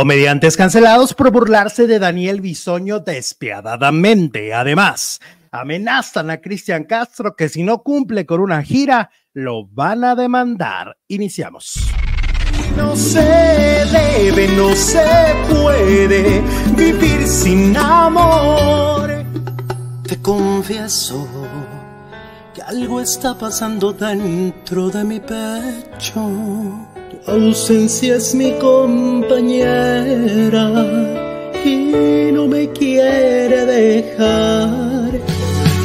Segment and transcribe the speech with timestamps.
[0.00, 4.54] Comediantes cancelados por burlarse de Daniel Bisoño despiadadamente.
[4.54, 10.14] Además, amenazan a Cristian Castro que si no cumple con una gira, lo van a
[10.14, 10.96] demandar.
[11.06, 11.90] Iniciamos.
[12.78, 15.04] No se debe, no se
[15.50, 16.40] puede
[16.74, 19.22] vivir sin amor.
[20.08, 21.28] Te confieso
[22.54, 26.89] que algo está pasando dentro de mi pecho
[27.26, 30.70] ausencia es mi compañera
[31.64, 35.10] y no me quiere dejar.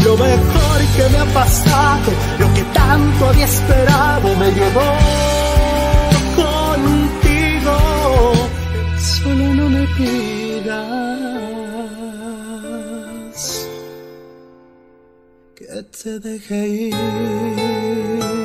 [0.03, 4.97] Lo mejor que me ha pasado, lo que tanto había esperado, me llevó
[6.35, 7.77] contigo.
[8.99, 10.75] Solo no me pidas
[15.55, 18.44] que te deje ir.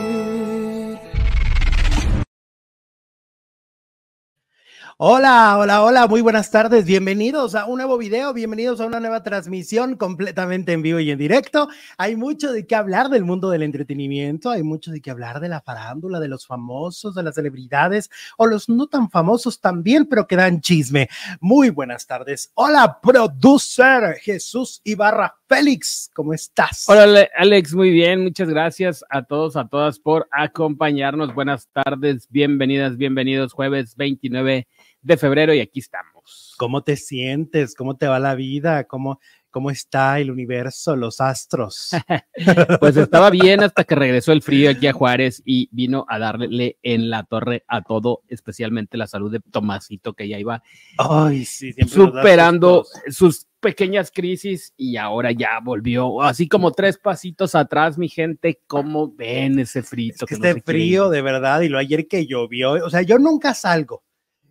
[5.03, 9.23] Hola, hola, hola, muy buenas tardes, bienvenidos a un nuevo video, bienvenidos a una nueva
[9.23, 11.69] transmisión completamente en vivo y en directo.
[11.97, 15.49] Hay mucho de qué hablar del mundo del entretenimiento, hay mucho de qué hablar de
[15.49, 20.27] la farándula, de los famosos, de las celebridades o los no tan famosos también, pero
[20.27, 21.09] que dan chisme.
[21.41, 22.53] Muy buenas tardes.
[22.53, 26.85] Hola, producer Jesús Ibarra Félix, ¿cómo estás?
[26.91, 31.35] Hola, Alex, muy bien, muchas gracias a todos, a todas por acompañarnos.
[31.35, 34.69] Buenas tardes, bienvenidas, bienvenidos, jueves 29
[35.03, 36.55] de febrero y aquí estamos.
[36.59, 37.75] ¿Cómo te sientes?
[37.75, 38.85] ¿Cómo te va la vida?
[38.85, 39.21] ¿Cómo,
[39.51, 41.91] cómo está el universo, los astros?
[42.81, 46.79] pues estaba bien hasta que regresó el frío aquí a Juárez y vino a darle
[46.83, 50.63] en la torre a todo, especialmente la salud de Tomasito, que ya iba
[50.99, 57.99] Ay, sí, superando sus pequeñas crisis y ahora ya volvió, así como tres pasitos atrás,
[57.99, 60.27] mi gente, ¿cómo ven ese frito?
[60.27, 64.03] que, este frío, de verdad, y lo ayer que llovió, o sea, yo nunca salgo,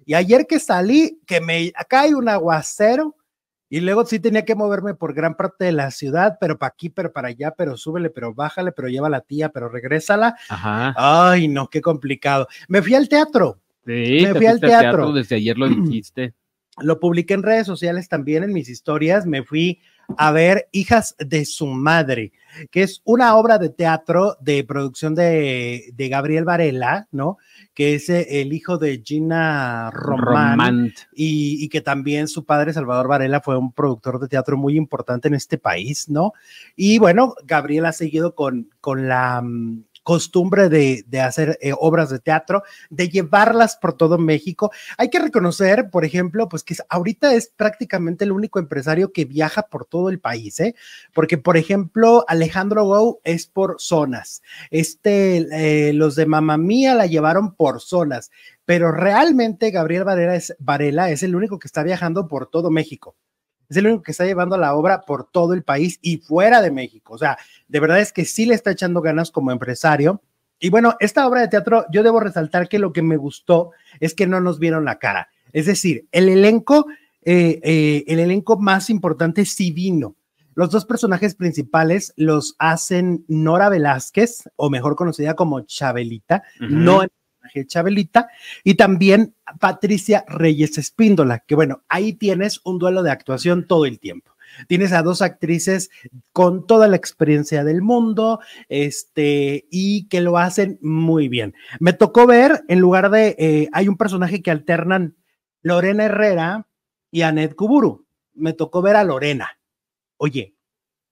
[0.10, 3.16] y ayer que salí, que me, acá hay un aguacero
[3.70, 6.90] y luego sí tenía que moverme por gran parte de la ciudad, pero para aquí,
[6.90, 10.36] pero para allá, pero súbele, pero bájale, pero lleva la tía, pero regrésala.
[10.50, 10.96] Ajá.
[10.98, 12.48] Ay, no, qué complicado.
[12.68, 13.59] Me fui al teatro.
[13.86, 15.14] Sí, me fui al teatro.
[15.14, 16.34] Desde ayer lo dijiste.
[16.81, 19.28] Lo publiqué en redes sociales también, en mis historias.
[19.28, 19.80] Me fui
[20.18, 22.31] a ver Hijas de su Madre,
[22.72, 27.38] que es una obra de teatro de producción de, de Gabriel Varela, ¿no?
[27.74, 33.08] Que es eh, el hijo de Gina Román, Y, y, que también su padre, Salvador
[33.08, 36.34] Varela, fue un productor de teatro muy importante en este país, ¿no?
[36.75, 42.20] Y bueno, Gabriel ha seguido con, con la mm, costumbre de, hacer eh, obras de
[42.20, 44.72] teatro, de llevarlas por todo México.
[44.98, 49.64] Hay que reconocer, por ejemplo, pues que ahorita es prácticamente el único empresario que viaja
[49.64, 50.76] por todo el país, ¿eh?
[51.14, 54.42] Porque, por ejemplo, Alejandro Gou es por zonas.
[54.72, 58.31] Este, eh, los de Mamá Mía la llevaron por zonas,
[58.66, 63.16] pero realmente Gabriel Varela es, Varela es el único que está viajando por todo México
[63.69, 66.72] es el único que está llevando la obra por todo el país y fuera de
[66.72, 67.13] México.
[67.13, 67.38] O sea,
[67.68, 70.22] de verdad es que sí le está echando ganas como empresario.
[70.59, 74.13] Y bueno, esta obra de teatro, yo debo resaltar que lo que me gustó es
[74.13, 75.30] que no nos vieron la cara.
[75.53, 76.88] Es decir, el elenco,
[77.24, 80.16] eh, eh, el elenco más importante sí vino.
[80.56, 87.03] Los dos personajes principales los hacen Nora Velázquez, o mejor conocida como Chabelita, no
[87.66, 88.30] Chabelita,
[88.64, 94.00] y también Patricia Reyes Espíndola, que bueno, ahí tienes un duelo de actuación todo el
[94.00, 94.36] tiempo.
[94.68, 95.90] Tienes a dos actrices
[96.32, 101.54] con toda la experiencia del mundo, este, y que lo hacen muy bien.
[101.80, 105.16] Me tocó ver, en lugar de, eh, hay un personaje que alternan
[105.62, 106.68] Lorena Herrera
[107.12, 108.06] y Anet Kuburu.
[108.34, 109.60] Me tocó ver a Lorena.
[110.18, 110.56] Oye,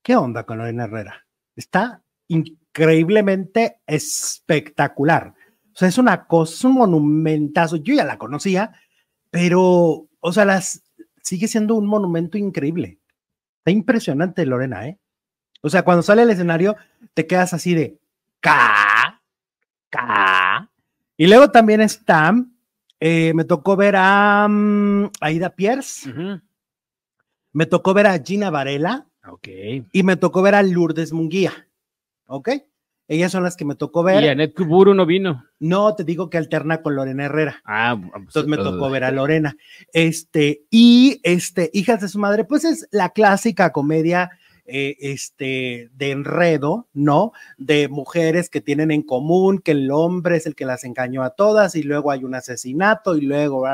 [0.01, 1.25] ¿qué onda con Lorena Herrera?
[1.55, 5.33] Está increíblemente espectacular.
[5.77, 7.75] O sea, es una cosa, es un monumentazo.
[7.75, 8.71] Yo ya la conocía,
[9.29, 10.81] pero, o sea, las,
[11.21, 12.97] sigue siendo un monumento increíble.
[13.59, 14.97] Está impresionante, Lorena, ¿eh?
[15.61, 16.75] O sea, cuando sale al escenario,
[17.13, 17.99] te quedas así de
[18.39, 19.21] ca,
[19.91, 20.67] ca.
[21.15, 22.33] Y luego también está,
[22.99, 26.11] eh, me tocó ver a mm, Aida Pierce,
[27.53, 29.85] me tocó ver a Gina Varela, okay.
[29.91, 31.67] y me tocó ver a Lourdes Munguía,
[32.25, 32.49] ¿ok?
[33.07, 34.23] Ellas son las que me tocó ver.
[34.23, 35.45] Y Anet Kuburu no vino.
[35.59, 37.61] No, te digo que alterna con Lorena Herrera.
[37.65, 39.55] Ah, pues, entonces me tocó ver a Lorena.
[39.93, 44.31] Este, y este, Hijas de su madre, pues es la clásica comedia
[44.69, 47.31] eh, este, de enredo, ¿no?
[47.57, 51.29] De mujeres que tienen en común que el hombre es el que las engañó a
[51.29, 53.65] todas y luego hay un asesinato y luego,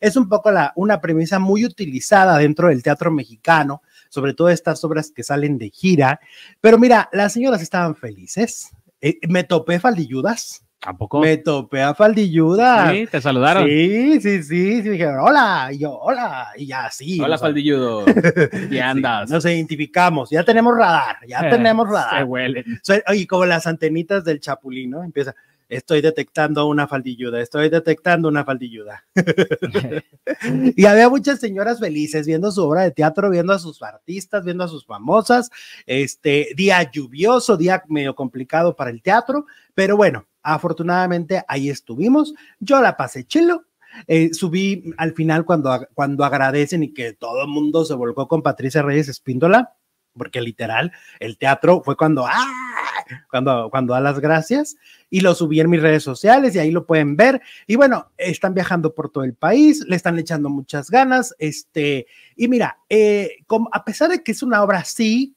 [0.00, 4.84] es un poco la, una premisa muy utilizada dentro del teatro mexicano sobre todo estas
[4.84, 6.20] obras que salen de gira.
[6.60, 8.68] Pero mira, las señoras estaban felices.
[9.00, 10.62] Eh, me topé faldilludas.
[10.82, 11.20] ¿A poco?
[11.20, 12.90] Me topé a Faldilluda.
[12.90, 13.66] Sí, te saludaron.
[13.68, 17.20] Sí, sí, sí, sí, me dijeron, hola, y yo, hola, y ya, sí.
[17.20, 18.04] Hola, Faldilludo.
[18.70, 19.28] ¿Y andas?
[19.28, 22.24] nos identificamos, ya tenemos radar, ya Eh, tenemos Se radar.
[22.24, 22.64] huelen.
[22.82, 25.04] Soy- oye, como las antenitas del chapulín, ¿no?
[25.04, 25.34] Empieza,
[25.70, 29.04] estoy detectando una faldilluda, estoy detectando una faldilluda.
[30.76, 34.64] y había muchas señoras felices viendo su obra de teatro, viendo a sus artistas, viendo
[34.64, 35.50] a sus famosas.
[35.86, 42.34] Este día lluvioso, día medio complicado para el teatro, pero bueno, afortunadamente ahí estuvimos.
[42.58, 43.64] Yo la pasé chilo.
[44.06, 48.42] eh, subí al final cuando, cuando agradecen y que todo el mundo se volcó con
[48.42, 49.74] Patricia Reyes Espíndola,
[50.16, 53.04] porque literal el teatro fue cuando, ¡ah!
[53.30, 54.76] cuando, cuando da las gracias
[55.08, 57.40] y lo subí en mis redes sociales y ahí lo pueden ver.
[57.66, 61.34] Y bueno, están viajando por todo el país, le están echando muchas ganas.
[61.38, 65.34] Este, y mira, eh, como, a pesar de que es una obra así,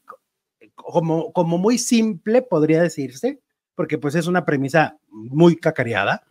[0.74, 3.40] como, como muy simple, podría decirse,
[3.74, 6.24] porque pues es una premisa muy cacareada.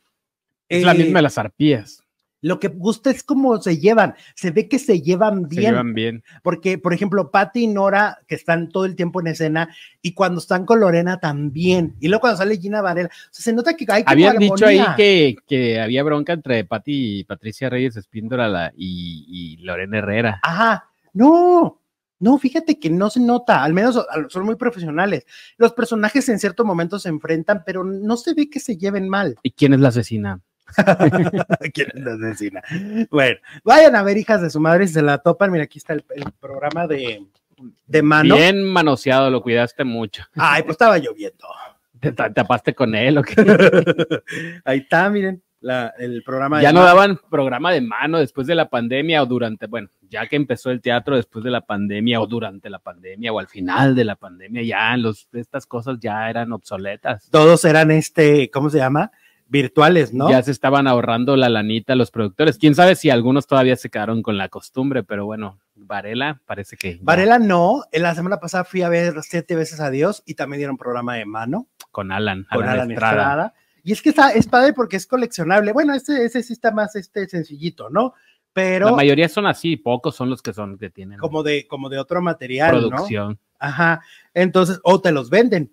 [0.69, 2.02] Es la eh, misma de las arpías.
[2.43, 5.93] Lo que gusta es cómo se llevan, se ve que se llevan Se bien, llevan
[5.93, 6.23] bien.
[6.43, 9.69] porque, por ejemplo, Patty y Nora, que están todo el tiempo en escena,
[10.01, 13.53] y cuando están con Lorena también, y luego cuando sale Gina Varela, o sea, se
[13.53, 17.69] nota que hay como Habían dicho ahí que, que había bronca entre Pati y Patricia
[17.69, 20.39] Reyes Espíndola la- y, y Lorena Herrera.
[20.43, 21.79] Ajá, no,
[22.19, 25.25] no, fíjate que no se nota, al menos son muy profesionales.
[25.57, 29.37] Los personajes en cierto momento se enfrentan, pero no se ve que se lleven mal.
[29.43, 30.41] ¿Y quién es la asesina?
[31.73, 32.61] ¿Quién es la asesina?
[33.09, 35.51] Bueno, vayan a ver hijas de su madre si se la topan.
[35.51, 37.25] Mira, aquí está el, el programa de,
[37.87, 38.35] de mano.
[38.35, 40.23] Bien manoseado, lo cuidaste mucho.
[40.35, 41.47] Ay, pues estaba lloviendo.
[41.99, 43.35] ¿Te ta- tapaste con él o qué?
[44.65, 46.87] Ahí está, miren, la- el programa de Ya no mano.
[46.87, 50.81] daban programa de mano después de la pandemia o durante, bueno, ya que empezó el
[50.81, 54.63] teatro después de la pandemia o durante la pandemia o al final de la pandemia,
[54.63, 57.29] ya los, estas cosas ya eran obsoletas.
[57.31, 59.11] Todos eran este, ¿cómo se llama?
[59.53, 60.31] Virtuales, ¿no?
[60.31, 62.57] Ya se estaban ahorrando la lanita los productores.
[62.57, 66.95] Quién sabe si algunos todavía se quedaron con la costumbre, pero bueno, Varela parece que.
[66.95, 70.33] ya Varela no, en la semana pasada fui a ver siete veces a Dios y
[70.33, 73.13] también dieron programa de mano Con Alan, con Alan Alan Estrada.
[73.13, 73.53] Estrada.
[73.83, 75.71] Y es que está, es padre porque es coleccionable.
[75.71, 78.15] Bueno, ese, ese sí está más este sencillito, ¿no?
[78.53, 81.89] Pero La mayoría son así, pocos son los que son que tienen como de, como
[81.89, 82.89] de otro material, ¿no?
[82.89, 83.37] producción.
[83.59, 84.01] Ajá.
[84.33, 85.71] Entonces, o te los venden.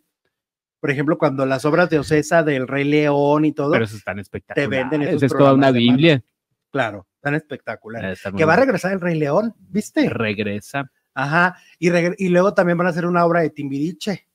[0.80, 4.18] Por ejemplo, cuando las obras de Ocesa del Rey León y todo, Pero eso están
[4.18, 4.70] espectaculares.
[4.70, 5.70] venden esos es toda una.
[5.70, 6.22] Biblia.
[6.70, 10.08] claro, tan muy Que va a regresar el Rey León, ¿viste?
[10.08, 10.90] Regresa.
[11.14, 11.56] Ajá.
[11.78, 14.26] Y, luego también van a hacer una obra de Timbiriche.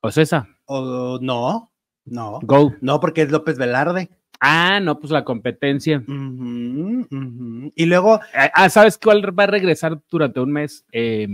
[0.00, 0.48] O sea, esa.
[0.64, 1.70] O no,
[2.04, 2.74] no, Go.
[2.80, 4.08] no, porque es López Velarde.
[4.40, 6.02] Ah, no, pues la competencia.
[6.08, 10.84] Y luego, Ah, Ah, ¿sabes cuál va a regresar durante un mes?
[10.92, 11.28] Eh,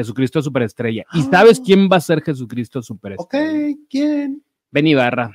[0.00, 1.04] Jesucristo Superestrella.
[1.12, 1.28] ¿Y Ah.
[1.30, 3.76] sabes quién va a ser Jesucristo ok, Superestrella?
[3.90, 4.42] ¿quién?
[4.70, 5.34] Ben Ibarra.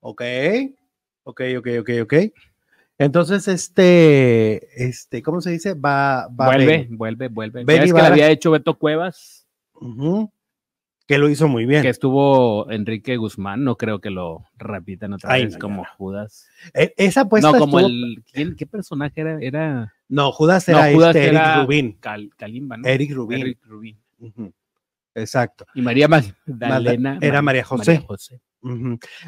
[0.00, 0.20] Ok,
[1.22, 2.14] ok, ok, ok, ok.
[2.98, 5.72] Entonces, este, este, ¿cómo se dice?
[5.74, 6.96] Va, va vuelve, Ben.
[6.98, 7.64] vuelve, vuelve.
[7.64, 9.46] Ben ¿Sabes que la había hecho Beto Cuevas?
[11.06, 11.82] Que lo hizo muy bien.
[11.82, 13.62] Que estuvo Enrique Guzmán.
[13.62, 15.88] No creo que lo repitan otra Ay, vez no, como no.
[15.98, 16.48] Judas.
[16.72, 18.24] E- esa apuesta no, como estuvo- el.
[18.32, 19.38] ¿quién- ¿Qué personaje era?
[19.40, 21.92] Era No, Judas No, era Judas este, era- Eric Rubín.
[22.00, 22.88] Cal- Kalimba, ¿no?
[22.88, 23.40] Eric Rubín.
[23.40, 23.98] Eric Rubín.
[25.14, 25.66] Exacto.
[25.74, 27.18] Y María Magdalena.
[27.20, 28.04] era Ma- María José.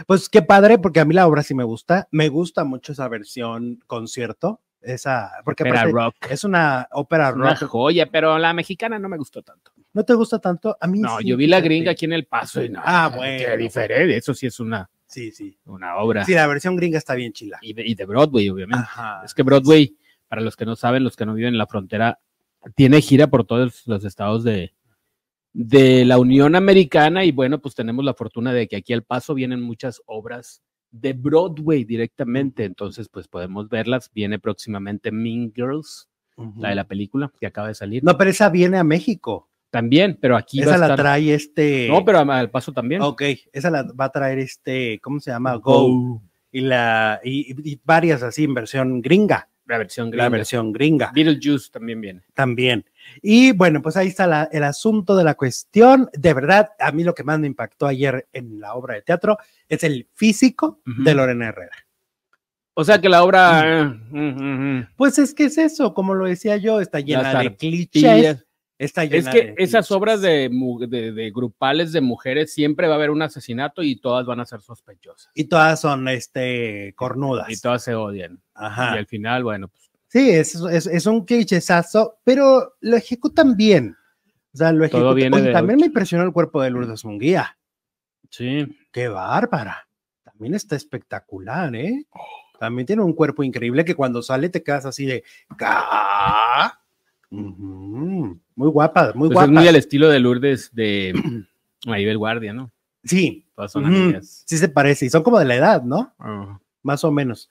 [0.06, 2.08] Pues qué padre, porque a mí la obra sí me gusta.
[2.10, 4.60] Me gusta mucho esa versión concierto.
[4.80, 6.14] Esa, porque rock.
[6.30, 7.68] es una ópera Una rock.
[7.68, 9.72] joya, pero la mexicana no me gustó tanto.
[9.96, 10.76] ¿No te gusta tanto?
[10.78, 12.82] A mí No, sí, yo vi la gringa aquí en El Paso y no.
[12.84, 13.56] Ah, Qué bueno.
[13.56, 14.14] diferente.
[14.14, 15.56] Eso sí es una, Sí, sí.
[15.64, 16.22] una obra.
[16.26, 17.58] Sí, la versión gringa está bien chila.
[17.62, 18.84] Y, de, y de Broadway, obviamente.
[18.84, 19.22] Ajá.
[19.24, 19.96] Es que Broadway,
[20.28, 22.20] para los que no saben, los que no viven en la frontera,
[22.74, 24.74] tiene gira por todos los estados de,
[25.54, 29.32] de la Unión Americana y bueno, pues tenemos la fortuna de que aquí al paso
[29.32, 34.10] vienen muchas obras de Broadway directamente, entonces pues podemos verlas.
[34.12, 36.06] Viene próximamente Mean Girls,
[36.58, 38.04] la de la película que acaba de salir.
[38.04, 39.48] No, pero esa viene a México.
[39.76, 41.88] También, pero aquí va Esa a la trae este.
[41.88, 43.02] No, pero al paso también.
[43.02, 45.54] Ok, esa la va a traer este, ¿cómo se llama?
[45.56, 46.20] Go.
[46.52, 50.28] Y la y, y varias así en versión gringa, La versión la gringa.
[50.30, 52.22] versión gringa Beetlejuice también viene.
[52.32, 52.84] también.
[53.20, 56.08] Y bueno, pues ahí está la- el asunto de la cuestión.
[56.14, 59.36] De verdad, a mí lo que más me impactó ayer en la obra de teatro
[59.68, 61.76] es el físico de Lorena Herrera.
[62.78, 63.62] O sea que la obra...
[64.12, 64.86] eh.
[64.96, 68.45] Pues es que es eso, como lo decía yo, está llena de clichés.
[68.78, 72.94] Está Es que de esas obras de, mu- de, de grupales de mujeres siempre va
[72.94, 75.30] a haber un asesinato y todas van a ser sospechosas.
[75.34, 77.48] y todas son este cornudas.
[77.50, 78.42] Y todas se odian.
[78.54, 78.94] Ajá.
[78.94, 83.96] Y al final, bueno, pues Sí, es, es, es un clichesazo, pero lo ejecutan bien.
[84.54, 85.42] O sea, lo Todo ejecutan.
[85.42, 87.58] Oye, también me impresionó el cuerpo de Lourdes Munguía.
[88.30, 88.66] sí.
[88.92, 89.88] Qué bárbara.
[90.24, 92.04] también está espectacular, ¿eh?
[92.58, 95.24] También tiene un cuerpo increíble que cuando sale te quedas así de.
[98.56, 99.44] Muy guapa, muy Pues guapa.
[99.44, 101.12] es muy al estilo de Lourdes de
[101.86, 102.70] Maribel Guardia, ¿no?
[103.04, 104.42] Sí, Todas son amigas.
[104.46, 106.12] sí se parece y son como de la edad, ¿no?
[106.18, 106.58] Ah.
[106.82, 107.48] Más o menos.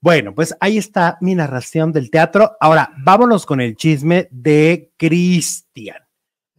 [0.00, 2.52] Bueno, pues ahí está mi narración del teatro.
[2.60, 5.98] Ahora, vámonos con el chisme de Cristian.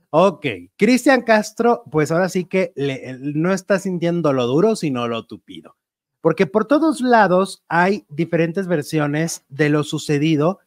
[0.10, 0.46] Ok,
[0.78, 5.76] Cristian Castro, pues ahora sí que le- no está sintiendo lo duro, sino lo tupido.
[6.22, 10.60] Porque por todos lados hay diferentes versiones de lo sucedido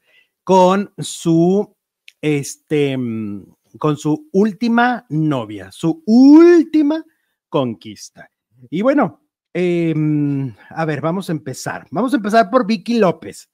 [0.44, 1.74] con su,
[2.20, 3.44] este, mm,
[3.78, 7.04] con su última novia, su última
[7.48, 8.30] conquista.
[8.68, 9.22] Y bueno,
[9.52, 11.86] em, a ver, vamos a empezar.
[11.90, 13.48] Vamos a empezar por Vicky López.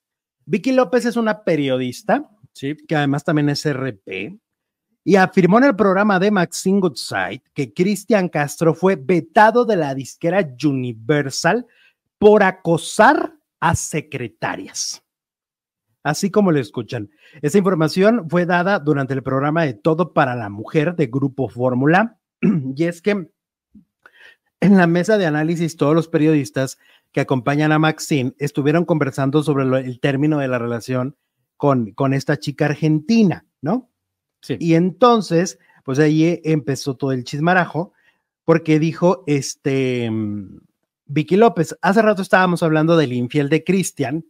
[0.45, 4.41] Vicky López es una periodista, Sí, que además también es RP,
[5.05, 9.95] y afirmó en el programa de Maxine Goodside que Cristian Castro fue vetado de la
[9.95, 11.67] disquera Universal
[12.19, 15.03] por acosar a secretarias.
[16.07, 17.11] Así como lo escuchan.
[17.43, 22.17] Esa información fue dada durante el programa de Todo para la Mujer de Grupo Fórmula.
[22.77, 23.29] Y es que
[24.61, 26.79] en la mesa de análisis todos los periodistas
[27.11, 31.17] que acompañan a Maxine estuvieron conversando sobre lo- el término de la relación
[31.57, 33.91] con, con esta chica argentina, ¿no?
[34.43, 34.57] sí.
[34.61, 37.95] Y entonces, pues ahí empezó todo el chismarajo,
[38.45, 40.59] porque dijo, este, mm,
[41.07, 44.25] Vicky López, hace rato estábamos hablando del infiel de Cristian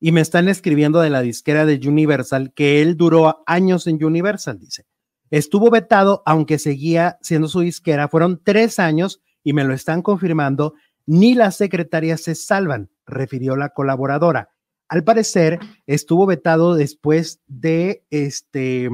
[0.00, 4.58] y me están escribiendo de la disquera de Universal que él duró años en Universal,
[4.58, 4.86] dice.
[5.30, 10.74] Estuvo vetado, aunque seguía siendo su disquera, fueron tres años y me lo están confirmando,
[11.06, 14.50] ni las secretarias se salvan, refirió la colaboradora.
[14.88, 18.88] Al parecer, estuvo vetado después de este,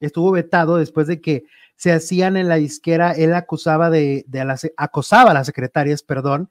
[0.00, 1.44] estuvo vetado después de que
[1.76, 6.50] se hacían en la disquera, él acusaba de, de las, acosaba a las secretarias, perdón,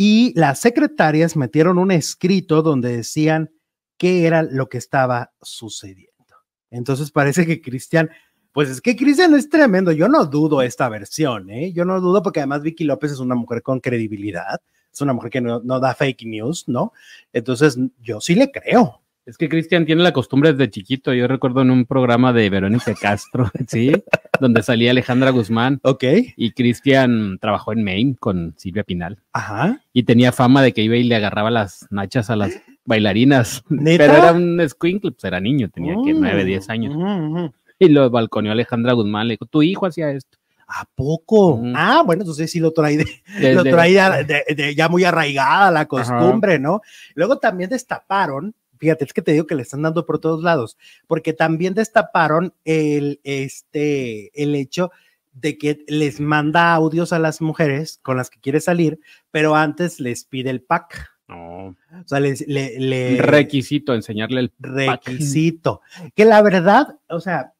[0.00, 3.50] y las secretarias metieron un escrito donde decían
[3.96, 6.36] qué era lo que estaba sucediendo.
[6.70, 8.08] Entonces parece que Cristian,
[8.52, 11.72] pues es que Cristian es tremendo, yo no dudo esta versión, ¿eh?
[11.72, 14.60] yo no dudo porque además Vicky López es una mujer con credibilidad,
[14.92, 16.92] es una mujer que no, no da fake news, ¿no?
[17.32, 19.02] Entonces yo sí le creo.
[19.28, 21.12] Es que Cristian tiene la costumbre desde chiquito.
[21.12, 23.92] Yo recuerdo en un programa de Verónica Castro, ¿sí?
[24.40, 26.02] Donde salía Alejandra Guzmán Ok,
[26.34, 29.80] y Cristian trabajó en Maine con Silvia Pinal ajá.
[29.92, 33.62] y tenía fama de que iba y le agarraba las nachas a las bailarinas.
[33.68, 34.06] ¿Neta?
[34.06, 37.52] Pero era un squinkle, pues era niño, tenía que Mm, 9, 10 años.
[37.78, 40.38] Y lo balconeó Alejandra Guzmán, le dijo, tu hijo hacía esto.
[40.66, 41.58] ¿A poco?
[41.58, 41.72] Mm.
[41.76, 45.70] Ah, bueno, entonces sí lo trae, de- lo trae ya, de- de- ya muy arraigada
[45.70, 46.80] la costumbre, ¿no?
[47.14, 50.76] Luego también destaparon, fíjate, es que te digo que le están dando por todos lados,
[51.06, 54.90] porque también destaparon el, este, el hecho
[55.32, 58.98] de que les manda audios a las mujeres con las que quiere salir,
[59.30, 61.10] pero antes les pide el pack.
[61.28, 65.82] No, O sea, les, le, le- requisito, enseñarle el requisito.
[66.14, 67.52] Que la verdad, o sea,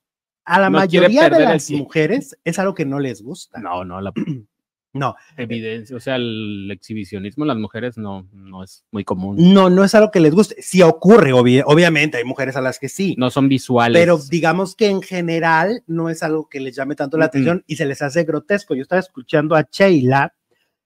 [0.44, 3.60] a la No mayoría de las mujeres es algo que no les gusta.
[3.60, 4.12] No, no, la
[4.99, 9.37] No, evidencia, o sea, el exhibicionismo en las mujeres no, no es muy común.
[9.55, 10.61] no, no es algo que les guste.
[10.61, 13.14] Sí ocurre, obvi- obviamente, hay mujeres a las que sí.
[13.19, 14.00] No son visuales.
[14.00, 17.76] Pero digamos que en general no es algo que les llame tanto la atención y
[17.76, 18.75] se les hace grotesco.
[18.75, 20.35] Yo estaba escuchando a Sheila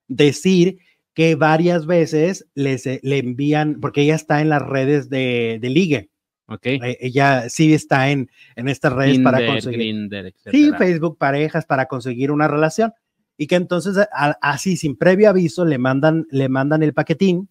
[0.09, 0.79] decir
[1.15, 5.69] que varias veces les, eh, le envían, porque ella está en las redes de, de
[5.71, 6.11] ligue,
[6.49, 6.67] ok.
[6.67, 9.79] Eh, ella sí está en, en estas redes para conseguir.
[9.79, 10.71] Grindr, Sí.
[10.79, 12.93] Facebook parejas para conseguir una relación
[13.37, 17.49] y que entonces a- así sin previo aviso le mandan le mandan el paquetín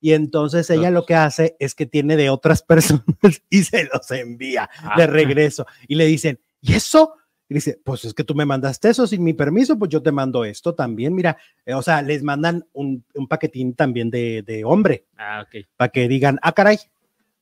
[0.00, 3.04] y entonces ella lo que hace es que tiene de otras personas
[3.48, 7.14] y se los envía Ah, de regreso y le dicen, "¿Y eso?"
[7.48, 10.10] Y dice, "Pues es que tú me mandaste eso sin mi permiso, pues yo te
[10.10, 11.36] mando esto también, mira."
[11.66, 15.46] Eh, o sea, les mandan un, un paquetín también de, de hombre Ah,
[15.76, 16.78] para que digan, "Ah, caray."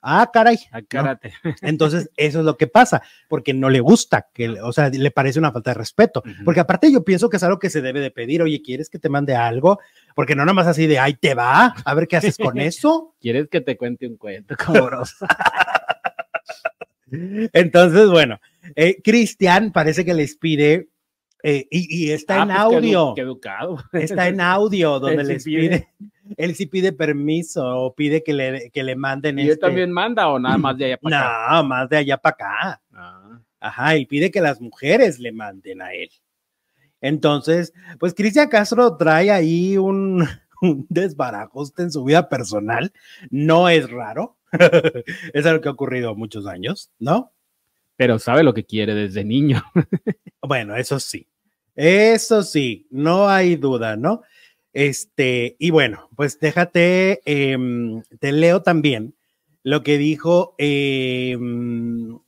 [0.03, 0.59] Ah, caray.
[0.73, 0.87] Ah, ¿no?
[0.89, 1.33] cárate.
[1.63, 5.39] Entonces, eso es lo que pasa, porque no le gusta, que, o sea, le parece
[5.39, 6.23] una falta de respeto.
[6.45, 8.99] Porque aparte yo pienso que es algo que se debe de pedir, oye, ¿quieres que
[8.99, 9.81] te mande algo?
[10.15, 13.15] Porque no nada más así de, ay, te va, a ver qué haces con eso.
[13.21, 15.17] ¿Quieres que te cuente un cuento, cabros?
[17.11, 18.41] Entonces, bueno,
[18.77, 20.90] eh, Cristian parece que les pide,
[21.43, 23.79] eh, y, y está Ah, en pues, audio, Qué educado.
[23.93, 25.61] está en audio donde Él sí les pide.
[25.69, 25.89] pide,
[26.37, 29.91] él sí pide permiso o pide que le, que le manden ¿Y él este- también
[29.91, 31.49] manda o nada más de allá para acá?
[31.63, 32.83] No, más de allá para acá.
[32.95, 36.09] Ah, Ajá, y pide que las mujeres le manden a él.
[37.01, 40.27] Entonces, pues Cristian Castro trae ahí un,
[40.63, 42.93] un desbarajuste en su vida personal.
[43.31, 44.37] No es raro.
[45.33, 47.33] es algo que ha ocurrido muchos años, ¿no?
[47.97, 49.63] pero sabe lo que quiere desde niño.
[50.41, 51.29] Bueno, eso sí.
[51.83, 54.21] Eso sí, no hay duda, ¿no?
[54.75, 59.15] Este, y bueno, pues déjate, em, te leo también
[59.63, 62.19] lo que dijo, em,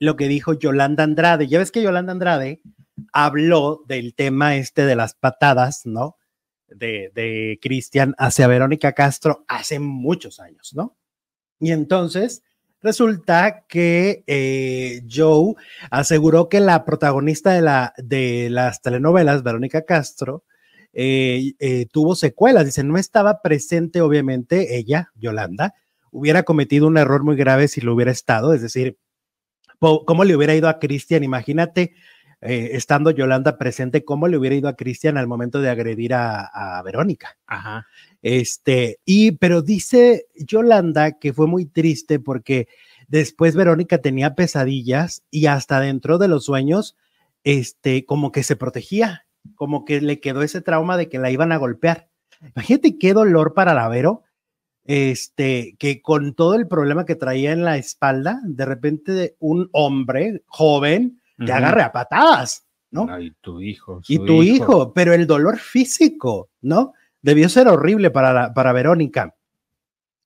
[0.00, 1.46] lo que dijo Yolanda Andrade.
[1.46, 2.62] Ya ves que Yolanda Andrade
[3.12, 6.16] habló del tema este de las patadas, ¿no?
[6.66, 10.96] De, de Cristian hacia Verónica Castro hace muchos años, ¿no?
[11.60, 12.42] Y entonces
[12.84, 15.54] resulta que eh, Joe
[15.90, 20.44] aseguró que la protagonista de, la, de las telenovelas, Verónica Castro,
[20.92, 22.66] eh, eh, tuvo secuelas.
[22.66, 25.74] Dice, no estaba presente, obviamente, ella, Yolanda,
[26.12, 28.98] hubiera cometido un error muy grave si lo hubiera estado, es decir,
[29.80, 31.24] ¿cómo le hubiera ido a Cristian?
[31.24, 31.94] Imagínate,
[32.44, 36.82] estando Yolanda presente, ¿cómo le hubiera ido a Cristian al momento de agredir a, a
[36.82, 37.38] Verónica?
[37.46, 37.86] Ajá.
[38.20, 42.68] Este, y, pero dice Yolanda que fue muy triste porque
[43.08, 46.96] después Verónica tenía pesadillas y hasta dentro de los sueños,
[47.44, 51.52] este, como que se protegía, como que le quedó ese trauma de que la iban
[51.52, 52.08] a golpear.
[52.54, 54.22] Imagínate qué dolor para la Vero,
[54.84, 60.42] este, que con todo el problema que traía en la espalda, de repente un hombre
[60.46, 63.18] joven te agarre a patadas, ¿no?
[63.18, 64.00] y tu hijo.
[64.08, 64.92] Y tu hijo.
[64.92, 66.92] pero el dolor físico, ¿no?
[67.24, 69.34] debió ser horrible para, para Verónica.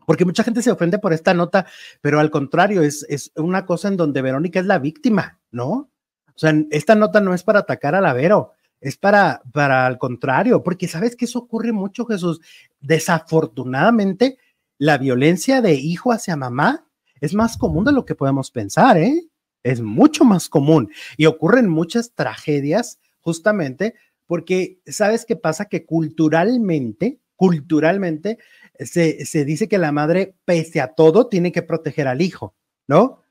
[0.04, 1.64] Porque mucha gente se ofende por esta nota,
[2.00, 5.68] pero al contrario, es, es una cosa en donde Verónica es la víctima, ¿no?
[5.70, 9.98] O sea, esta nota no es para atacar a la Vero, es para, para al
[9.98, 12.40] contrario, porque sabes que eso ocurre mucho, Jesús.
[12.80, 14.38] Desafortunadamente,
[14.76, 16.84] la violencia de hijo hacia mamá
[17.20, 19.24] es más común de lo que podemos pensar, ¿eh?
[19.68, 23.94] Es mucho más común y ocurren muchas tragedias justamente
[24.26, 28.38] porque sabes qué pasa que culturalmente, culturalmente
[28.78, 32.54] se, se, dice que la madre, pese a todo, tiene que proteger al hijo,
[32.86, 33.22] ¿no?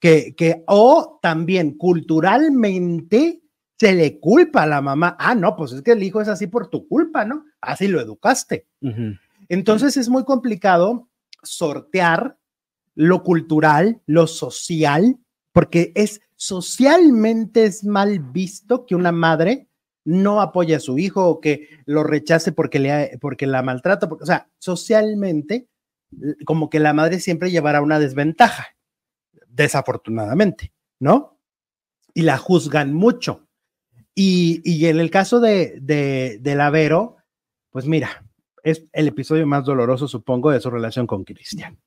[0.00, 3.42] Que, que, o también culturalmente
[3.78, 5.16] se le culpa a la mamá.
[5.18, 7.44] Ah, no, pues es que el hijo es así por tu culpa, ¿no?
[7.60, 8.66] Así lo educaste.
[8.80, 9.20] Uh -huh.
[9.48, 11.08] Entonces es muy complicado
[11.42, 12.38] sortear
[12.94, 15.18] lo cultural, lo social,
[15.56, 19.70] porque es socialmente es mal visto que una madre
[20.04, 24.06] no apoya a su hijo o que lo rechace porque, le, porque la maltrata.
[24.06, 25.66] O sea, socialmente,
[26.44, 28.76] como que la madre siempre llevará una desventaja,
[29.48, 31.40] desafortunadamente, ¿no?
[32.12, 33.48] Y la juzgan mucho.
[34.14, 37.16] Y, y en el caso de, de, de Lavero,
[37.70, 38.26] pues mira,
[38.62, 41.78] es el episodio más doloroso, supongo, de su relación con Cristian.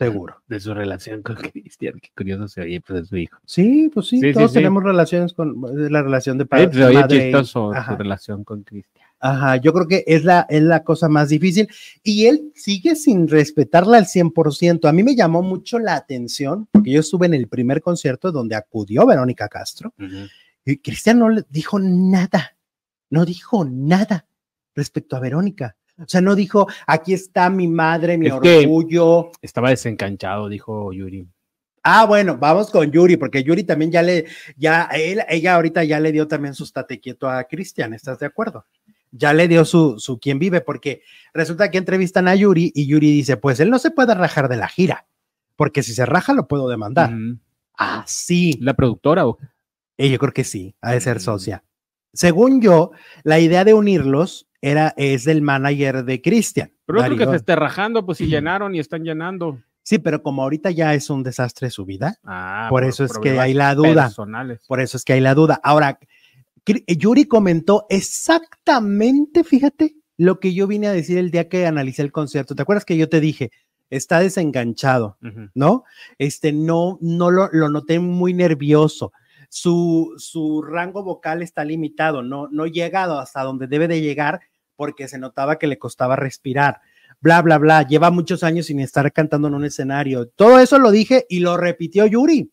[0.00, 0.42] Seguro.
[0.48, 3.38] De su relación con Cristian, qué curioso se oye, pues de su hijo.
[3.44, 4.86] Sí, pues sí, sí todos sí, tenemos sí.
[4.86, 6.72] relaciones con la relación de padre.
[6.72, 9.06] Se oye chistoso su relación con Cristian.
[9.22, 11.68] Ajá, yo creo que es la, es la cosa más difícil
[12.02, 14.88] y él sigue sin respetarla al 100%.
[14.88, 18.56] A mí me llamó mucho la atención porque yo estuve en el primer concierto donde
[18.56, 20.30] acudió Verónica Castro uh -huh.
[20.64, 22.56] y Cristian no le dijo nada,
[23.10, 24.26] no dijo nada
[24.74, 25.76] respecto a Verónica.
[26.00, 29.30] O sea, no dijo, aquí está mi madre, mi es orgullo.
[29.42, 31.28] estaba desencanchado, dijo Yuri.
[31.82, 35.98] Ah, bueno, vamos con Yuri, porque Yuri también ya le, ya, él, ella ahorita ya
[35.98, 38.66] le dio también su estate quieto a Cristian, ¿estás de acuerdo?
[39.12, 43.10] Ya le dio su, su quién vive, porque resulta que entrevistan a Yuri y Yuri
[43.12, 45.06] dice, pues él no se puede rajar de la gira,
[45.56, 47.12] porque si se raja lo puedo demandar.
[47.12, 47.40] Mm.
[47.78, 48.58] Ah, sí.
[48.60, 49.38] ¿La productora o?
[49.96, 51.20] Eh, yo creo que sí, ha de ser mm.
[51.20, 51.64] socia.
[52.12, 52.90] Según yo,
[53.22, 56.72] la idea de unirlos era, es del manager de Cristian.
[56.86, 59.58] Pero no que se esté rajando, pues si llenaron y están llenando.
[59.82, 63.18] Sí, pero como ahorita ya es un desastre su vida, ah, por, por eso es
[63.18, 64.04] que hay la duda.
[64.04, 64.64] Personales.
[64.66, 65.60] Por eso es que hay la duda.
[65.62, 65.98] Ahora,
[66.86, 72.12] Yuri comentó exactamente, fíjate, lo que yo vine a decir el día que analicé el
[72.12, 72.54] concierto.
[72.54, 73.50] ¿Te acuerdas que yo te dije?
[73.88, 75.50] Está desenganchado, uh -huh.
[75.54, 75.84] ¿no?
[76.18, 79.12] Este, no, no lo, lo noté muy nervioso
[79.50, 84.40] su, su rango vocal está limitado, no, no llegado hasta donde debe de llegar
[84.80, 86.80] porque se notaba que le costaba respirar,
[87.20, 90.28] bla, bla, bla, lleva muchos años sin estar cantando en un escenario.
[90.28, 92.50] Todo eso lo dije y lo repitió Yuri.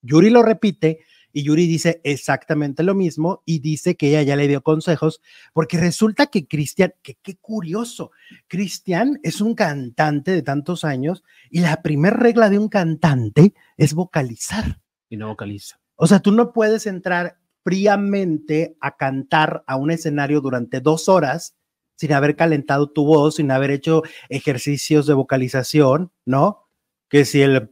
[0.00, 1.00] Yuri lo repite
[1.34, 5.20] y Yuri dice exactamente lo mismo y dice que ella ya le dio consejos
[5.52, 8.12] porque resulta que Cristian, que qué curioso,
[8.48, 13.92] Cristian es un cantante de tantos años y la primera regla de un cantante es
[13.92, 14.80] vocalizar.
[15.10, 15.78] Y no vocaliza.
[15.96, 21.56] O sea, tú no puedes entrar fríamente a cantar a un escenario durante dos horas
[21.96, 26.68] sin haber calentado tu voz, sin haber hecho ejercicios de vocalización, ¿no?
[27.08, 27.70] Que si el...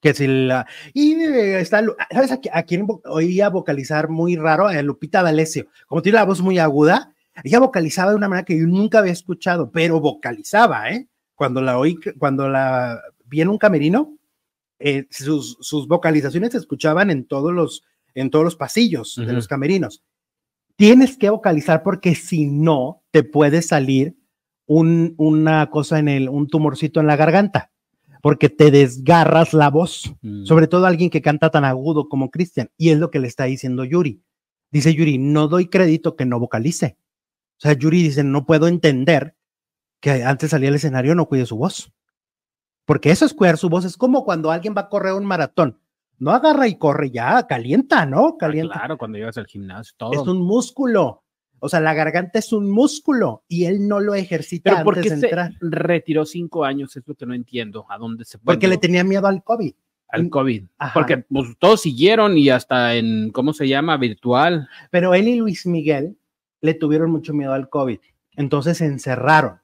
[0.00, 0.66] Que si la...
[0.94, 1.84] Y está...
[2.10, 4.68] ¿Sabes a, a quién oía vocalizar muy raro?
[4.82, 5.68] Lupita D'Alessio.
[5.86, 9.12] Como tiene la voz muy aguda, ella vocalizaba de una manera que yo nunca había
[9.12, 11.06] escuchado, pero vocalizaba, ¿eh?
[11.36, 14.18] Cuando la oí, cuando la vi en un camerino,
[14.80, 19.26] eh, sus, sus, vocalizaciones se escuchaban en todos los, en todos los pasillos uh -huh.
[19.26, 20.02] de los camerinos.
[20.76, 24.16] tienes que vocalizar porque si no, te puede salir
[24.66, 27.72] un, una cosa en el, un tumorcito en la garganta,
[28.22, 30.44] porque te desgarras la voz, Mm.
[30.44, 33.44] sobre todo alguien que canta tan agudo como Cristian, y es lo que le está
[33.44, 34.22] diciendo Yuri.
[34.70, 36.96] Dice Yuri, no doy crédito que no vocalice.
[37.56, 39.34] O sea, Yuri dice, no puedo entender
[40.00, 41.92] que antes salía al escenario no cuide su voz.
[42.84, 43.84] Porque eso es cuidar su voz.
[43.84, 45.80] Es como cuando alguien va a correr un maratón.
[46.18, 48.28] No agarra y corre ya, calienta, ¿no?
[48.28, 48.74] Ah, Calienta.
[48.74, 50.12] claro, cuando llegas al gimnasio, todo.
[50.12, 51.22] Es un músculo.
[51.60, 55.12] O sea, la garganta es un músculo y él no lo ejercita Pero ¿por antes
[55.12, 55.52] de se entrar.
[55.60, 56.96] retiró cinco años?
[56.96, 57.84] Es lo que no entiendo.
[57.88, 58.54] ¿A dónde se fue?
[58.54, 59.72] Porque le tenía miedo al COVID.
[60.08, 60.64] al COVID.
[60.78, 60.94] Ajá.
[60.94, 63.96] Porque pues, todos siguieron y hasta en, ¿cómo se llama?
[63.96, 64.68] Virtual.
[64.90, 66.16] Pero él y Luis Miguel
[66.60, 67.98] le tuvieron mucho miedo al COVID.
[68.36, 69.58] Entonces se encerraron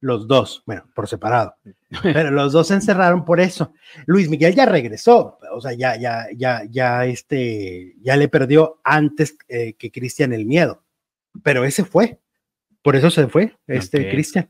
[0.00, 1.54] los dos, bueno, por separado.
[2.02, 3.72] Pero los dos se encerraron por eso.
[4.06, 9.36] Luis Miguel ya regresó, o sea, ya, ya, ya, ya, este, ya le perdió antes
[9.48, 10.82] eh, que Cristian el miedo.
[11.42, 12.18] Pero ese fue.
[12.82, 14.10] Por eso se fue, este.
[14.10, 14.48] Cristian.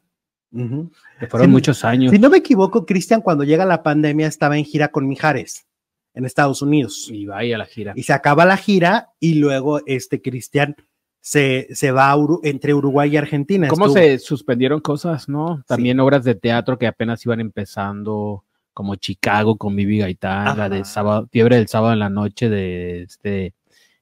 [0.51, 2.11] Que fueron muchos años.
[2.11, 5.67] Si no me equivoco, Cristian, cuando llega la pandemia, estaba en gira con Mijares
[6.15, 7.09] en Estados Unidos.
[7.11, 7.93] Y vaya a la gira.
[7.95, 10.77] Y se acaba la gira y luego este Cristian
[11.21, 13.69] se, se va Uru- entre Uruguay y Argentina.
[13.69, 15.63] ¿Cómo Estuvo- se suspendieron cosas, no?
[15.67, 20.85] También obras de teatro que apenas iban empezando, como Chicago con Vivi Gaitán, la de
[20.85, 23.55] sábado, Fiebre del sábado en la noche de este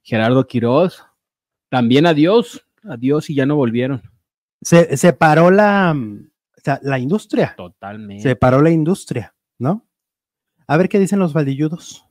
[0.02, 1.02] Gerardo Quiroz.
[1.68, 4.02] También adiós, adiós y ya no volvieron.
[4.62, 5.96] se, se paró la,
[6.82, 7.54] la industria.
[7.56, 8.22] Totalmente.
[8.22, 9.84] Se paró la industria, ¿no?
[10.68, 12.05] A ver qué dicen los baldilludos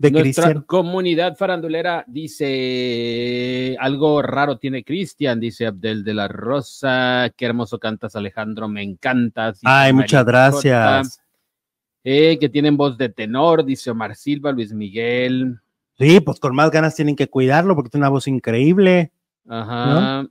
[0.00, 0.62] de Nuestra Cristian.
[0.62, 8.16] comunidad farandulera dice algo raro tiene Cristian, dice Abdel de la Rosa, qué hermoso cantas
[8.16, 9.60] Alejandro, me encantas.
[9.62, 11.20] Ay, muchas gracias.
[12.02, 15.60] Eh, que tienen voz de tenor, dice Omar Silva, Luis Miguel.
[15.98, 19.12] Sí, pues con más ganas tienen que cuidarlo porque tiene una voz increíble.
[19.46, 20.26] Ajá.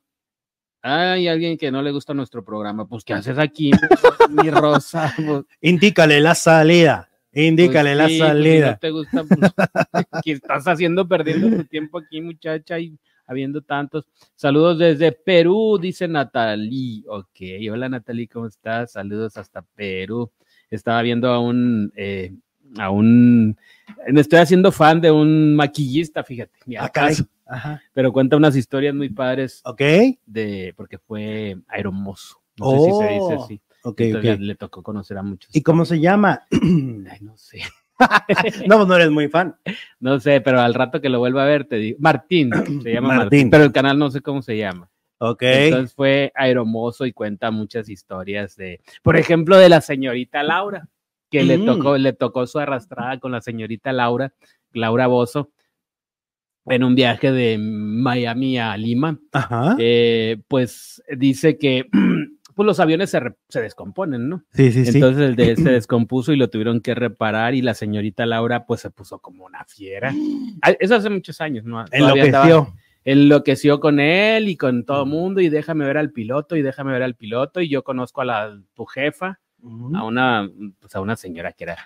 [0.81, 2.87] Hay alguien que no le gusta nuestro programa.
[2.87, 3.69] Pues, ¿qué haces aquí,
[4.31, 5.13] mi Rosa?
[5.15, 7.08] Pues, Indícale la salida.
[7.33, 8.71] Indícale pues la pues, si salida.
[8.71, 9.39] no te gusta, pues,
[10.25, 12.79] ¿qué estás haciendo perdiendo tu tiempo aquí, muchacha?
[12.79, 14.05] Y habiendo tantos.
[14.35, 17.03] Saludos desde Perú, dice Natalie.
[17.07, 17.39] Ok,
[17.71, 18.93] hola Natalie, ¿cómo estás?
[18.93, 20.31] Saludos hasta Perú.
[20.71, 22.33] Estaba viendo a un, eh,
[22.77, 23.55] a un,
[24.11, 26.51] me estoy haciendo fan de un maquillista, fíjate,
[26.93, 27.81] caso, Ajá.
[27.93, 29.81] pero cuenta unas historias muy padres Ok,
[30.25, 32.41] de, porque fue aeromoso.
[32.57, 33.61] No sé si se dice Oh, así.
[33.83, 34.39] Ok, Entonces ok.
[34.41, 35.55] le tocó conocer a muchos.
[35.55, 36.43] ¿Y cómo se llama?
[36.51, 37.61] Ay, no sé.
[38.67, 39.55] no, pues no eres muy fan.
[39.99, 41.97] No sé, pero al rato que lo vuelva a ver te digo.
[41.99, 42.51] Martín,
[42.83, 43.49] se llama Martín, Martín.
[43.49, 44.89] pero el canal no sé cómo se llama.
[45.19, 45.41] Ok.
[45.43, 50.87] Entonces fue aeromoso y cuenta muchas historias de, por ejemplo, de la señorita Laura,
[51.29, 51.65] que le Mm.
[51.65, 54.31] tocó, le tocó su arrastrada con la señorita Laura,
[54.71, 55.51] Laura Bozo,
[56.65, 59.19] en un viaje de Miami a Lima.
[59.33, 59.75] Ajá.
[59.77, 61.89] Eh, pues dice que
[62.59, 64.43] pues los aviones se, re- se descomponen, ¿no?
[64.51, 64.97] sí, sí, sí.
[64.97, 68.65] Entonces el de él se descompuso y lo tuvieron que reparar y la señorita Laura
[68.65, 70.13] pues se puso como una fiera.
[70.81, 71.85] Eso hace muchos años, ¿no?
[71.85, 72.75] Todavía estaba- Enloqueció.
[73.05, 76.91] enloqueció con él y con todo el mundo y déjame ver al piloto y déjame
[76.91, 79.39] ver al piloto y yo conozco a la tu jefa,
[79.93, 81.77] a una pues a una señora que era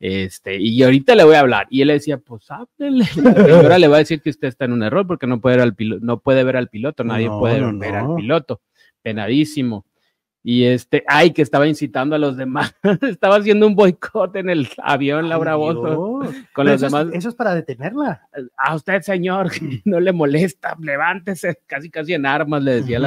[0.00, 3.04] este y ahorita le voy a hablar y él le decía, pues háblele.
[3.22, 5.56] La señora le va a decir que usted está en un error porque no puede
[5.56, 8.10] ver al piloto, no puede ver al piloto, nadie No, puede no, ver no.
[8.10, 8.60] al piloto.
[9.02, 9.86] Penadísimo.
[10.48, 14.68] Y este, ay, que estaba incitando a los demás, estaba haciendo un boicot en el
[14.78, 16.20] avión, Laura Bozo,
[16.52, 18.28] con los eso, es- demás eso es para detenerla.
[18.56, 19.50] a usted, señor,
[19.84, 23.00] no le molesta, levántese, casi casi en armas, le decía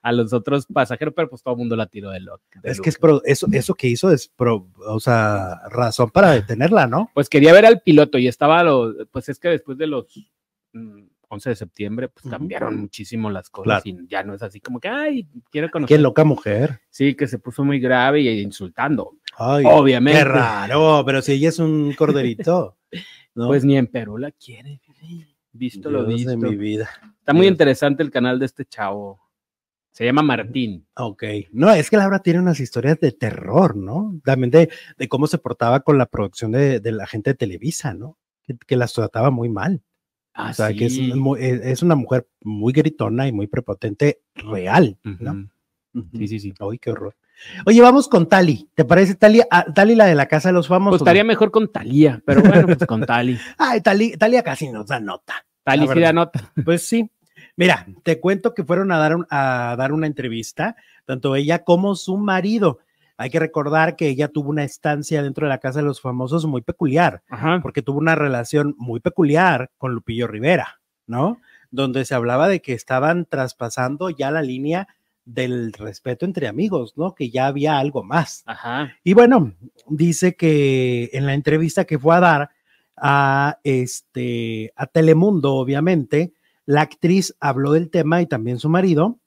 [0.00, 2.42] a, los otros pasajeros, pero pues todo el mundo la tiró de loco.
[2.62, 6.86] Es que es pro- eso, eso que hizo es pro- o sea, razón para detenerla,
[6.86, 7.10] ¿no?
[7.12, 10.06] Pues quería ver al piloto y estaba, lo, pues es que después de los
[10.72, 14.78] mm, 11 de septiembre, pues cambiaron muchísimo las cosas y ya no es así como
[14.80, 16.00] que, ay, quiero Qué conocer.
[16.00, 16.80] loca mujer.
[16.90, 20.20] Sí, que se puso muy grave y insultando, Ay, obviamente.
[20.20, 22.76] qué raro, pero si ella es un corderito.
[23.34, 23.48] ¿no?
[23.48, 24.80] Pues ni en Perú la quiere.
[25.52, 26.50] Visto lo Dios de visto.
[26.50, 26.88] mi vida.
[27.18, 27.52] Está muy Dios.
[27.52, 29.20] interesante el canal de este chavo.
[29.90, 30.86] Se llama Martín.
[30.96, 31.22] Ok.
[31.52, 34.20] No, es que Laura tiene unas historias de terror, ¿no?
[34.24, 37.94] También de, de cómo se portaba con la producción de, de la gente de Televisa,
[37.94, 38.18] ¿no?
[38.42, 39.82] Que, que las trataba muy mal.
[40.38, 41.12] Ah, o sea, que es, sí.
[41.14, 45.48] mu- es es una mujer muy gritona y muy prepotente, real, ¿no?
[46.12, 46.54] Sí, sí, sí.
[46.60, 47.16] Ay, qué horror.
[47.64, 48.68] Oye, vamos con Tali.
[48.74, 49.40] ¿Te parece Tali?
[49.50, 50.98] Ah, Tali, la de la Casa de los Famosos.
[50.98, 53.38] Pues estaría mejor con Talía, pero bueno, pues con Tali.
[53.58, 55.34] Ay, Tali, Talia casi nos da nota.
[55.64, 56.52] Tali sí da nota.
[56.64, 57.10] Pues sí.
[57.56, 61.94] Mira, te cuento que fueron a dar, un- a dar una entrevista, tanto ella como
[61.94, 62.78] su marido.
[63.18, 66.46] Hay que recordar que ella tuvo una estancia dentro de la Casa de los Famosos
[66.46, 67.60] muy peculiar, Ajá.
[67.62, 71.38] porque tuvo una relación muy peculiar con Lupillo Rivera, ¿no?
[71.70, 74.88] donde se hablaba de que estaban traspasando ya la línea
[75.24, 77.14] del respeto entre amigos, ¿no?
[77.14, 78.42] Que ya había algo más.
[78.46, 78.92] Ajá.
[79.02, 79.54] Y bueno,
[79.88, 82.50] dice que en la entrevista que fue a dar
[82.96, 86.32] a este a Telemundo, obviamente,
[86.64, 89.18] la actriz habló del tema y también su marido.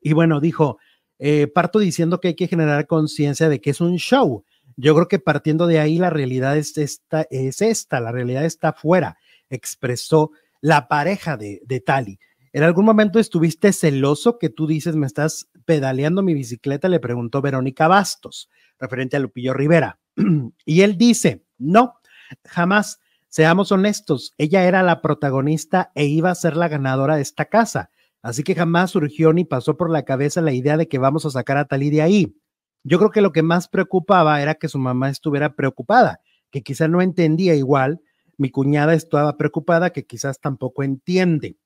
[0.00, 0.78] Y bueno, dijo,
[1.18, 4.44] eh, parto diciendo que hay que generar conciencia de que es un show.
[4.76, 8.70] Yo creo que partiendo de ahí la realidad es esta, es esta la realidad está
[8.70, 9.16] afuera,
[9.48, 12.18] expresó la pareja de, de Tali.
[12.52, 16.88] ¿En algún momento estuviste celoso que tú dices, me estás pedaleando mi bicicleta?
[16.88, 18.48] Le preguntó Verónica Bastos,
[18.78, 19.98] referente a Lupillo Rivera.
[20.64, 22.00] y él dice, no,
[22.44, 23.00] jamás.
[23.28, 27.90] Seamos honestos, ella era la protagonista e iba a ser la ganadora de esta casa.
[28.26, 31.30] Así que jamás surgió ni pasó por la cabeza la idea de que vamos a
[31.30, 32.36] sacar a Talí de ahí.
[32.82, 36.18] Yo creo que lo que más preocupaba era que su mamá estuviera preocupada,
[36.50, 38.00] que quizá no entendía igual.
[38.36, 41.56] Mi cuñada estaba preocupada, que quizás tampoco entiende.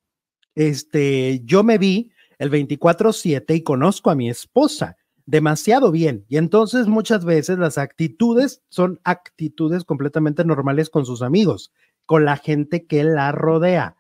[0.55, 6.27] Este, yo me vi el 24/7 y conozco a mi esposa demasiado bien.
[6.29, 11.73] Y entonces muchas veces las actitudes son actitudes completamente normales con sus amigos,
[12.05, 13.96] con la gente que la rodea.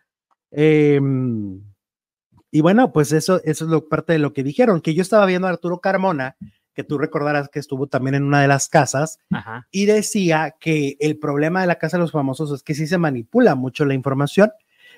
[0.50, 1.69] Em,
[2.50, 5.26] y bueno, pues eso, eso es lo, parte de lo que dijeron, que yo estaba
[5.26, 6.36] viendo a Arturo Carmona,
[6.74, 9.66] que tú recordarás que estuvo también en una de las casas, Ajá.
[9.70, 12.98] y decía que el problema de la Casa de los Famosos es que sí se
[12.98, 14.50] manipula mucho la información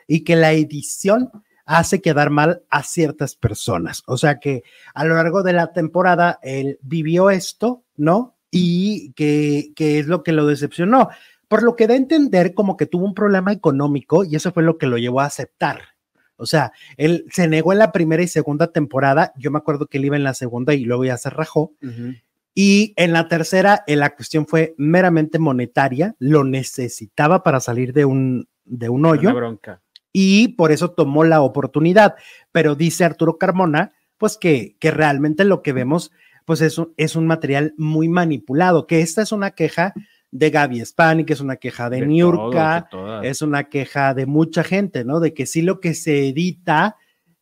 [0.06, 1.30] y que la edición
[1.64, 4.02] hace quedar mal a ciertas personas.
[4.06, 4.62] O sea que
[4.94, 8.36] a lo largo de la temporada él vivió esto, ¿no?
[8.50, 11.08] Y que, que es lo que lo decepcionó.
[11.48, 14.62] Por lo que da a entender como que tuvo un problema económico y eso fue
[14.62, 15.91] lo que lo llevó a aceptar.
[16.36, 19.32] O sea, él se negó en la primera y segunda temporada.
[19.36, 21.72] Yo me acuerdo que él iba en la segunda y luego ya se rajó.
[21.82, 22.14] Ujú.
[22.54, 28.04] Y en la tercera, eh, la cuestión fue meramente monetaria, lo necesitaba para salir de
[28.04, 29.80] un, de un hoyo Una bronca.
[30.12, 32.14] y por eso tomó la oportunidad.
[32.50, 36.12] Pero dice Arturo Carmona, pues que, que realmente lo que vemos,
[36.44, 39.94] pues es un, es un material muy manipulado, que esta es una queja
[40.32, 42.88] de Gaby Spani, que es una queja de, De Niurka,
[43.22, 45.20] es una queja de mucha gente, ¿no?
[45.20, 46.96] De que sí lo que se edita,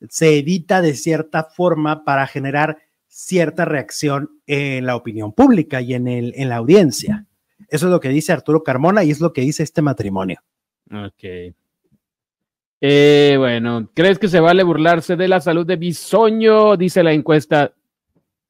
[0.08, 6.08] se edita de cierta forma para generar cierta reacción en la opinión pública y en,
[6.08, 7.26] el, en la audiencia.
[7.68, 10.40] Eso es lo que dice Arturo Carmona y es lo que dice este matrimonio.
[10.92, 11.54] Ok.
[12.82, 16.76] Eh, bueno, ¿crees que se vale burlarse de la salud de Bisoño?
[16.76, 17.72] Dice la encuesta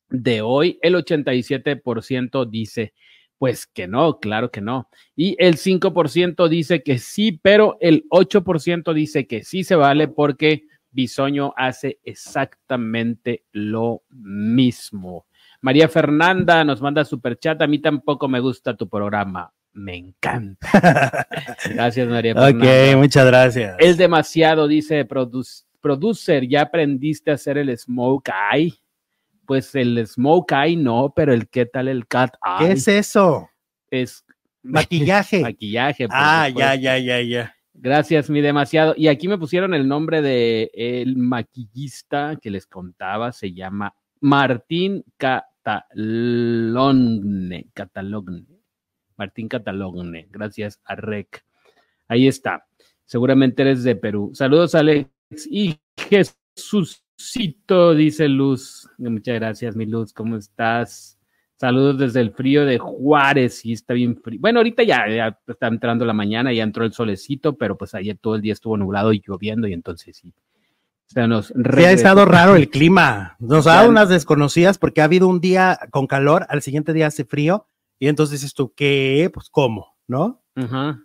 [0.08, 0.78] de hoy.
[0.80, 2.94] El 87% dice,
[3.40, 4.90] pues que no, claro que no.
[5.16, 10.64] Y el 5% dice que sí, pero el 8% dice que sí se vale porque
[10.90, 15.24] Bisoño hace exactamente lo mismo.
[15.62, 17.62] María Fernanda nos manda super chat.
[17.62, 19.50] A mí tampoco me gusta tu programa.
[19.72, 21.26] Me encanta.
[21.74, 22.96] Gracias, María Fernanda.
[22.98, 23.76] muchas gracias.
[23.78, 26.46] Es demasiado, dice produ- producer.
[26.46, 28.74] ¿Ya aprendiste a hacer el smoke eye?
[29.50, 33.50] Pues el smoke eye no, pero el qué tal el cat eye ¿Qué es eso?
[33.90, 34.24] es
[34.62, 35.40] Maquillaje.
[35.42, 36.06] maquillaje.
[36.08, 37.52] ah, ya, ya, ya, ya.
[37.74, 38.94] Gracias, mi demasiado.
[38.96, 45.04] Y aquí me pusieron el nombre de el maquillista que les contaba, se llama Martín
[45.16, 46.60] Catalogne.
[47.74, 48.46] Catalogne.
[49.16, 50.28] Martín Catalogne.
[50.30, 51.44] Gracias a Rec.
[52.06, 52.68] Ahí está.
[53.04, 54.30] Seguramente eres de Perú.
[54.32, 55.10] Saludos, Alex.
[55.50, 55.76] Y
[57.96, 58.88] Dice Luz.
[58.98, 60.12] Muchas gracias, mi Luz.
[60.12, 61.18] ¿Cómo estás?
[61.60, 64.40] Saludos desde el frío de Juárez, sí está bien frío.
[64.40, 68.16] Bueno, ahorita ya, ya está entrando la mañana, ya entró el solecito, pero pues ayer
[68.16, 70.32] todo el día estuvo nublado y lloviendo y entonces sí.
[71.04, 73.36] Se nos Sí, ha estado raro el clima.
[73.40, 77.08] Nos ha dado unas desconocidas porque ha habido un día con calor, al siguiente día
[77.08, 77.66] hace frío
[77.98, 79.30] y entonces dices tú, ¿qué?
[79.34, 79.98] Pues, ¿cómo?
[80.06, 80.42] ¿No?
[80.54, 80.98] Ajá.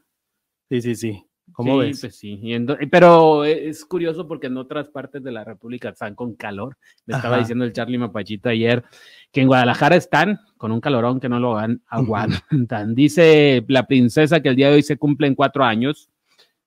[0.70, 1.25] Sí, sí, sí.
[1.56, 2.02] ¿Cómo Sí, ves?
[2.02, 2.40] pues sí.
[2.44, 6.78] Y ento- pero es curioso porque en otras partes de la República están con calor.
[7.06, 8.84] Me estaba diciendo el Charlie Mapachito ayer
[9.32, 12.94] que en Guadalajara están con un calorón que no lo han aguantan.
[12.94, 16.10] Dice la princesa que el día de hoy se cumplen cuatro años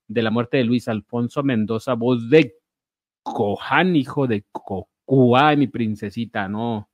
[0.07, 2.57] de la muerte de Luis Alfonso Mendoza, voz de
[3.23, 6.89] Cojan, hijo de Cocua, mi princesita, no,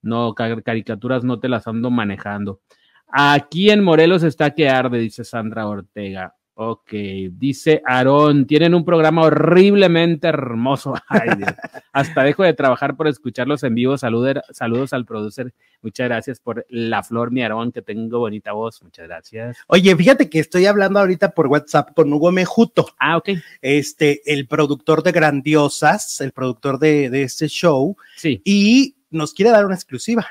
[0.00, 2.60] no, car- caricaturas no te las ando manejando.
[3.08, 6.34] Aquí en Morelos está que arde, dice Sandra Ortega.
[6.56, 6.92] Ok,
[7.32, 10.94] dice Aarón, tienen un programa horriblemente hermoso.
[11.08, 11.30] Ay.
[11.92, 13.94] Hasta dejo de trabajar por escucharlos en vivo.
[13.98, 15.52] Saluder- saludos al producer.
[15.82, 18.80] Muchas gracias por la flor, mi Aarón, que tengo bonita voz.
[18.84, 19.56] Muchas gracias.
[19.66, 23.30] Oye, fíjate que estoy hablando ahorita por WhatsApp con Hugo Mejuto, Ah, ok.
[23.60, 28.40] este, el productor de Grandiosas, el productor de, de este show, Sí.
[28.44, 30.24] y nos quiere dar una exclusiva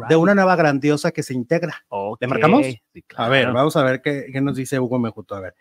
[0.00, 0.08] right.
[0.08, 1.84] de una nueva grandiosa que se integra.
[1.88, 2.20] Ok.
[2.20, 2.66] ¿Le marcamos?
[2.66, 2.80] Sí,
[3.16, 5.34] A ver, vamos a ver qué, qué nos dice Hugo Mejuto.
[5.34, 5.54] A ver.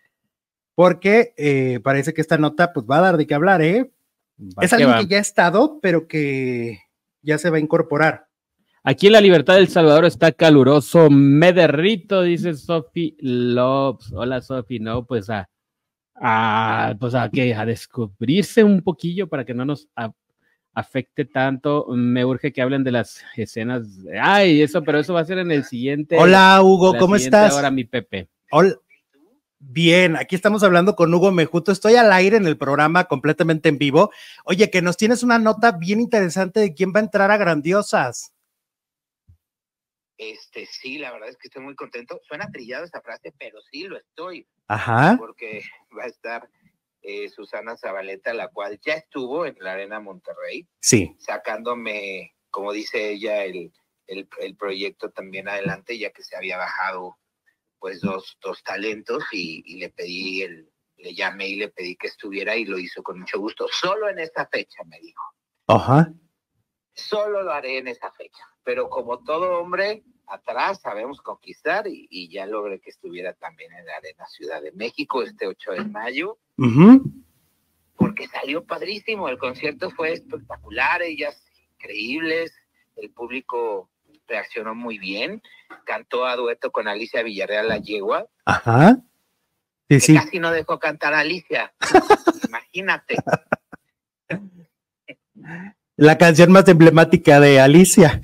[0.76, 3.92] porque eh, parece que esta nota pues va a dar de qué hablar, ¿eh?
[4.38, 5.00] Va es que alguien va.
[5.00, 6.80] que ya ha estado, pero que
[7.22, 8.28] ya se va a incorporar.
[8.84, 14.12] Aquí en la libertad del Salvador está caluroso, me derrito, dice Sophie Lopes.
[14.14, 15.50] Hola Sophie, no, pues a,
[16.16, 20.12] a, pues a que a descubrirse un poquillo para que no nos a-
[20.76, 21.88] afecte tanto.
[21.90, 23.88] Me urge que hablen de las escenas.
[24.22, 26.18] Ay, eso, pero eso va a ser en el siguiente.
[26.20, 27.54] Hola Hugo, ¿cómo estás?
[27.54, 28.28] Ahora mi Pepe.
[28.52, 28.76] Hola.
[29.58, 31.72] Bien, aquí estamos hablando con Hugo Mejuto.
[31.72, 34.12] Estoy al aire en el programa completamente en vivo.
[34.44, 38.36] Oye, que nos tienes una nota bien interesante de quién va a entrar a Grandiosas.
[40.18, 42.20] Este, sí, la verdad es que estoy muy contento.
[42.28, 45.16] Suena trillado esa frase, pero sí lo estoy, Ajá.
[45.18, 45.64] porque
[45.98, 46.48] va a estar
[47.08, 51.16] eh, Susana Zabaleta, la cual ya estuvo en la Arena Monterrey, Sí.
[51.20, 53.72] sacándome, como dice ella, el,
[54.08, 57.18] el, el proyecto también adelante, ya que se había bajado
[57.80, 62.08] pues dos, dos talentos y, y le pedí el, le llamé y le pedí que
[62.08, 63.68] estuviera y lo hizo con mucho gusto.
[63.72, 65.24] Solo en esta fecha, me dijo.
[65.68, 66.12] Ajá.
[66.94, 68.44] solo lo haré en esa fecha.
[68.64, 73.86] Pero como todo hombre, atrás sabemos conquistar y, y ya logré que estuviera también en
[73.86, 76.38] la Arena Ciudad de México este 8 de mayo,
[77.96, 79.30] porque salió padrísimo.
[79.30, 81.42] El concierto fue espectacular, ellas
[81.74, 82.54] increíbles,
[82.96, 83.90] el público
[84.28, 85.42] reaccionó muy bien,
[85.86, 88.98] cantó a dueto con Alicia Villarreal La Yegua, Ajá.
[89.90, 91.74] Sí, casi no dejó cantar a Alicia.
[92.48, 93.16] Imagínate.
[95.96, 98.22] La canción más emblemática de Alicia.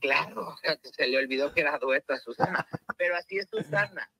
[0.00, 0.31] Claro,
[0.82, 4.10] se le olvidó que era dueto a Susana, pero así es Susana.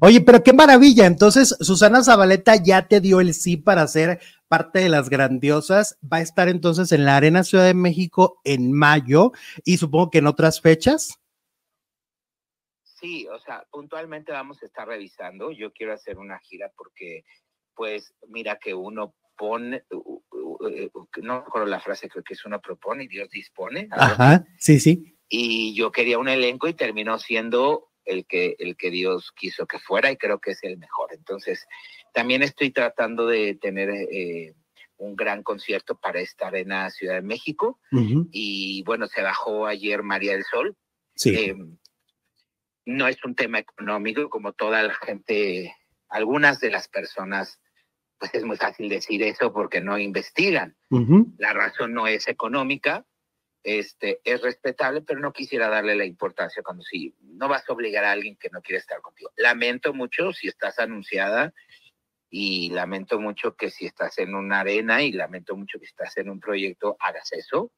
[0.00, 1.06] Oye, pero qué maravilla.
[1.06, 5.98] Entonces, Susana Zabaleta ya te dio el sí para ser parte de las grandiosas.
[6.10, 9.32] Va a estar entonces en la Arena Ciudad de México en mayo
[9.64, 11.18] y supongo que en otras fechas.
[12.82, 15.50] Sí, o sea, puntualmente vamos a estar revisando.
[15.50, 17.24] Yo quiero hacer una gira porque,
[17.74, 19.84] pues, mira que uno pone,
[21.20, 23.88] no recuerdo la frase, creo que es uno propone y Dios dispone.
[23.90, 25.11] Ajá, sí, sí.
[25.34, 29.78] Y yo quería un elenco y terminó siendo el que, el que Dios quiso que
[29.78, 31.08] fuera y creo que es el mejor.
[31.14, 31.66] Entonces,
[32.12, 34.52] también estoy tratando de tener eh,
[34.98, 37.80] un gran concierto para esta arena Ciudad de México.
[38.30, 40.76] Y bueno, se bajó ayer María del Sol,
[41.14, 41.34] Sí.
[41.34, 41.56] eh,
[42.84, 45.74] no es un tema económico, como toda la gente,
[46.10, 47.58] algunas de las personas,
[48.18, 50.76] pues es muy fácil decir eso porque no investigan.
[51.38, 53.06] La razón no es económica,
[53.64, 58.04] este, es respetable, pero no quisiera darle la importancia cuando sí, no vas a obligar
[58.04, 59.30] a alguien que no quiere estar contigo.
[59.36, 61.52] Lamento mucho si estás anunciada
[62.28, 66.16] y lamento mucho que si estás en una arena y lamento mucho que si estás
[66.16, 67.70] en un proyecto hagas eso.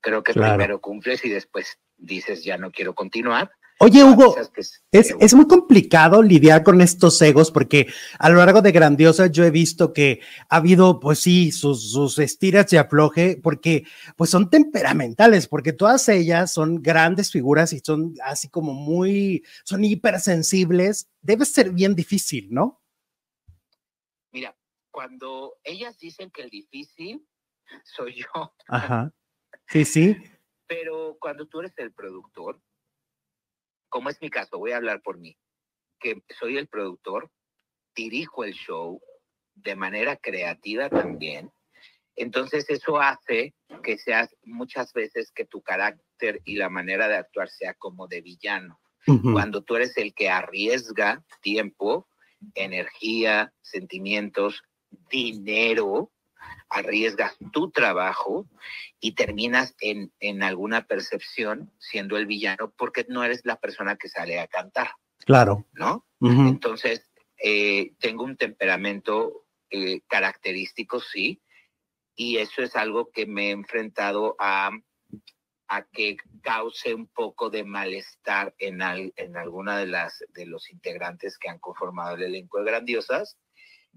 [0.00, 0.54] Creo que Claro.
[0.54, 3.50] primero cumples y después dices ya no quiero continuar.
[3.82, 7.86] Oye, Hugo, que es- Es, es muy complicado lidiar con estos egos porque
[8.18, 12.18] a lo largo de Grandiosa yo he visto que ha habido, pues sí, sus, sus
[12.18, 13.84] estiras y afloje porque
[14.16, 19.82] pues son temperamentales, porque todas ellas son grandes figuras y son así como muy, son
[19.82, 21.08] hipersensibles.
[21.22, 22.82] Debe ser bien difícil, ¿no?
[24.32, 24.54] Mira,
[24.90, 27.26] cuando ellas dicen que el difícil
[27.84, 29.10] soy yo, Ajá.
[29.68, 30.16] Sí, sí.
[30.66, 32.60] pero cuando tú eres el productor,
[33.90, 35.36] como es mi caso, voy a hablar por mí,
[35.98, 37.30] que soy el productor,
[37.94, 39.00] dirijo el show
[39.54, 41.50] de manera creativa también.
[42.16, 47.48] Entonces eso hace que seas muchas veces que tu carácter y la manera de actuar
[47.48, 48.80] sea como de villano.
[49.32, 52.06] Cuando tú eres el que arriesga tiempo,
[52.54, 54.62] energía, sentimientos,
[55.10, 56.12] dinero,
[56.68, 58.46] arriesgas tu trabajo
[59.00, 64.08] y terminas en, en alguna percepción siendo el villano porque no eres la persona que
[64.08, 64.90] sale a cantar,
[65.24, 65.66] Claro.
[65.72, 66.06] ¿no?
[66.48, 67.08] Entonces,
[67.42, 71.40] eh, tengo un temperamento eh, característico, sí,
[72.14, 74.70] y eso es algo que me he enfrentado a,
[75.68, 80.70] a que cause un poco de malestar en, al- en alguna de las de los
[80.70, 83.38] integrantes que han conformado el elenco de Grandiosas.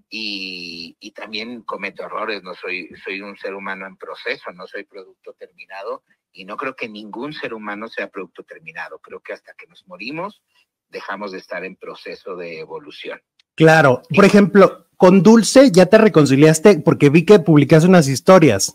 [0.08, 4.84] Y, y también cometo errores, no soy, soy un ser humano en proceso, no soy
[4.84, 8.98] producto terminado y no creo que ningún ser humano sea producto terminado.
[8.98, 10.42] Creo que hasta que nos morimos
[10.88, 13.20] dejamos de estar en proceso de evolución.
[13.54, 14.02] Claro.
[14.14, 18.74] Por ejemplo, con Dulce ya te reconciliaste porque vi que publicaste unas historias.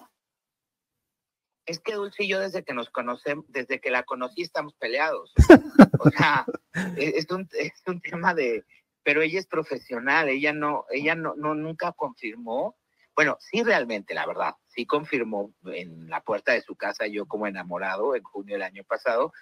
[1.66, 5.34] Es que Dulce y yo desde que nos conocemos, desde que la conocí estamos peleados.
[6.02, 6.46] O sea,
[6.96, 8.64] es, es un, es un tema de,
[9.10, 12.78] pero ella es profesional, ella no, ella no, no nunca confirmó.
[13.16, 17.48] Bueno, sí realmente, la verdad, sí confirmó en la puerta de su casa yo como
[17.48, 19.34] enamorado en junio del año pasado,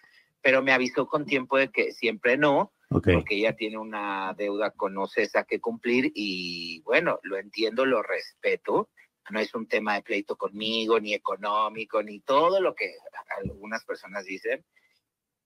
[0.41, 3.09] pero me avisó con tiempo de que siempre no, Ok.
[3.15, 8.89] porque ella tiene una deuda con OCESA que cumplir y bueno, lo entiendo, lo respeto.
[9.29, 12.93] No es un tema de pleito conmigo, ni económico, ni todo lo que
[13.37, 14.63] algunas personas dicen.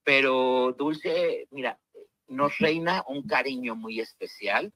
[0.04, 1.80] Pero Dulce, mira,
[2.32, 4.74] nos reina un cariño muy especial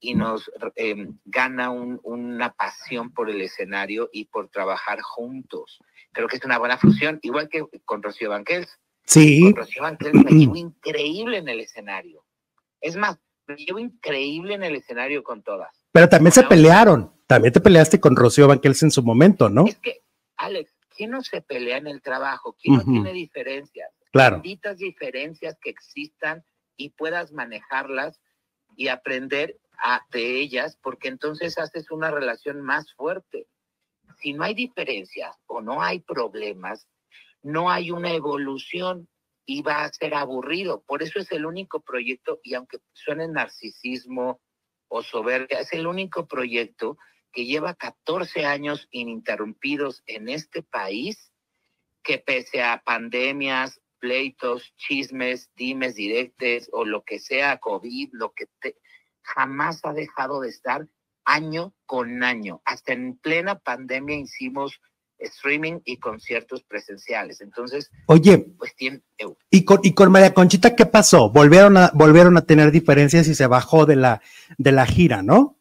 [0.00, 5.78] y nos eh, gana un- una pasión por el escenario y por trabajar juntos.
[6.12, 8.78] Creo que es una buena fusión, igual que con Rocío Banquels.
[9.04, 12.24] Sí, Con Rocío Banquels me llevo increíble en el escenario.
[12.80, 15.70] Es más, me llevo increíble en el escenario con todas.
[15.92, 17.12] pero también se pelearon.
[17.26, 19.66] También te peleaste con Rocío Banquels en su momento, ¿no?
[19.66, 20.02] Es que,
[20.36, 22.54] Alex, ¿quién no se pelea en el trabajo?
[22.60, 23.90] ¿Quién no tiene diferencias?
[24.10, 24.36] Claro.
[24.36, 26.44] benditas diferencias que existan
[26.76, 28.20] y puedas manejarlas
[28.76, 29.58] y aprender
[30.10, 33.48] de ellas, porque entonces haces una relación más fuerte.
[34.20, 36.86] Si no hay diferencias o no hay problemas,
[37.42, 39.08] no hay una evolución
[39.44, 40.82] y va a ser aburrido.
[40.82, 44.40] Por eso es el único proyecto, y aunque suene narcisismo
[44.88, 46.96] o soberbia, es el único proyecto
[47.32, 51.32] que lleva 14 años ininterrumpidos en este país
[52.04, 58.46] que pese a pandemias, pleitos, chismes, dimes directes o lo que sea, COVID, lo que
[58.60, 58.76] te,
[59.22, 60.88] jamás ha dejado de estar
[61.24, 62.60] año con año.
[62.64, 64.80] Hasta en plena pandemia hicimos
[65.18, 67.40] streaming y conciertos presenciales.
[67.40, 69.02] Entonces, Oye, pues tiene,
[69.50, 71.30] ¿y con, y con María Conchita qué pasó?
[71.30, 74.20] Volvieron a, volvieron a tener diferencias y se bajó de la,
[74.58, 75.56] de la gira, ¿no?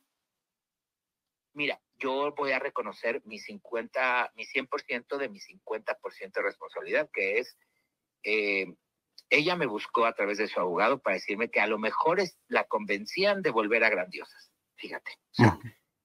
[1.53, 7.37] mira, yo voy a reconocer mi 50, mi 100% de mi 50% de responsabilidad, que
[7.37, 7.55] es,
[8.23, 8.73] eh,
[9.29, 12.37] ella me buscó a través de su abogado para decirme que a lo mejor es,
[12.47, 14.51] la convencían de volver a grandiosas.
[14.75, 15.59] Fíjate, o sea,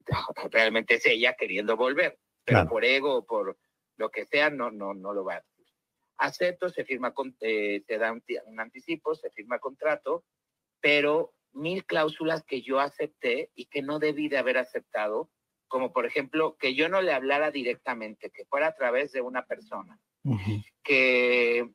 [0.51, 2.71] realmente es ella queriendo volver, pero Claro.
[2.71, 3.59] por ego o por
[3.97, 5.65] lo que sea, no, no, no lo va a hacer.
[6.19, 10.25] Acepto, se firma, con, eh, te da un, ti- un anticipo, se firma contrato,
[10.81, 15.31] pero mil cláusulas que yo acepté y que no debí de haber aceptado,
[15.69, 19.45] como por ejemplo que yo no le hablara directamente, que fuera a través de una
[19.47, 19.99] persona,
[20.83, 21.69] que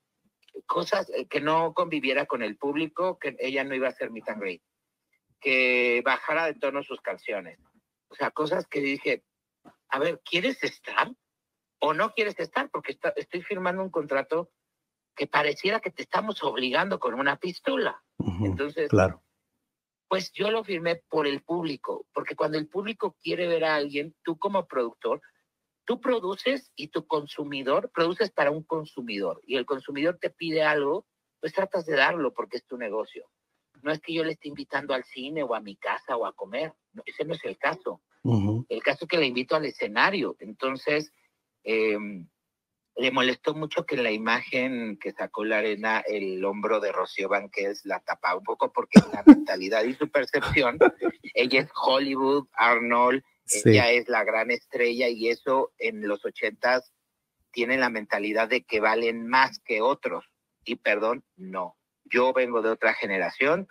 [0.66, 4.28] cosas eh, que no conviviera con el público, que ella no iba a hacer meet
[4.30, 4.62] and greet,
[5.40, 7.60] que bajara de tono sus canciones.
[8.10, 9.24] O sea, cosas que dije,
[9.90, 11.12] a ver, ¿quieres estar
[11.80, 12.70] o no quieres estar?
[12.70, 14.52] Porque está- estoy firmando un contrato
[15.16, 18.04] que pareciera que te estamos obligando con una pistola.
[18.18, 18.46] Ujú.
[18.46, 19.24] Entonces, Claro.
[20.08, 24.16] pues yo lo firmé por el público, porque cuando el público quiere ver a alguien,
[24.24, 25.22] tú como productor,
[25.92, 31.06] tú produces y tu consumidor, produces para un consumidor y el consumidor te pide algo,
[31.42, 33.30] pues tratas de darlo porque es tu negocio.
[33.82, 36.32] No es que yo le esté invitando al cine o a mi casa o a
[36.32, 38.02] comer, no, ese no es el caso.
[38.70, 40.38] El caso es que le invito al escenario.
[40.40, 41.12] Entonces,
[41.66, 41.98] eh,
[42.96, 47.28] le molestó mucho que en la imagen que sacó la arena, el hombro de Rocío
[47.28, 50.80] Banquels la tapaba un poco porque en la mentalidad y su percepción,
[51.34, 53.62] ella es Hollywood, Arnold, Sí.
[53.70, 56.94] ella es la gran estrella y eso en los ochentas
[57.52, 60.26] tiene la mentalidad de que valen más que otros.
[60.64, 61.76] Y perdón, no.
[62.06, 63.68] Yo vengo de otra generación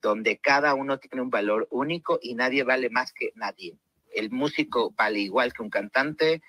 [0.00, 3.78] donde cada uno tiene un valor único y nadie vale más que nadie.
[4.12, 6.42] El músico vale igual que un cantante,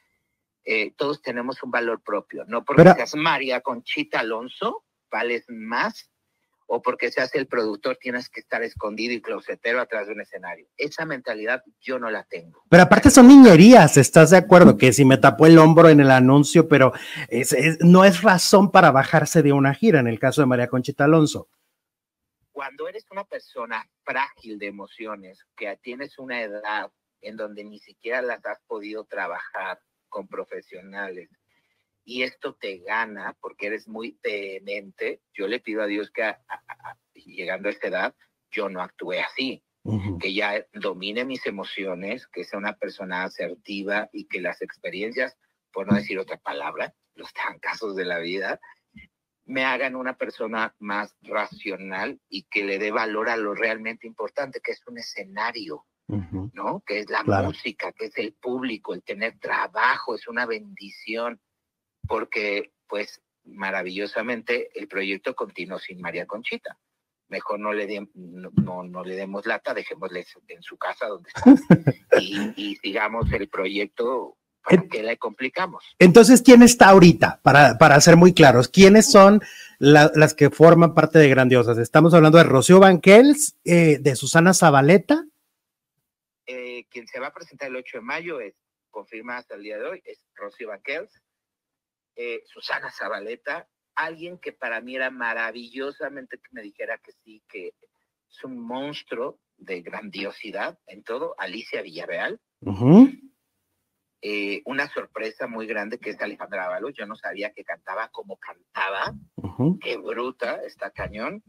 [0.66, 2.44] eh, todos tenemos un valor propio.
[2.46, 6.12] No porque Pero- seas María Conchita Alonso, vales más,
[6.68, 10.68] o porque seas el productor, tienes que estar escondido y closetero atrás de un escenario.
[10.78, 12.64] Esa mentalidad yo no la tengo.
[12.70, 14.76] Pero aparte son niñerías, ¿estás de acuerdo?
[14.78, 16.92] Que si me tapó el hombro en el anuncio, pero
[17.30, 20.68] es- es- no es razón para bajarse de una gira en el caso de María
[20.68, 21.50] Conchita Alonso.
[22.52, 26.90] Cuando eres una persona frágil de emociones, que tienes una edad
[27.22, 31.30] en donde ni siquiera las has podido trabajar con profesionales,
[32.06, 36.40] y esto te gana porque eres muy vehemente, yo le pido a Dios que a-
[36.48, 38.16] a- a- llegando a esta edad,
[38.52, 39.62] yo no actúe así.
[40.20, 45.38] Que ya domine mis emociones, que sea una persona asertiva y que las experiencias,
[45.72, 48.60] por no decir otra palabra, los trancazos de la vida,
[49.46, 54.60] me hagan una persona más racional y que le dé valor a lo realmente importante,
[54.60, 55.86] que es un escenario.
[56.54, 56.84] ¿no?
[56.86, 57.48] Que es la Claro.
[57.48, 61.42] música, que es el público, el tener trabajo, es una bendición,
[62.08, 66.78] porque pues maravillosamente el proyecto continuó sin María Conchita.
[67.28, 71.30] Mejor no le, de- no, no, no le demos lata, dejémosle en su casa donde
[71.34, 71.44] está
[72.22, 75.84] y, y sigamos el proyecto para En- que le complicamos.
[76.00, 77.40] Entonces, ¿quién está ahorita?
[77.44, 79.42] Para, para ser muy claros, ¿quiénes son
[79.80, 81.78] la- las que forman parte de Grandiosas?
[81.80, 85.26] Estamos hablando de Rocío Banquels, eh, de Susana Zabaleta.
[86.48, 88.54] Eh, quien se va a presentar el 8 de mayo es,
[88.92, 91.10] confirmada hasta el día de hoy, es Rocío Banquels,
[92.16, 97.74] eh, Susana Zabaleta alguien que para mí era maravillosamente que me dijera que sí, que
[98.30, 102.40] es un monstruo de grandiosidad en todo, Alicia Villarreal.
[104.22, 106.94] Eh, una sorpresa muy grande que es Alejandra Ábalos.
[106.96, 109.14] Yo no sabía que cantaba como cantaba.
[109.82, 111.44] Qué bruta, está cañón.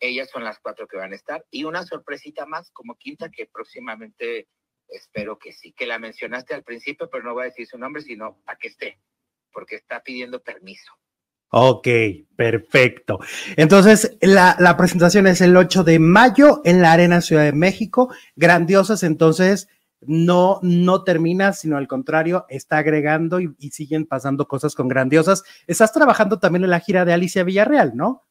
[0.00, 1.44] Ellas son las cuatro que van a estar.
[1.50, 4.48] Y una sorpresita más como quinta que próximamente
[4.88, 5.72] espero que sí.
[5.72, 8.68] Que la mencionaste al principio, pero no voy a decir su nombre, sino para que
[8.68, 8.98] esté,
[9.58, 10.92] porque está pidiendo permiso.
[11.50, 11.88] Ok,
[12.36, 13.18] perfecto.
[13.56, 18.14] Entonces, la, la, presentación es el 8 de mayo en la Arena Ciudad de México.
[18.36, 19.66] Grandiosas, entonces
[20.00, 25.42] no, no termina, sino al contrario, está agregando y, y, siguen pasando cosas con grandiosas.
[25.66, 28.28] Estás trabajando también en la gira de Alicia Villarreal, ¿no?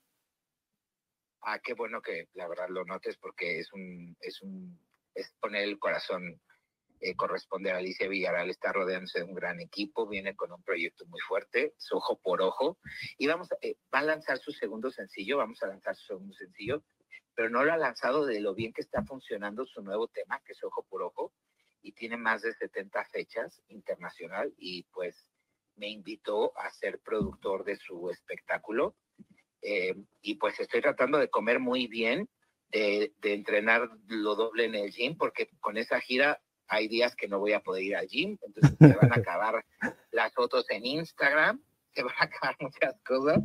[1.42, 4.80] Ah, qué bueno que la verdad lo notes porque es un, es un,
[5.14, 6.40] es poner el corazón
[7.00, 11.06] eh, corresponde a Alicia Villarreal, está rodeándose de un gran equipo, viene con un proyecto
[11.06, 12.80] muy fuerte, su ojo por ojo,
[13.18, 16.84] y vamos, eh, va a lanzar su segundo sencillo, vamos a lanzar su segundo sencillo,
[17.36, 20.54] pero no lo ha lanzado de lo bien que está funcionando su nuevo tema, que
[20.54, 21.34] es ojo por ojo,
[21.84, 25.28] y tiene más de 70 fechas internacional, y pues
[25.76, 28.96] me invitó a ser productor de su espectáculo,
[29.62, 32.28] eh, y pues estoy tratando de comer muy bien,
[32.70, 37.28] de, de, entrenar lo doble en el gym, porque con esa gira hay días que
[37.28, 39.66] no voy a poder ir al gym, entonces se van a acabar
[40.12, 41.62] las fotos en Instagram,
[41.94, 43.40] se van a acabar muchas cosas,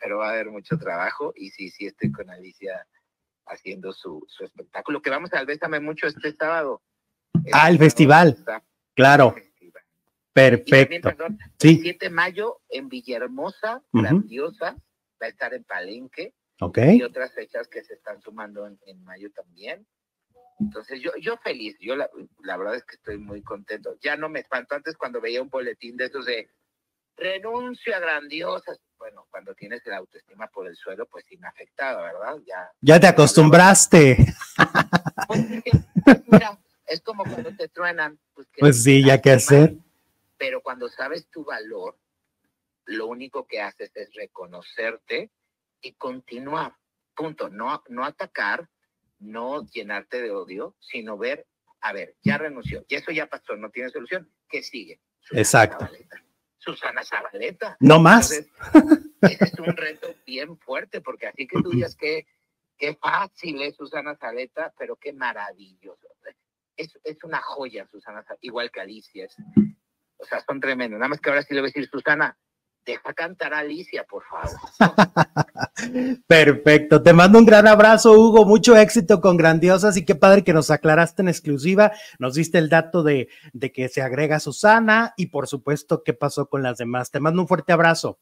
[0.00, 2.86] pero va a haber mucho trabajo y sí, sí estoy con Alicia
[3.46, 6.82] haciendo su, su espectáculo, que vamos al Bésame Mucho este sábado.
[7.52, 8.36] Ah, el festival.
[8.94, 9.32] Claro.
[9.32, 9.82] Festival.
[10.32, 11.14] Perfecto.
[11.14, 11.68] También, sí.
[11.70, 14.02] El 7 de mayo en Villahermosa, uh -huh.
[14.02, 14.76] grandiosa,
[15.20, 16.34] va a estar en Palenque.
[16.60, 16.78] Ok.
[16.78, 19.86] Y otras fechas que se están sumando en, en mayo también.
[20.60, 22.10] Entonces yo, yo feliz, yo la,
[22.42, 23.96] la, verdad es que estoy muy contento.
[24.00, 26.48] Ya no me espanto antes cuando veía un boletín de esos de
[27.16, 28.80] renuncio a grandiosas.
[28.98, 32.36] Bueno, cuando tienes la autoestima por el suelo, pues afectaba, ¿verdad?
[32.46, 34.16] Ya, ya te acostumbraste.
[35.26, 38.18] Pues, mira, es como cuando te truenan.
[38.34, 39.74] Pues, pues sí, ya que hacer.
[40.38, 41.96] Pero cuando sabes tu valor,
[42.86, 45.30] lo único que haces es reconocerte
[45.80, 46.74] y continuar.
[47.14, 47.48] Punto.
[47.48, 48.68] No, no atacar,
[49.18, 51.46] no llenarte de odio, sino ver,
[51.80, 55.00] a ver, ya renunció, y eso ya pasó, no tiene solución, ¿qué sigue?
[55.20, 55.84] Susana Exacto.
[55.84, 56.24] Zabaleta.
[56.58, 57.76] Susana Zabaleta.
[57.80, 58.32] No más.
[58.32, 58.52] Entonces,
[59.22, 62.26] ese es un reto bien fuerte, porque así que tú digas que
[62.76, 66.08] qué fácil es Susana Zabaleta, pero qué maravilloso.
[66.76, 69.24] Es, es una joya, Susana Zabaleta, igual que Alicia.
[69.24, 69.36] Es,
[70.18, 70.98] o sea, son tremendos.
[70.98, 72.36] Nada más que ahora sí le voy a decir, Susana,
[72.84, 74.58] deja cantar a Alicia, por favor.
[76.26, 77.02] Perfecto.
[77.02, 78.44] Te mando un gran abrazo, Hugo.
[78.44, 81.92] Mucho éxito con Grandiosas y qué padre que nos aclaraste en exclusiva.
[82.18, 86.48] Nos diste el dato de, de que se agrega Susana y por supuesto qué pasó
[86.48, 87.10] con las demás.
[87.10, 88.18] Te mando un fuerte abrazo.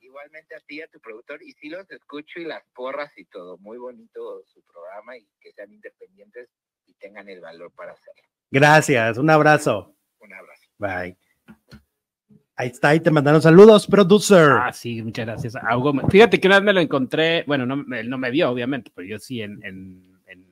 [0.00, 3.58] Igualmente a ti, a tu productor, y sí los escucho y las porras y todo.
[3.58, 6.48] Muy bonito su programa y que sean independientes
[6.86, 8.22] y tengan el valor para hacerlo.
[8.50, 9.96] Gracias, un abrazo.
[10.20, 10.64] Un abrazo.
[10.78, 11.16] Bye.
[12.56, 14.52] Ahí está, ahí te mandaron saludos, producer.
[14.52, 15.54] Ah, sí, muchas gracias.
[15.76, 18.92] Hugo, fíjate que una vez me lo encontré, bueno, no, él no me vio, obviamente,
[18.94, 20.46] pero yo sí en, en, en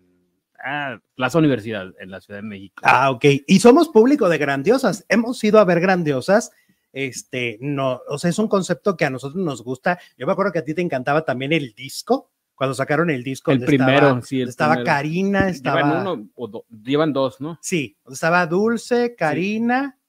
[0.65, 2.83] ah, Plaza Universidad, en la Ciudad de México.
[2.85, 3.25] Ah, ok.
[3.47, 5.07] Y somos público de grandiosas.
[5.09, 6.51] Hemos ido a ver grandiosas.
[6.93, 10.01] Este, no, o sea, es un concepto que a nosotros nos gusta.
[10.19, 13.53] Yo me acuerdo que a ti te encantaba también el disco, cuando sacaron el disco.
[13.53, 14.41] El primero, estaba, sí.
[14.41, 14.93] El estaba primero.
[14.93, 15.83] Karina, estaba.
[15.83, 17.61] Llevan uno o do, llevan dos, ¿no?
[17.63, 19.95] Sí, estaba Dulce, Karina.
[19.97, 20.02] Sí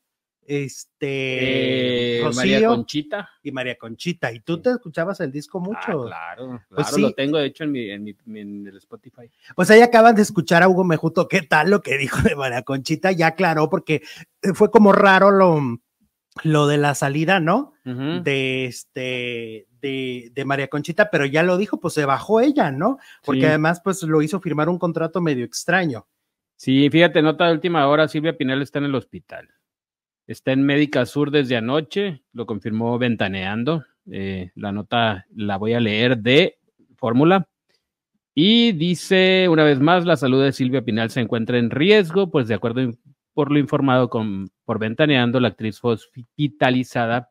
[0.47, 5.77] este eh, Rocío María Conchita y María Conchita y tú te escuchabas el disco mucho
[5.79, 7.01] ah, claro, claro pues sí.
[7.01, 10.21] lo tengo de hecho en mi, en mi en el Spotify pues ahí acaban de
[10.21, 14.01] escuchar a Hugo Mejuto qué tal lo que dijo de María Conchita ya aclaró porque
[14.53, 15.79] fue como raro lo
[16.43, 17.73] lo de la salida, ¿no?
[17.85, 18.23] Uh -huh.
[18.23, 22.97] De este, de, de, María Conchita, pero ya lo dijo, pues se bajó ella, ¿no?
[23.23, 23.47] Porque sí.
[23.47, 26.07] además, pues lo hizo firmar un contrato medio extraño.
[26.55, 29.49] Sí, fíjate, nota de última hora, Silvia Pinal está en el hospital.
[30.25, 33.83] Está en Médica Sur desde anoche, lo confirmó Ventaneando.
[34.11, 36.57] Eh, la nota la voy a leer de
[36.95, 37.47] Fórmula.
[38.33, 42.47] Y dice, una vez más, la salud de Silvia Pinal se encuentra en riesgo, pues
[42.47, 42.91] de acuerdo
[43.33, 47.29] por lo informado con, por Ventaneando, la actriz fue hospitalizada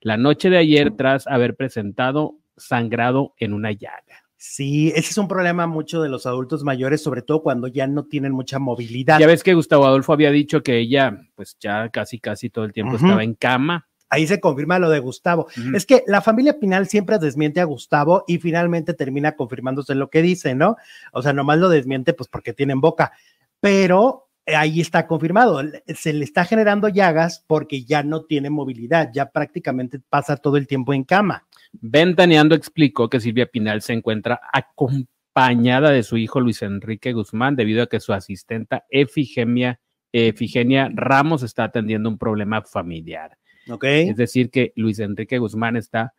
[0.00, 4.19] la noche de ayer tras haber presentado sangrado en una llaga.
[4.42, 8.06] Sí, ese es un problema mucho de los adultos mayores, sobre todo cuando ya no
[8.06, 9.18] tienen mucha movilidad.
[9.18, 12.72] Ya ves que Gustavo Adolfo había dicho que ella, pues ya casi, casi todo el
[12.72, 13.04] tiempo uh -huh.
[13.04, 13.86] estaba en cama.
[14.08, 15.42] Ahí se confirma lo de Gustavo.
[15.42, 15.76] Uh -huh.
[15.76, 20.22] Es que la familia Pinal siempre desmiente a Gustavo y finalmente termina confirmándose lo que
[20.22, 20.76] dice, ¿no?
[21.12, 23.12] O sea, nomás lo desmiente pues porque tienen boca.
[23.60, 25.60] Pero ahí está confirmado.
[25.86, 30.66] Se le está generando llagas porque ya no tiene movilidad, ya prácticamente pasa todo el
[30.66, 31.46] tiempo en cama.
[31.72, 37.82] Ventaneando explicó que Silvia Pinal se encuentra acompañada de su hijo Luis Enrique Guzmán debido
[37.82, 39.80] a que su asistenta Efigenia,
[40.12, 43.36] Efigenia Ramos está atendiendo un problema familiar.
[43.68, 44.08] Okay.
[44.08, 46.14] Es decir, que Luis Enrique Guzmán está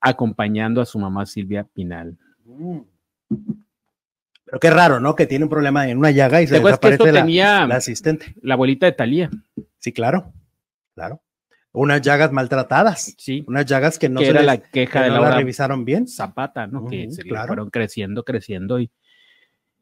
[0.00, 2.16] acompañando a su mamá Silvia Pinal.
[2.44, 2.80] Mm.
[4.52, 5.16] Pero qué raro, ¿no?
[5.16, 7.66] Que tiene un problema en una llaga y se ¿Te acuerdas que desaparece la, tenía
[7.66, 8.34] la asistente.
[8.42, 9.30] la abuelita de Talía?
[9.78, 10.30] Sí, claro,
[10.94, 11.22] claro.
[11.72, 15.04] Unas llagas maltratadas, Sí, unas llagas que no que se era les- la queja que
[15.04, 16.06] de no la Laura revisaron bien.
[16.06, 16.84] Zapata, ¿no?
[16.86, 17.46] que Ujú, se claro.
[17.46, 18.90] fueron creciendo, creciendo y,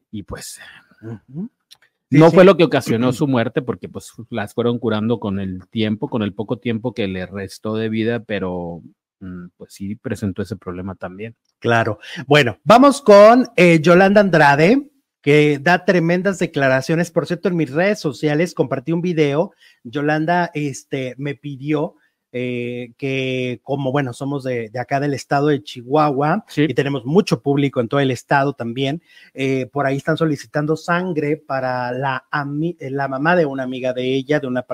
[0.09, 0.61] y pues.
[1.01, 2.35] Sí, no sí.
[2.35, 6.23] fue lo que ocasionó su muerte porque pues las fueron curando con el tiempo, con
[6.23, 8.81] el poco tiempo que le restó de vida, pero
[9.57, 11.35] pues sí presentó ese problema también.
[11.59, 11.99] Claro.
[12.27, 14.89] Bueno, vamos con eh, Yolanda Andrade,
[15.21, 17.11] que da tremendas declaraciones.
[17.11, 19.53] Por cierto, en mis redes sociales compartí un video.
[19.83, 21.95] Yolanda este, me pidió
[22.33, 26.65] eh, que, como bueno, somos de, de acá del estado de Chihuahua Sí.
[26.69, 29.01] y tenemos mucho público en todo el estado también,
[29.33, 32.25] eh, por ahí están solicitando sangre para la,
[32.79, 34.65] eh, la mamá de una amiga de ella, de una,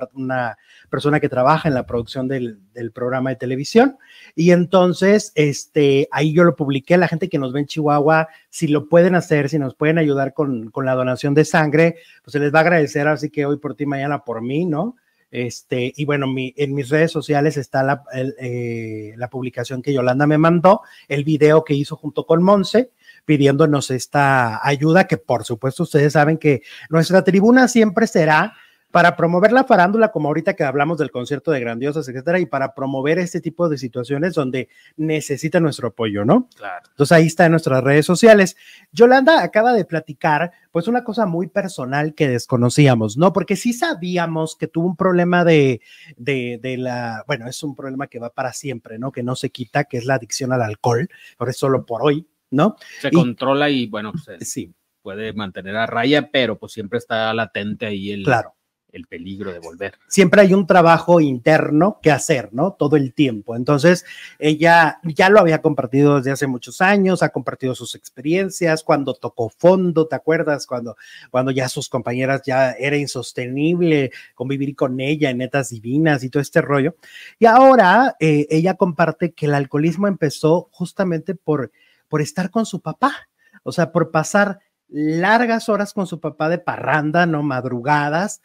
[0.89, 3.97] persona que trabaja en la producción del, del programa de televisión.
[4.35, 8.67] Y entonces, este, ahí yo lo publiqué, la gente que nos ve en Chihuahua, si
[8.67, 12.39] lo pueden hacer, si nos pueden ayudar con, con la donación de sangre, pues se
[12.39, 14.95] les va a agradecer, así que hoy por ti, mañana por mí, ¿no?
[15.31, 19.93] Este, y bueno, mi, en mis redes sociales está la, el, eh, la publicación que
[19.93, 22.91] Yolanda me mandó, el video que hizo junto con Monse,
[23.25, 28.53] pidiéndonos esta ayuda, que por supuesto ustedes saben que nuestra tribuna siempre será
[28.91, 32.73] para promover la farándula, como ahorita que hablamos del concierto de grandiosas, etcétera, y para
[32.73, 36.47] promover este tipo de situaciones donde necesita nuestro apoyo, ¿no?
[36.55, 36.85] Claro.
[36.89, 38.55] Entonces ahí está en nuestras redes sociales.
[38.91, 43.33] Yolanda acaba de platicar, pues una cosa muy personal que desconocíamos, ¿no?
[43.33, 45.81] Porque sí sabíamos que tuvo un problema de,
[46.15, 49.11] de, de la, bueno, es un problema que va para siempre, ¿no?
[49.11, 52.25] Que no se quita, que es la adicción al alcohol, por eso solo por hoy,
[52.51, 52.75] ¿no?
[53.01, 57.33] Se Y- controla y bueno, se Sí, puede mantener a raya, pero pues siempre está
[57.33, 58.53] latente ahí el, claro.
[58.97, 59.97] El peligro de volver.
[60.07, 62.73] siempre hay un trabajo interno que hacer, ¿no?
[62.73, 63.55] Todo el tiempo.
[63.55, 64.05] Entonces,
[64.39, 69.49] ella ya lo había compartido desde hace muchos años, ha compartido sus experiencias, cuando tocó
[69.49, 70.67] fondo, ¿te acuerdas?
[70.67, 70.97] Cuando,
[71.31, 76.41] cuando ya sus compañeras ya era insostenible convivir con ella en netas divinas y todo
[76.41, 76.95] este rollo.
[77.39, 81.71] Y ahora eh, ella comparte que el alcoholismo empezó justamente por,
[82.09, 83.29] por estar con su papá,
[83.63, 88.41] o sea, por pasar largas horas con su papá de parranda, no madrugadas,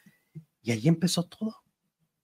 [0.62, 1.56] y ahí empezó todo.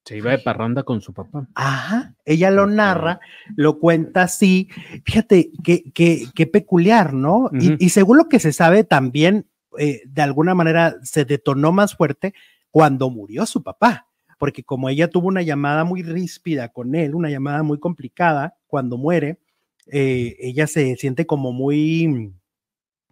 [0.04, 1.46] Se iba de parranda con su papá.
[1.54, 3.20] Ajá, ella lo narra,
[3.56, 4.70] lo cuenta así.
[5.04, 7.50] Fíjate qué, qué, qué peculiar, ¿no?
[7.78, 9.46] Y- según lo que se sabe también,
[9.78, 12.32] eh, de alguna manera se detonó más fuerte
[12.70, 14.06] cuando murió su papá,
[14.38, 18.96] porque como ella tuvo una llamada muy ríspida con él, una llamada muy complicada, cuando
[18.96, 19.38] muere,
[19.88, 22.32] eh, ella se siente como muy,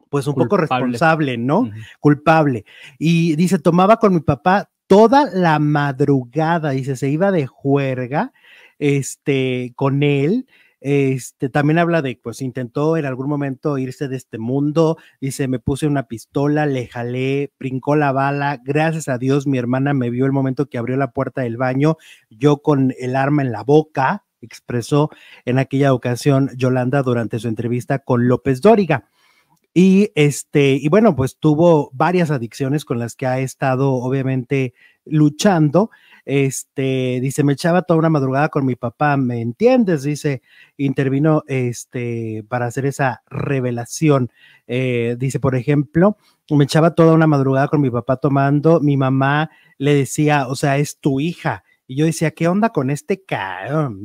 [0.09, 1.71] pues un poco responsable, ¿no?
[2.01, 2.65] Culpable.
[2.99, 8.33] Y dice, tomaba con mi papá toda la madrugada, dice, se iba de juerga,
[8.79, 10.47] este, con él.
[10.81, 15.59] Este, también habla de, pues intentó en algún momento irse de este mundo, dice, me
[15.59, 20.27] puse una pistola, le jalé, brincó la bala, gracias a Dios mi hermana me vio
[20.27, 21.97] el momento que abrió la puerta del baño,
[22.31, 25.11] yo con el arma en la boca, expresó
[25.45, 29.09] en aquella ocasión Yolanda durante su entrevista con López Dóriga.
[29.79, 34.73] Y este, y bueno, pues tuvo varias adicciones con las que ha estado obviamente
[35.05, 35.91] luchando.
[36.25, 40.05] Este, dice, me echaba toda una madrugada con mi papá, ¿me entiendes?
[40.05, 40.41] Dice,
[40.79, 44.31] intervino este para hacer esa revelación.
[44.67, 46.17] Eh, dice, por ejemplo,
[46.49, 50.79] me echaba toda una madrugada con mi papá tomando, mi mamá le decía, o sea,
[50.79, 51.65] es tu hija.
[51.87, 54.03] Y yo decía, ¿qué onda con este cabrón?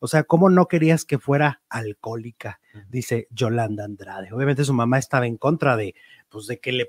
[0.00, 2.60] O sea, ¿cómo no querías que fuera alcohólica?
[2.88, 4.32] Dice Yolanda Andrade.
[4.32, 5.94] Obviamente su mamá estaba en contra de,
[6.28, 6.88] pues, de que le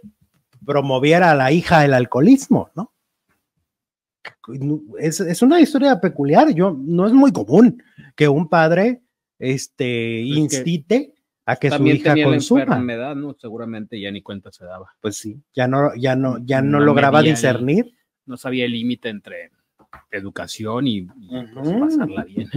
[0.66, 2.94] promoviera a la hija el alcoholismo, ¿no?
[5.00, 7.82] Es, es una historia peculiar, yo, no es muy común
[8.16, 9.02] que un padre
[9.38, 11.14] este, Pues que incite
[11.46, 12.62] a que su hija tenía la consuma.
[12.64, 13.34] enfermedad, ¿no?
[13.40, 14.94] Seguramente ya ni cuenta se daba.
[15.02, 17.96] Pues sí, ya no, ya no, ya no, No lograba el- discernir.
[18.26, 19.52] No sabía el límite entre
[20.12, 21.08] educación y, y,
[21.54, 21.80] pues, Ujú.
[21.80, 22.50] pasarla bien.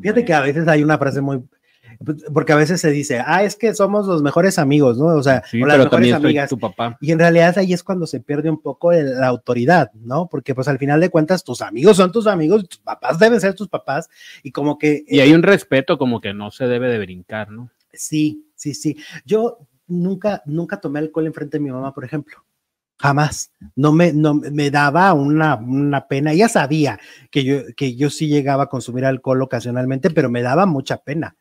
[0.00, 1.42] Fíjate que a veces hay una frase muy,
[2.34, 5.06] porque a veces se dice, ah, es que somos los mejores amigos, ¿no?
[5.06, 6.50] O sea, Sí, o las pero mejores amigas.
[6.50, 6.98] tu papá.
[7.00, 10.28] Y en realidad ahí es cuando se pierde un poco el- la autoridad, ¿no?
[10.28, 13.54] Porque pues al final de cuentas tus amigos son tus amigos, tus papás deben ser
[13.54, 14.08] tus papás
[14.42, 17.70] y como que Y hay un respeto como que no se debe de brincar, ¿no?
[17.94, 18.96] sí, sí, sí.
[19.26, 22.42] Yo nunca, nunca tomé alcohol enfrente de mi mamá, por ejemplo.
[22.98, 23.50] Jamás.
[23.74, 26.32] No me, no, me daba una, una pena.
[26.32, 30.66] Ella sabía que yo, que yo sí llegaba a consumir alcohol ocasionalmente, pero me daba
[30.66, 31.36] mucha pena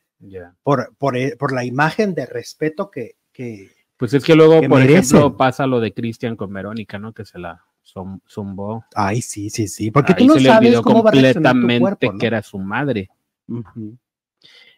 [0.63, 4.69] por, por, eh, por la imagen de respeto que, que Pues es que luego, Que
[4.69, 5.17] por merecen.
[5.17, 7.13] ejemplo, pasa lo de Cristian con Verónica, ¿no?
[7.13, 8.85] Que se la zum- zumbó.
[8.95, 11.13] ay, sí, sí, sí, porque Ahí tú no se le sabes olvidó cómo va a
[11.13, 12.17] tu completamente cuerpo, ¿no?
[12.19, 13.09] que era su madre.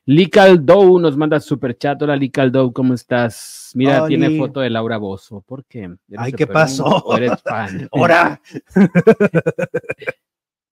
[0.05, 2.01] Dow nos manda super chat.
[2.01, 3.71] Hola, Lical Dow, ¿cómo estás?
[3.73, 4.17] Mira, Oli.
[4.17, 5.41] tiene foto de Laura Bozo.
[5.41, 5.83] ¿Por qué?
[5.83, 6.85] ¿Eres Ay, ¿qué pasó?
[6.85, 7.87] ¿O eres fan?
[7.91, 8.41] ¡Ahora!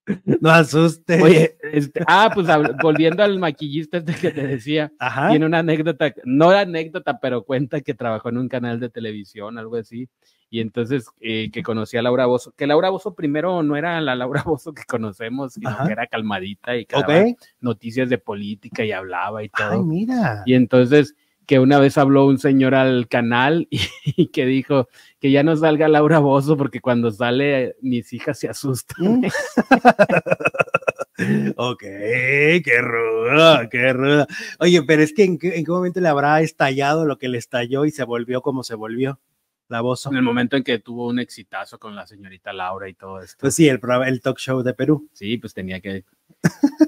[0.41, 1.21] no asustes.
[1.21, 2.47] Oye, este, ah, pues
[2.81, 5.29] volviendo al maquillista este que te decía, Ajá.
[5.29, 9.57] tiene una anécdota, no era anécdota, pero cuenta que trabajó en un canal de televisión,
[9.57, 10.09] algo así,
[10.49, 14.15] y entonces eh, que conocía a Laura Bozo, que Laura Bozo primero no era la
[14.15, 15.85] Laura Bozo que conocemos, sino Ajá.
[15.85, 17.07] que era calmadita y que Ok.
[17.07, 17.25] daba
[17.61, 19.71] noticias de política y hablaba y todo.
[19.71, 20.43] Ay, mira.
[20.45, 21.15] Y entonces
[21.45, 24.87] que una vez habló un señor al canal y, y que dijo
[25.19, 29.21] que ya no salga Laura Bozo porque cuando sale mis hijas se asustan.
[29.21, 29.25] Mm.
[31.55, 34.27] ok, qué ruda, qué ruda.
[34.59, 37.37] Oye, pero es que ¿en qué, en qué momento le habrá estallado lo que le
[37.37, 39.19] estalló y se volvió como se volvió
[39.67, 40.05] la voz?
[40.05, 43.37] En el momento en que tuvo un exitazo con la señorita Laura y todo esto.
[43.39, 45.09] Pues sí, el, el talk show de Perú.
[45.13, 46.05] Sí, pues tenía que,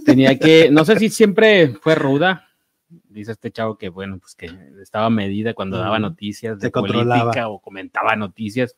[0.06, 2.50] tenía que, no sé si siempre fue ruda.
[3.14, 4.50] Dice este chavo que, bueno, pues que
[4.82, 7.22] estaba medida cuando daba noticias Se de controlaba.
[7.22, 8.76] política o comentaba noticias,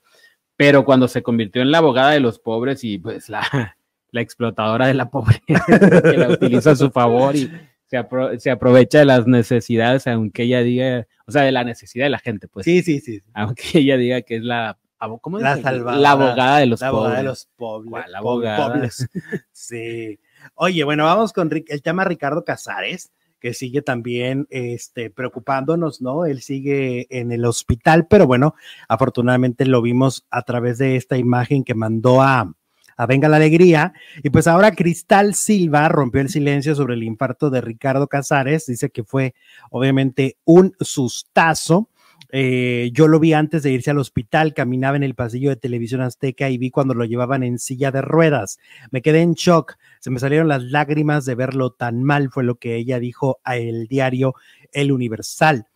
[0.58, 3.42] pero cuando se convirtió en la abogada de los pobres y pues la,
[4.12, 5.66] la explotadora de la pobreza,
[6.04, 7.50] que la utiliza a su favor y
[7.88, 12.06] se, apro- se aprovecha de las necesidades, aunque ella diga, o sea, de la necesidad
[12.06, 13.22] de la gente, pues, Sí, sí, sí.
[13.34, 14.78] aunque ella diga que es la,
[15.22, 17.18] ¿cómo La la abogada de los La abogada pobres.
[17.20, 17.90] de los pobres.
[17.92, 18.74] ¿Cuál po- abogada?
[18.74, 19.08] pobres.
[19.52, 20.20] Sí.
[20.56, 23.12] Oye, bueno, vamos con el tema Ricardo Casares,
[23.46, 26.26] que sigue también este, preocupándonos, ¿no?
[26.26, 28.56] Él sigue en el hospital, pero bueno,
[28.90, 32.52] afortunadamente lo vimos a través de esta imagen que mandó a,
[32.98, 33.94] a Venga la Alegría.
[34.24, 38.66] Y pues ahora Cristal Silva rompió el silencio sobre el infarto de Ricardo Casares.
[38.66, 39.36] Dice que fue
[39.70, 41.92] obviamente un sustazo.
[42.38, 46.02] Eh, yo lo vi antes de irse al hospital, caminaba en el pasillo de televisión
[46.02, 48.60] azteca y vi cuando lo llevaban en silla de ruedas.
[48.92, 52.56] Me quedé en shock, se me salieron las lágrimas de verlo tan mal, fue lo
[52.56, 54.34] que ella dijo a el diario
[54.74, 55.68] El Universal.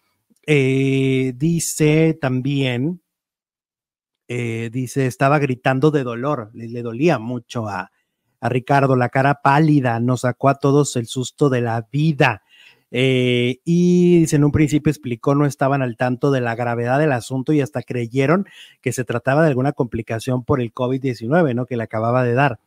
[0.45, 3.01] Eh, dice también,
[4.27, 7.89] eh, dice, estaba gritando de dolor, le, le dolía mucho a,
[8.41, 12.43] a Ricardo, la cara pálida, nos sacó a todos el susto de la vida.
[12.91, 17.11] Eh, y dice, en un principio explicó, no estaban al tanto de la gravedad del
[17.11, 18.45] asunto y hasta creyeron
[18.81, 21.65] que se trataba de alguna complicación por el COVID-19, ¿no?
[21.65, 22.59] Que le acababa de dar.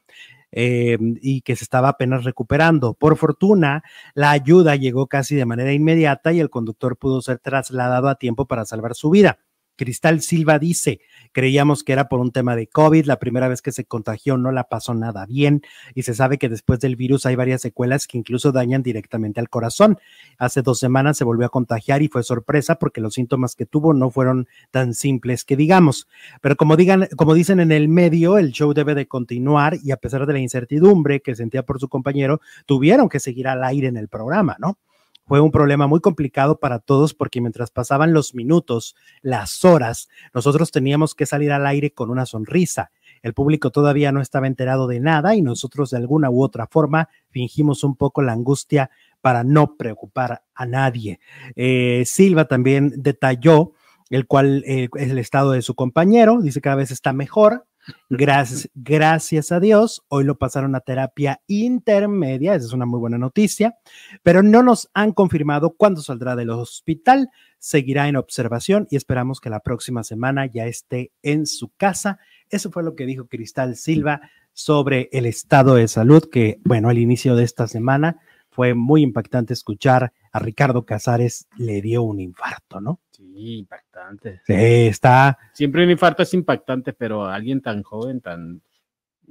[0.53, 2.95] eh, y que se estaba apenas recuperando.
[2.95, 3.83] Por fortuna,
[4.15, 8.47] la ayuda llegó casi de manera inmediata y el conductor pudo ser trasladado a tiempo
[8.47, 9.39] para salvar su vida.
[9.77, 11.01] Cristal Silva dice,
[11.33, 14.53] creíamos que era por un tema de COVID, la primera vez que se contagió no
[14.53, 15.63] la pasó nada bien
[15.95, 19.49] y se sabe que después del virus hay varias secuelas que incluso dañan directamente al
[19.49, 19.99] corazón.
[20.39, 23.95] Hace dos semanas se volvió a contagiar y fue sorpresa porque los síntomas que tuvo
[23.95, 26.09] no fueron tan simples que digamos.
[26.41, 29.97] Pero como digan, como dicen en el medio, el show debe de continuar y a
[29.97, 33.97] pesar de la incertidumbre que sentía por su compañero, tuvieron que seguir al aire en
[33.97, 34.79] el programa, ¿no?
[35.27, 40.71] Fue un problema muy complicado para todos porque mientras pasaban los minutos, las horas, nosotros
[40.71, 42.91] teníamos que salir al aire con una sonrisa.
[43.23, 47.09] El público todavía no estaba enterado de nada y nosotros de alguna u otra forma
[47.31, 51.21] fingimos un poco la angustia para no preocupar a nadie.
[51.55, 53.73] Eh, Silva también detalló
[54.11, 57.65] el cual eh, es el estado de su compañero, dice que cada vez está mejor.
[58.09, 63.19] Gracias, gracias a Dios, hoy lo pasaron a terapia intermedia, esa es una muy buena
[63.19, 63.75] noticia,
[64.23, 69.51] pero no nos han confirmado cuándo saldrá del hospital, seguirá en observación y esperamos que
[69.51, 72.19] la próxima semana ya esté en su casa.
[72.51, 74.21] Eso fue lo que dijo Cristal Silva
[74.53, 78.21] sobre el estado de salud, que bueno, al inicio de esta semana
[78.53, 83.01] fue muy impactante escuchar a Ricardo Casares le dio un infarto, ¿no?
[83.11, 84.43] Sí, impactante.
[84.47, 88.61] Sí, está, Siempre un infarto es impactante, pero alguien tan joven, tan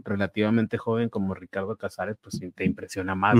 [0.03, 3.37] relativamente joven como Ricardo Casares, pues te impresiona más.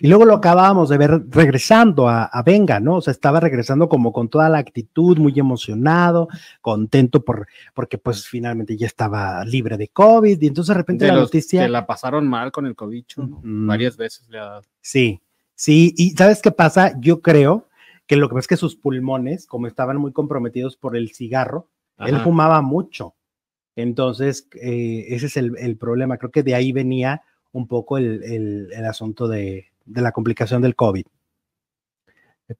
[0.00, 2.96] Y luego lo acabábamos de ver regresando a, a Venga, ¿no?
[2.96, 6.28] O sea, estaba regresando como con toda la actitud, muy emocionado,
[6.60, 11.10] contento por, porque pues finalmente ya estaba libre de COVID y entonces de repente De
[11.10, 11.62] la los noticia...
[11.64, 13.40] que la pasaron mal con el cobicho, ¿no?
[13.42, 14.62] Varias veces le ha dado.
[14.80, 15.20] Sí,
[15.54, 16.94] sí, y ¿sabes qué pasa?
[17.00, 17.66] Yo creo
[18.06, 21.68] que lo que pasa es que sus pulmones, como estaban muy comprometidos por el cigarro,
[21.98, 23.14] él fumaba mucho.
[23.76, 26.18] Entonces, eh, ese es el, el problema.
[26.18, 27.22] Creo que de ahí venía
[27.52, 31.04] un poco el, el- el asunto de, de la complicación del COVID.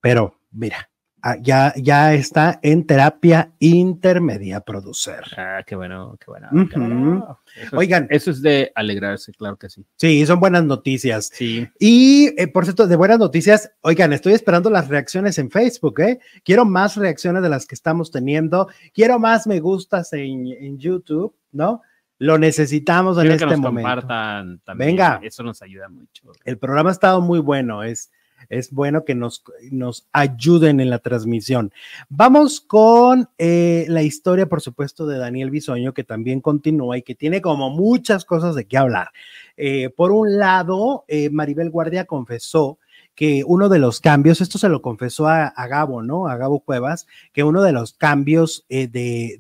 [0.01, 0.89] Pero, mira,
[1.23, 5.23] ah, ya, ya está en terapia intermedia producer.
[5.37, 6.49] Ah, qué bueno, qué bueno.
[6.53, 6.69] Ujú.
[6.69, 7.39] qué bueno.
[7.55, 8.07] Eso es- Oigan.
[8.11, 9.85] Eso es de alegrarse, claro que sí.
[9.97, 11.31] Sí, son buenas noticias.
[11.33, 11.69] Sí.
[11.79, 16.21] Y eh, por cierto, de buenas noticias, oigan, estoy esperando las reacciones en Facebook, ¿eh?
[16.45, 18.69] Quiero más reacciones de las que estamos teniendo.
[18.95, 21.83] Quiero más me gustas en, en YouTube, ¿no?
[22.23, 23.89] Lo necesitamos en Quiero este que nos momento.
[23.91, 24.91] compartan también.
[24.91, 25.21] Venga.
[25.25, 26.31] Eso nos ayuda mucho.
[26.45, 28.13] El programa ha estado muy bueno, es,
[28.49, 29.43] es bueno que nos,
[29.73, 31.73] nos ayuden en la transmisión.
[32.09, 37.17] Vamos con eh, la historia, por supuesto, de Daniel Bisoño, que también continúa y que
[37.17, 39.09] tiene como muchas cosas de qué hablar.
[39.57, 42.79] Eh, por un lado, eh, Maribel Guardia confesó
[43.17, 46.29] que uno de los cambios, esto se lo confesó a, a Gabo, ¿no?
[46.29, 48.89] A Gabo Cuevas, que uno de los cambios de,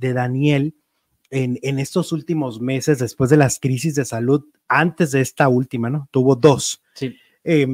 [0.01, 0.75] de Daniel
[1.33, 5.91] en, en estos últimos meses, después de las crisis de salud, antes de esta última,
[5.91, 6.09] ¿no?
[6.13, 7.17] Tuvo dos Sí.
[7.43, 7.67] eh,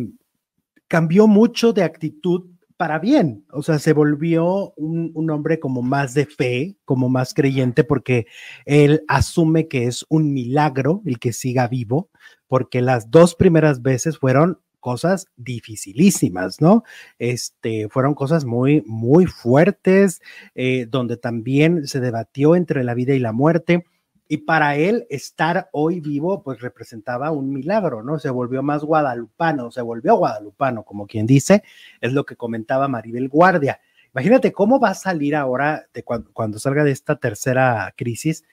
[0.87, 2.47] cambió mucho de actitud
[2.79, 7.35] para bien, o sea, se volvió un, un hombre como más de fe, como más
[7.35, 8.27] creyente, porque
[8.65, 12.09] él asume que es un milagro el que siga vivo,
[12.47, 16.85] porque las dos primeras veces fueron cosas dificilísimas, ¿no?
[17.19, 20.21] Este, fueron cosas muy, muy fuertes,
[20.55, 23.85] eh, donde también se debatió entre la vida y la muerte.
[24.29, 28.19] Y para él estar hoy vivo, pues representaba un milagro, ¿no?
[28.19, 31.63] Se volvió más guadalupano, se volvió guadalupano, como quien dice,
[32.01, 33.81] es lo que comentaba Maribel Guardia.
[34.13, 38.45] Imagínate cómo va a salir ahora de cuando, cuando salga de esta tercera crisis,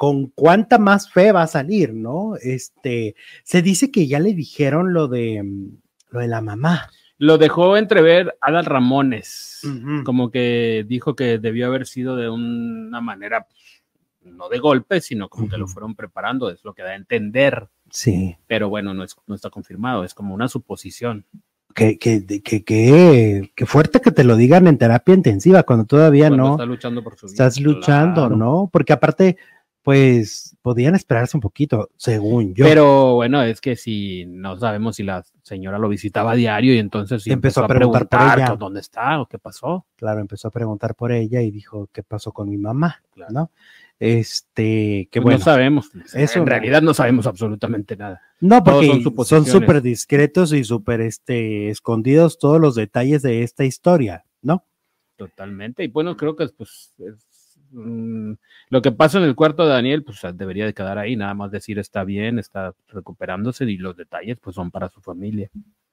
[0.00, 2.34] con cuánta más fe va a salir, ¿no?
[2.40, 5.44] Este, se dice que ya le dijeron lo de,
[6.08, 6.88] lo de la mamá.
[7.18, 9.60] Lo dejó entrever Adal Ramones,
[10.06, 13.82] como que dijo que debió haber sido de una manera, pues,
[14.22, 17.68] no de golpe, sino como que lo fueron preparando, es lo que da a entender,
[17.90, 21.26] Sí, pero bueno, no, es, no está confirmado, es como una suposición.
[21.74, 26.44] que, que, que, que, fuerte que te lo digan en terapia intensiva cuando todavía Cuando
[26.46, 26.50] no.
[26.52, 27.32] está luchando por su vida.
[27.34, 28.36] estás luchando, claro.
[28.36, 28.70] ¿no?
[28.72, 29.36] Porque aparte,
[29.82, 32.64] pues podían esperarse un poquito, según yo.
[32.64, 36.78] Pero bueno, es que si no sabemos si la señora lo visitaba a diario y
[36.78, 38.50] entonces Empezó a preguntar por ella.
[38.50, 39.86] que dónde está o qué pasó.
[39.96, 43.02] claro, empezó a preguntar por ella y dijo, ¿qué pasó con mi mamá?
[43.12, 43.32] Claro.
[43.32, 43.50] ¿No?
[43.98, 45.38] Este, qué Pues bueno.
[45.38, 45.90] No sabemos.
[46.14, 48.22] Eso en realidad no sabemos absolutamente nada.
[48.40, 54.24] No, porque son súper discretos y súper este, escondidos todos los detalles de esta historia,
[54.40, 54.64] ¿no?
[55.16, 55.84] Totalmente.
[55.84, 57.26] Y bueno, creo que pues es,
[57.70, 58.32] mm,
[58.70, 61.50] lo que pasa en el cuarto de Daniel, pues debería de quedar ahí, nada más
[61.50, 65.50] decir está bien, está recuperándose y los detalles pues son para su familia.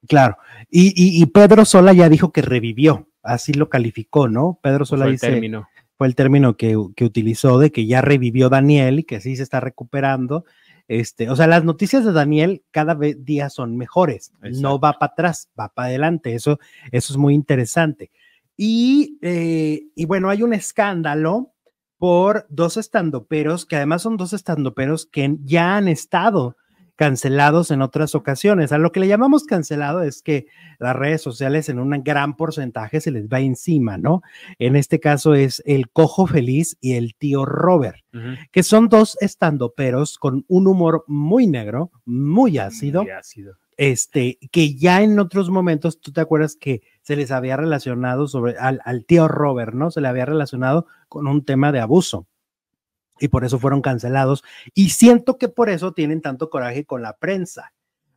[0.08, 0.38] Claro.
[0.70, 4.60] Y, y, y Pedro Sola ya dijo que revivió, así lo calificó, ¿no?
[4.62, 5.68] Pedro Sola Fue el dice, término.
[5.98, 9.44] fue el término que, que utilizó de que ya revivió Daniel y que sí se
[9.44, 10.46] está recuperando.
[10.88, 15.12] Este, o sea, las noticias de Daniel cada vez día son mejores, no va para
[15.12, 16.34] atrás, va para adelante.
[16.34, 16.60] Eso,
[16.92, 18.12] eso es muy interesante.
[18.56, 21.54] Y, eh, y bueno, hay un escándalo
[21.98, 26.56] por dos estandoperos, que además son dos estandoperos que ya han estado
[26.98, 28.74] cancelados en otras ocasiones.
[28.74, 30.48] A lo que le llamamos cancelado es que
[30.80, 34.22] las redes sociales en un gran porcentaje se les va encima, ¿no?
[34.60, 38.00] En este caso es el Cojo Feliz y el tío Robert,
[38.52, 43.54] que son dos estandoperos con un humor muy negro, muy ácido, Muy ácido.
[43.78, 48.58] este, que ya en otros momentos, tú te acuerdas que se les había relacionado sobre
[48.58, 49.92] al, al tío Robert, ¿no?
[49.92, 52.28] Se le había relacionado con un tema de abuso.
[53.20, 54.44] Y por eso fueron cancelados.
[54.74, 57.74] Y siento que por eso tienen tanto coraje con la prensa,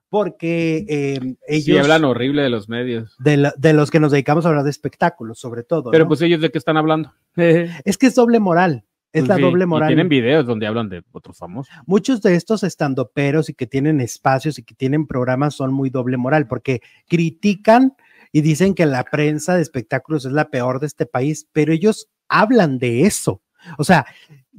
[0.09, 3.15] porque eh, ellos, Sí, hablan horrible de los medios.
[3.19, 5.91] de, la- de los que nos dedicamos a hablar de espectáculos, sobre todo.
[5.91, 6.09] Pero ¿no?
[6.09, 7.13] pues ellos de qué están hablando.
[7.35, 8.85] Pues es que es doble moral.
[9.13, 9.89] Es la sí, doble y moral.
[9.89, 11.75] tienen videos donde hablan de otros famosos.
[11.85, 16.17] muchos de estos estandoperos y que tienen espacios y que tienen programas son muy doble
[16.17, 17.95] moral porque critican
[18.31, 22.09] y dicen que la prensa de espectáculos es la peor de este país, pero ellos
[22.29, 23.43] hablan de eso.
[23.79, 24.07] O sea,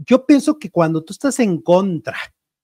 [0.05, 2.17] yo pienso que cuando tú estás en contra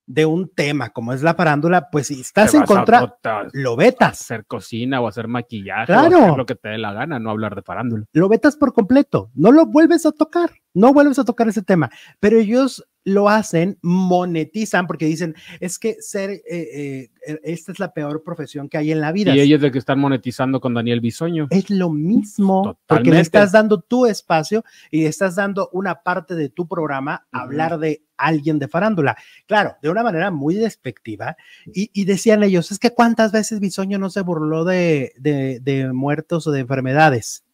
[0.09, 3.17] de un tema como es la farándula, pues si estás en contra,
[3.51, 6.17] lo vetas, hacer cocina o hacer maquillaje Claro.
[6.17, 8.05] o hacer lo que te dé la gana, no hablar de farándula.
[8.13, 11.89] lo vetas por completo, no lo vuelves a tocar, no vuelves a tocar ese tema,
[12.21, 17.79] pero ellos lo hacen, monetizan porque dicen, es que ser, eh, eh, eh, esta es
[17.79, 19.33] la peor profesión que hay en la vida.
[19.33, 21.47] Y ellos de que están monetizando con Daniel Bisoño.
[21.49, 26.49] es lo mismo, porque le estás dando tu espacio y estás dando una parte de
[26.49, 29.15] tu programa a hablar de alguien de farándula.
[29.45, 31.37] Claro, de una manera muy despectiva.
[31.73, 35.93] Y, y decían ellos, es que cuántas veces Bisoño no se burló de, de- de
[35.93, 37.45] muertos o de enfermedades.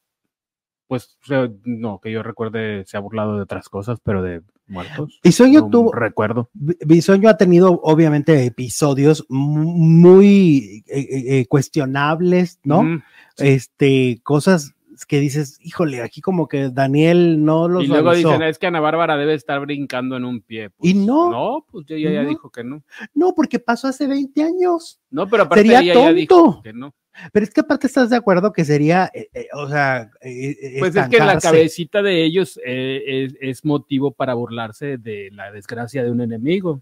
[0.87, 1.15] Pues
[1.63, 5.19] no, que yo recuerde, se ha burlado de otras cosas, pero de muertos.
[5.23, 6.49] Bisoño no tuvo, recuerdo.
[6.53, 13.01] Bi- Bisoño ha tenido obviamente episodios mu- muy eh, eh, eh, cuestionables, ¿no?
[13.37, 14.73] Este, cosas
[15.07, 18.29] que dices, híjole, aquí como que Daniel no los Y luego avisó.
[18.29, 20.69] dicen, es que Ana Bárbara debe estar brincando en un pie.
[20.81, 21.29] Y Pues, no.
[21.31, 22.29] No, pues ella ya No.
[22.29, 22.83] dijo que no.
[23.13, 25.01] No, porque pasó hace 20 años.
[25.09, 26.61] No, pero aparte Sería ella ya dijo tonto.
[26.61, 26.93] que no.
[27.31, 30.95] Pero es que aparte estás de acuerdo que sería, eh, eh, o sea, eh, Pues
[30.95, 36.11] es que la cabecita de ellos es, es motivo para burlarse de la desgracia de
[36.11, 36.81] un enemigo,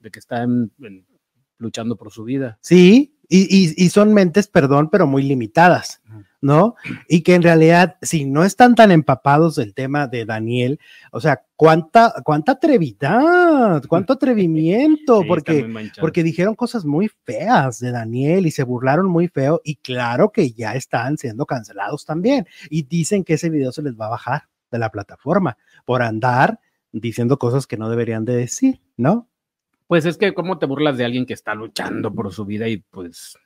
[0.00, 1.06] de que está en- en-
[1.58, 2.58] luchando por su vida.
[2.62, 6.00] Sí, y, y- y son mentes, perdón, pero muy limitadas.
[6.40, 6.74] ¿No?
[7.08, 10.80] Y que en realidad, si no están tan empapados del tema de Daniel,
[11.12, 17.90] o sea, cuánta, cuánta atrevidad, cuánto atrevimiento, Sí, porque, porque dijeron cosas muy feas de
[17.90, 22.84] Daniel y se burlaron muy feo, y claro que ya están siendo cancelados también, y
[22.84, 26.60] dicen que ese video se les va a bajar de la plataforma por andar
[26.92, 29.28] diciendo cosas que no deberían de decir, ¿no?
[29.86, 32.78] Pues es que cómo te burlas de alguien que está luchando por su vida y
[32.78, 33.36] pues,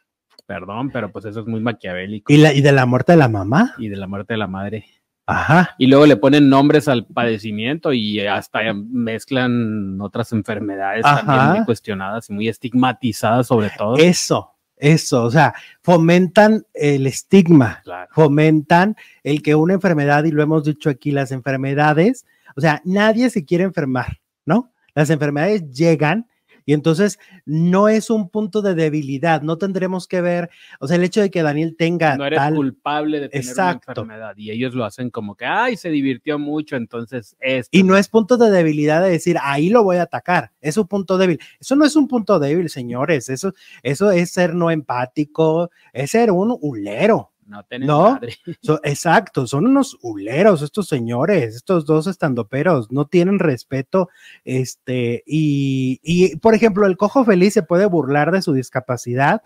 [0.47, 2.33] perdón, pero pues eso es muy maquiavélico.
[2.33, 3.75] Y, la, y de la muerte de la mamá.
[3.79, 4.85] Y de la muerte de la madre.
[5.27, 5.71] Ajá.
[5.79, 12.29] Y luego le ponen nombres al padecimiento y hasta mezclan otras enfermedades también muy cuestionadas
[12.29, 13.97] y muy estigmatizadas sobre todo.
[13.97, 18.11] Eso, eso, o sea, fomentan el estigma, Claro.
[18.13, 23.31] fomentan el que una enfermedad, y lo hemos dicho aquí, las enfermedades, o sea, nadie
[23.31, 24.73] se quiere enfermar, ¿no?
[24.95, 26.29] Las enfermedades llegan
[26.67, 30.51] y entonces no es un punto de debilidad, no tendremos que ver,
[30.81, 34.03] o sea, el hecho de que Daniel tenga No eres tal, culpable de tener Exacto.
[34.03, 37.77] una enfermedad y ellos lo hacen como que, ay, se divirtió mucho, entonces esto.
[37.77, 40.87] y no es punto de debilidad de decir, ahí lo voy a atacar, es un
[40.89, 41.39] punto débil.
[41.61, 43.53] Eso no es un punto débil, señores, eso,
[43.83, 47.34] eso es ser no empático, es ser un hulero.
[47.47, 48.13] No tenés ¿No?
[48.13, 48.35] madre.
[48.63, 54.09] So- exacto, son unos huleros estos señores, estos dos estandoperos, no tienen respeto,
[54.45, 59.43] este, y, y, por ejemplo, el cojo feliz se puede burlar de su discapacidad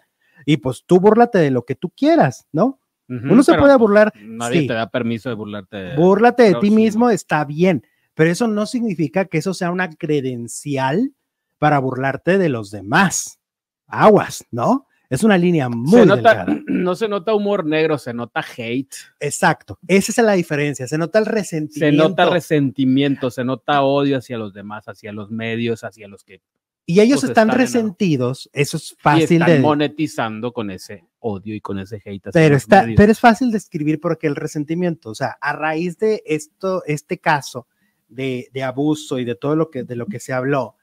[0.47, 2.81] y pues tú búrlate de lo que tú quieras, ¿no?
[3.11, 4.67] Uno se puede burlar, Nadie sí.
[4.67, 5.77] te da permiso de burlarte.
[5.79, 9.89] de- búrlate de ti mismo, está bien, pero eso no significa que eso sea una
[9.89, 11.15] credencial
[11.59, 13.39] para burlarte de los demás.
[13.87, 14.87] Aguas, ¿no?
[15.11, 19.79] Es una línea muy Se nota, no se nota humor negro, se nota hate, Exacto,
[19.87, 22.09] esa es la diferencia, se nota el se resentimiento.
[22.09, 26.43] nota resentimiento, se nota odio hacia los demás, hacia los medios, hacia los que
[26.85, 29.61] Y ellos pues, están están en- resentidos, eso es y fácil están de...
[29.61, 32.29] monetizando con ese odio y con ese hate.
[32.33, 36.23] Pero, está, pero es fácil de escribir porque el resentimiento, o sea, a raíz de
[36.27, 37.67] esto, este caso
[38.09, 40.77] de, de abuso y de todo lo que, de lo que se habló,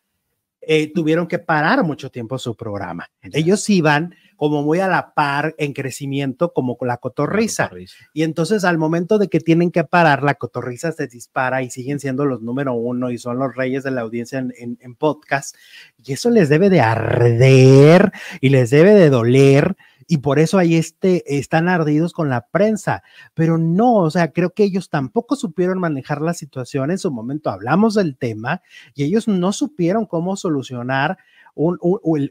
[0.68, 3.10] eh, tuvieron que parar mucho tiempo su programa.
[3.22, 7.70] Ellos iban como muy a la par en crecimiento, como con la cotorriza.
[8.14, 12.02] Y entonces al momento de que tienen que parar, la cotorriza se dispara y siguen
[12.02, 15.56] siendo los número uno y son los reyes de la audiencia en, en- en podcast.
[16.04, 18.12] Y eso les debe de arder
[18.42, 19.78] y les debe de doler.
[20.08, 23.04] Y por eso ahí este, están ardidos con la prensa.
[23.34, 26.92] Pero no, o sea, creo que ellos tampoco supieron manejar la situación.
[26.92, 28.62] En su momento hablamos del tema
[28.94, 31.18] y ellos no supieron cómo solucionar
[31.56, 31.80] un,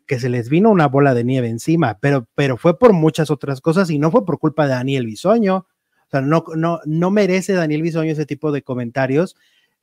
[0.07, 3.61] que se les vino una bola de nieve encima, pero, pero fue por muchas otras
[3.61, 5.57] cosas y no fue por culpa de Daniel Bisoño.
[5.57, 9.35] O sea, no, no, no merece Daniel Bisoño ese tipo de comentarios.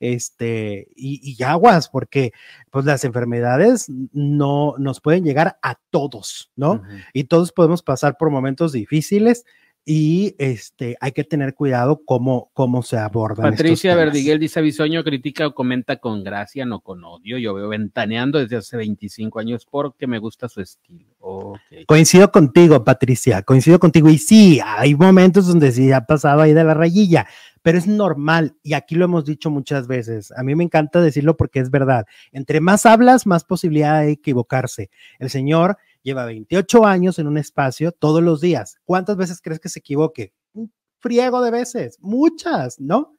[0.02, 2.32] Este, y, y aguas, porque
[2.70, 6.72] pues las enfermedades no nos pueden llegar a todos, ¿no?
[6.72, 6.82] Ujú.
[7.12, 9.44] Y todos podemos pasar por momentos difíciles
[9.84, 13.50] y este, hay que tener cuidado cómo, cómo se abordan.
[13.50, 13.96] Patricia.
[13.96, 17.36] Verdiguel dice: Bisoño critica o comenta con gracia, no con odio.
[17.38, 21.16] Yo veo ventaneando desde hace 25 años porque me gusta su estilo.
[21.18, 21.58] Ok.
[21.86, 24.08] Coincido contigo, Patricia, coincido contigo.
[24.08, 27.26] Y sí, hay momentos donde sí ha pasado ahí de la rayilla,
[27.62, 28.56] pero es normal.
[28.62, 30.32] Y aquí lo hemos dicho muchas veces.
[30.32, 32.06] A mí me encanta decirlo porque es verdad.
[32.32, 34.90] Entre más hablas, más posibilidad de equivocarse.
[35.18, 38.76] El señor lleva 28 años en un espacio todos los días.
[38.84, 40.32] ¿Cuántas veces crees que se equivoque?
[40.52, 43.16] Un friego de veces, muchas, ¿no?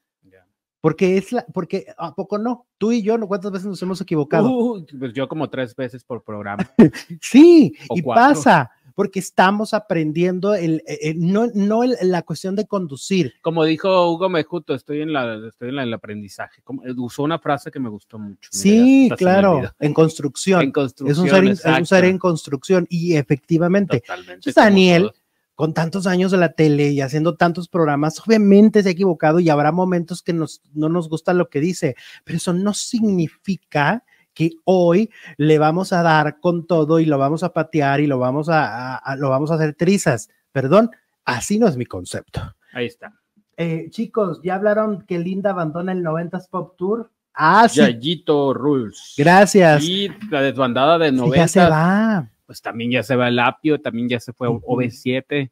[0.81, 2.67] Porque es la, porque a poco no.
[2.77, 3.25] Tú y yo, ¿no?
[3.25, 4.49] ¿cuántas veces nos hemos equivocado?
[4.51, 6.69] Uh, pues yo como tres veces por programa.
[7.21, 8.35] Sí, O y cuatro.
[8.35, 13.33] pasa, porque estamos aprendiendo el, eh, eh, no, no el- la cuestión de conducir.
[13.41, 16.61] Como dijo Hugo Mejuto, estoy en la, estoy en la- el aprendizaje.
[16.63, 18.49] Como- eh, usó una frase que me gustó mucho.
[18.53, 20.61] Mira, Sí, me claro, en construcción.
[20.61, 21.11] En construcción.
[21.11, 24.33] es, un ser, en- es un ser en construcción y efectivamente, Totalmente.
[24.33, 25.11] Entonces, Daniel,
[25.55, 29.49] con tantos años de la tele y haciendo tantos programas, obviamente se ha equivocado y
[29.49, 34.03] habrá momentos que nos, no nos gusta lo que dice, pero eso no significa
[34.33, 38.19] que hoy le vamos a dar con todo y lo vamos a patear y lo
[38.19, 40.29] vamos a, a- a- lo vamos a hacer trizas.
[40.51, 40.91] Perdón,
[41.25, 42.41] así no es mi concepto.
[42.73, 43.13] Ahí está.
[43.57, 47.11] Eh, chicos, ¿ya hablaron que Linda abandona el 90s Pop Tour?
[47.35, 47.79] Ah, sí.
[47.79, 49.13] Yayito Rules.
[49.17, 49.83] Gracias.
[49.83, 51.35] Y la desbandada de Sí, 90.
[51.37, 52.29] ya se va.
[52.45, 54.61] Pues también ya se va el Apio, también ya se fue Ujú.
[54.81, 55.51] OV7.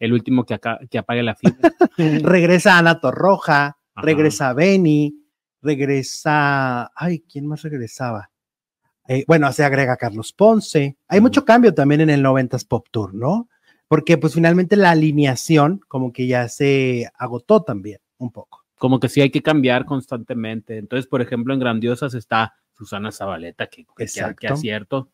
[0.00, 1.70] el último que, acá, que apague la fibra.
[2.24, 4.04] regresa Ana Torroja, Ajá.
[4.04, 5.14] regresa Benny,
[5.62, 8.30] regresa, ay, ¿quién más regresaba?
[9.08, 10.96] Eh, bueno, se agrega Carlos Ponce.
[11.08, 13.48] Hay mucho cambio también en el 90s Pop Tour, ¿no?
[13.88, 18.64] Porque pues finalmente la alineación como que ya se agotó también un poco.
[18.76, 20.78] Como que sí hay que cambiar constantemente.
[20.78, 24.06] Entonces, por ejemplo, en Grandiosas está Susana Zabaleta, que, que,
[24.38, 25.10] que acierto.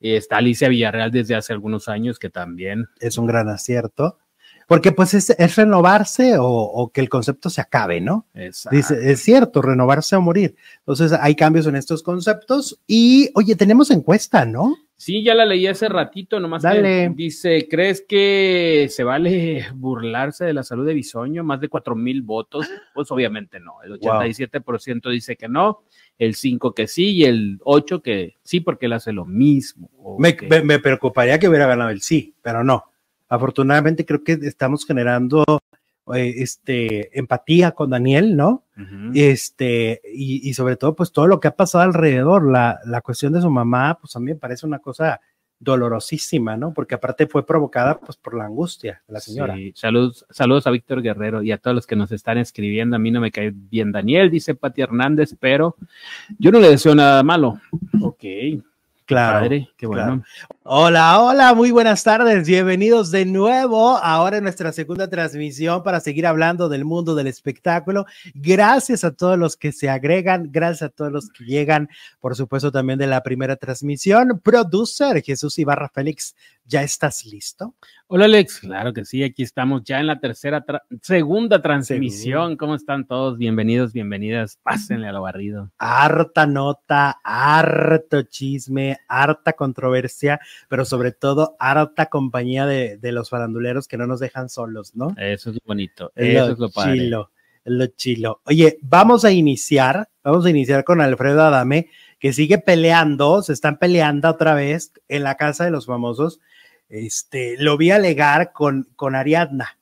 [0.00, 2.86] Y está Alicia Villarreal desde hace algunos años, que también.
[3.00, 4.18] Es un gran acierto.
[4.66, 8.26] Porque pues es, es renovarse o, o que el concepto se acabe, ¿no?
[8.70, 10.56] Dice, es cierto, renovarse o morir.
[10.78, 14.76] Entonces hay cambios en estos conceptos y, oye, tenemos encuesta, ¿no?
[14.96, 17.12] Sí, ya la leí hace ratito, nomás que Dale.
[17.14, 21.42] dice, ¿crees que se vale burlarse de la salud de Bisoño?
[21.44, 22.66] Más de cuatro mil votos.
[22.94, 23.82] Pues obviamente no.
[23.82, 24.20] El Wow.
[24.22, 25.82] 87% dice que no,
[26.16, 29.90] el 5 que sí y el 8 que sí, porque él hace lo mismo.
[30.18, 30.42] Me, Ok.
[30.48, 32.84] me- me preocuparía que hubiera ganado el sí, pero no.
[33.34, 35.44] Afortunadamente creo que estamos generando
[36.14, 38.64] eh, este, empatía con Daniel, ¿no?
[39.14, 43.32] Este, y, y sobre todo, pues todo lo que ha pasado alrededor, la, la cuestión
[43.32, 45.20] de su mamá, pues a mí me parece una cosa
[45.60, 46.72] dolorosísima, ¿no?
[46.74, 49.54] Porque aparte fue provocada pues por la angustia de la señora.
[49.54, 52.96] Sí, Saludos, saludos a Víctor Guerrero y a todos los que nos están escribiendo.
[52.96, 55.76] A mí no me cae bien Daniel, dice Pati Hernández, pero
[56.38, 57.60] yo no le deseo nada malo.
[58.02, 58.24] Ok,
[59.06, 59.40] Claro.
[59.40, 60.22] padre, qué bueno.
[60.66, 62.48] Hola, hola, muy buenas tardes.
[62.48, 68.06] Bienvenidos de nuevo ahora en nuestra segunda transmisión para seguir hablando del mundo del espectáculo.
[68.32, 72.72] Gracias a todos los que se agregan, gracias a todos los que llegan, por supuesto
[72.72, 74.40] también de la primera transmisión.
[74.42, 76.34] Producer Jesús Ibarra Félix,
[76.64, 77.74] ¿ya estás listo?
[78.06, 82.56] Hola Alex, claro que sí, aquí estamos ya en la tercera, tra- segunda transmisión.
[82.56, 83.36] ¿Cómo están todos?
[83.36, 84.58] Bienvenidos, bienvenidas.
[84.62, 85.70] Pásenle a lo barrido.
[85.78, 90.38] Harta nota, harto chisme, harta controversia,
[90.68, 95.14] pero sobre todo harta compañía de, de los faranduleros que no nos dejan solos, ¿no?
[95.18, 96.94] Eso es lo bonito, Es eso lo es lo padre.
[96.98, 97.30] chilo,
[97.64, 98.40] lo chilo.
[98.44, 101.88] Oye, vamos a iniciar, vamos a iniciar con Alfredo Adame,
[102.18, 106.40] que sigue peleando, se están peleando otra vez en la casa de los famosos.
[106.88, 109.78] Este, lo vi alegar con, con Ariadna.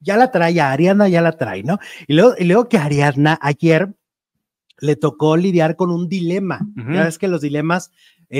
[0.00, 1.78] Ya la trae, a Ariadna ya la trae, ¿no?
[2.06, 3.88] Y luego, y luego que Ariadna ayer
[4.80, 6.60] le tocó lidiar con un dilema.
[6.76, 6.92] Ujú.
[6.92, 7.90] Ya ves que los dilemas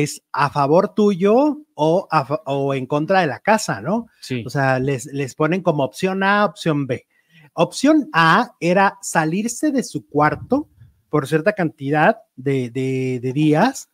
[0.03, 4.07] es a favor tuyo o, a o en contra de la casa, ¿no?
[4.21, 7.07] Sí, O sea, les, les ponen como opción A, opción B.
[7.55, 10.69] Opción A era salirse de su cuarto
[11.09, 13.89] por cierta cantidad de, de- de días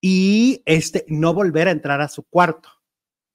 [0.00, 2.68] y este, no volver a entrar a su cuarto.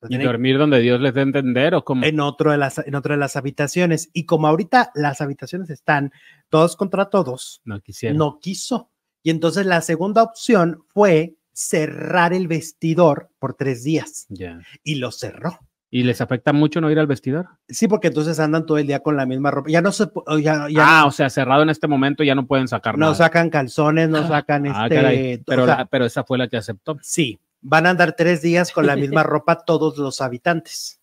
[0.10, 2.04] Y dormir donde Dios les dé entender o como...
[2.04, 4.10] en, otro de las, en otra de las habitaciones.
[4.14, 6.12] Y como ahorita las habitaciones están
[6.50, 8.16] todos contra todos, No quisiera.
[8.16, 8.90] no quiso.
[9.22, 11.36] Y entonces la segunda opción fue
[11.68, 14.28] cerrar el vestidor por tres días
[14.84, 15.60] y lo cerró.
[15.94, 17.48] ¿Y les afecta mucho no ir al vestidor?
[17.68, 19.70] Sí, porque entonces andan todo el día con la misma ropa.
[19.70, 20.06] Ya no se,
[20.42, 23.16] ya, ya ah, o sea, cerrado en este momento ya no pueden sacar no nada.
[23.16, 24.96] sacan calzones, no sacan Ah, este.
[24.96, 26.98] caray, o pero, sea, la- pero esa fue la que aceptó.
[27.02, 31.02] sí, van a andar tres días con la misma ropa todos los habitantes.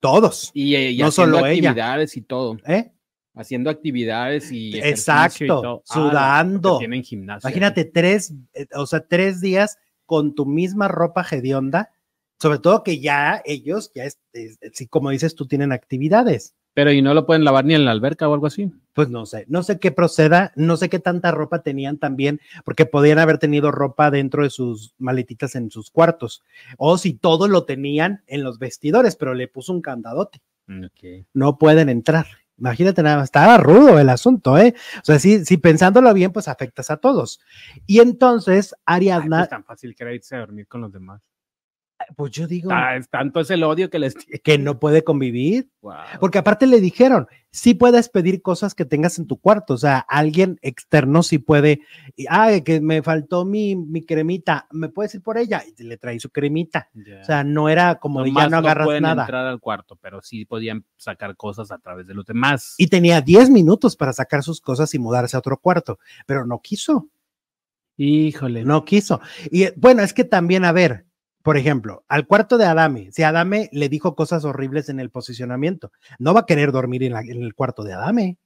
[0.00, 1.70] Todos, Y, eh, y No solo ella.
[1.70, 2.56] actividades y todo.
[2.66, 2.92] ¿eh?
[3.34, 5.82] Haciendo actividades y Exacto, todo.
[5.88, 6.78] Ah, sudando.
[6.78, 7.48] tienen gimnasio.
[7.48, 11.90] Imagínate tres, eh, o sea, tres días con tu misma ropa hedionda,
[12.38, 14.58] sobre todo que ya ellos, ya es, es-
[14.90, 16.54] como dices, tú tienen actividades.
[16.74, 18.70] Pero y no lo pueden lavar ni en la alberca o algo así.
[18.94, 22.86] Pues no sé, no sé qué proceda, no sé qué tanta ropa tenían también, porque
[22.86, 26.42] podían haber tenido ropa dentro de sus maletitas en sus cuartos,
[26.78, 31.26] o si todo lo tenían en los vestidores, pero le puso un candadote, Ok.
[31.34, 32.26] no pueden entrar.
[32.62, 34.72] Imagínate nada más, estaba rudo el asunto, ¿eh?
[34.98, 37.40] O sea, sí, sí, pensándolo bien, pues afectas a todos.
[37.88, 41.20] Y entonces Ay, Ariadna, pues tan fácil que era irse a dormir con los demás.
[42.16, 44.38] Pues yo digo Ah, es tanto es el odio que les tiene.
[44.44, 45.94] que no puede convivir, Wow.
[46.20, 49.98] porque aparte le dijeron, sí puedes pedir cosas que tengas en tu cuarto, o sea,
[49.98, 51.80] alguien externo sí puede,
[52.16, 55.62] y, ah, que me faltó mi, mi cremita, ¿me puedes ir por ella?
[55.76, 56.88] Y le traí su cremita,
[57.20, 59.22] o sea, no era como de ya no agarras pueden nada.
[59.24, 62.74] entrar al cuarto, pero sí podían sacar cosas a través de los demás.
[62.78, 66.60] Y tenía 10 minutos para sacar sus cosas y mudarse a otro cuarto, pero no
[66.60, 67.08] quiso,
[67.96, 68.64] Híjole.
[68.64, 69.20] no quiso.
[69.50, 71.06] Y eh, bueno, es que también, a ver,
[71.42, 75.92] por ejemplo, al cuarto de Adame, si Adame le dijo cosas horribles en el posicionamiento,
[76.18, 78.38] no va a querer dormir en, la- en el cuarto de Adame.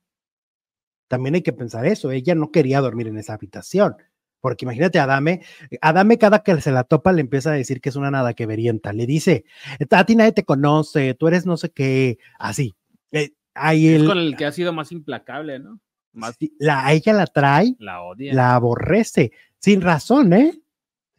[1.09, 3.97] También hay que pensar eso, ella no quería dormir en esa habitación.
[4.41, 5.43] Porque imagínate, Adame,
[5.81, 8.47] Adame cada que se la topa le empieza a decir que es una nada que
[8.47, 8.93] verienta.
[8.93, 9.45] Le dice,
[9.91, 12.77] a ti nadie te conoce, tú eres no sé qué, así.
[13.13, 15.81] Eh, ahí Es el- con el que ha sido más implacable, ¿no?
[16.13, 18.33] Más la, a ella la trae, la odia.
[18.35, 20.53] la aborrece, sin razón, ¿eh?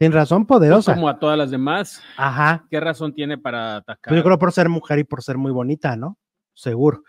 [0.00, 0.94] Sin razón Pues poderosa.
[0.94, 2.00] como a todas las demás.
[2.16, 2.66] Ajá.
[2.70, 4.10] ¿Qué razón tiene para atacar?
[4.10, 6.18] Pues yo creo por ser mujer y por ser muy bonita, ¿no?
[6.54, 7.02] Seguro.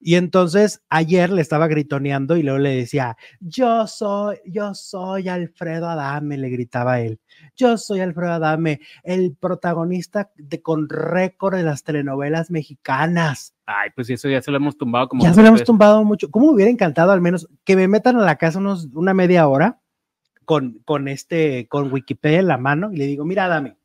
[0.00, 5.88] Y entonces ayer le estaba gritoneando y luego le decía, yo soy, yo soy Alfredo
[5.88, 7.20] Adame, le gritaba él.
[7.56, 13.54] Yo soy Alfredo Adame, el protagonista de con récord de las telenovelas mexicanas.
[13.64, 15.22] Ay, pues eso ya se lo hemos tumbado como.
[15.22, 16.30] ya se lo hemos tumbado mucho.
[16.30, 19.46] ¿Cómo me hubiera encantado al menos que me metan a la casa unos, una media
[19.46, 19.80] hora
[20.46, 23.76] con, con este, con Wikipedia en la mano y le digo, mira, Adame,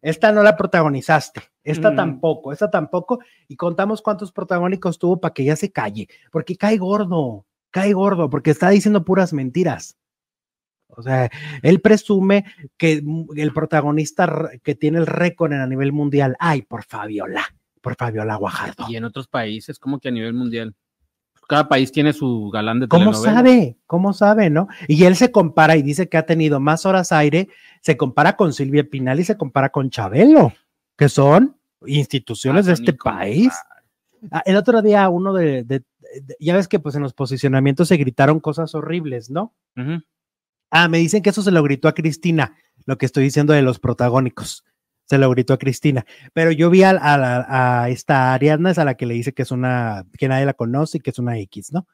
[0.00, 1.96] esta no la protagonizaste, esta Mm.
[1.96, 3.18] tampoco, esta tampoco,
[3.48, 8.30] y contamos cuántos protagónicos tuvo para que ya se calle, porque cae gordo, cae gordo,
[8.30, 9.98] porque está diciendo puras mentiras.
[10.88, 11.28] O sea,
[11.62, 12.44] él presume
[12.76, 13.02] que
[13.36, 17.42] el protagonista que tiene el récord en a nivel mundial, ay, por Fabiola,
[17.80, 18.86] por Fabiola Guajardo.
[18.88, 20.74] Y en otros países, como que a nivel mundial.
[21.48, 23.34] Cada país tiene su galán de ¿Cómo telenovela.
[23.34, 23.76] sabe?
[23.86, 24.68] ¿Cómo sabe, no?
[24.88, 27.48] Y él se compara y dice que ha tenido más horas aire,
[27.80, 30.52] se compara con Silvia Pinal y se compara con Chabelo,
[30.96, 31.56] que son
[31.86, 33.52] instituciones Ah, de este país.
[34.30, 35.80] Ah, El otro día uno de, de-
[36.20, 39.52] de- ya ves que pues en los posicionamientos se gritaron cosas horribles, ¿no?
[40.70, 42.56] Ah, me dicen que eso se lo gritó a Cristina,
[42.86, 44.64] lo que estoy diciendo de los protagónicos.
[45.06, 46.04] Se lo gritó a Cristina.
[46.32, 47.46] Pero yo vi a, a la-
[47.82, 50.54] a esta Ariadna, es a la que le dice que es una, que nadie la
[50.54, 51.86] conoce y que es una X, ¿no?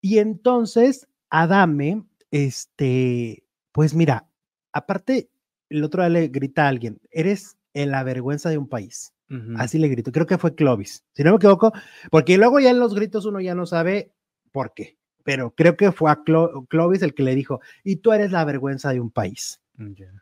[0.00, 4.26] Y entonces, Adame, este, pues mira,
[4.72, 5.28] aparte,
[5.70, 9.12] el otro día le grita a alguien, eres en la vergüenza de un país.
[9.58, 10.12] Así le gritó.
[10.12, 11.72] Creo que fue Clovis, si no me equivoco,
[12.10, 14.12] porque luego ya en los gritos uno ya no sabe
[14.52, 14.96] por qué.
[15.24, 18.44] Pero creo que fue a Clo- Clovis el que le dijo, y tú eres la
[18.44, 19.60] vergüenza de un país,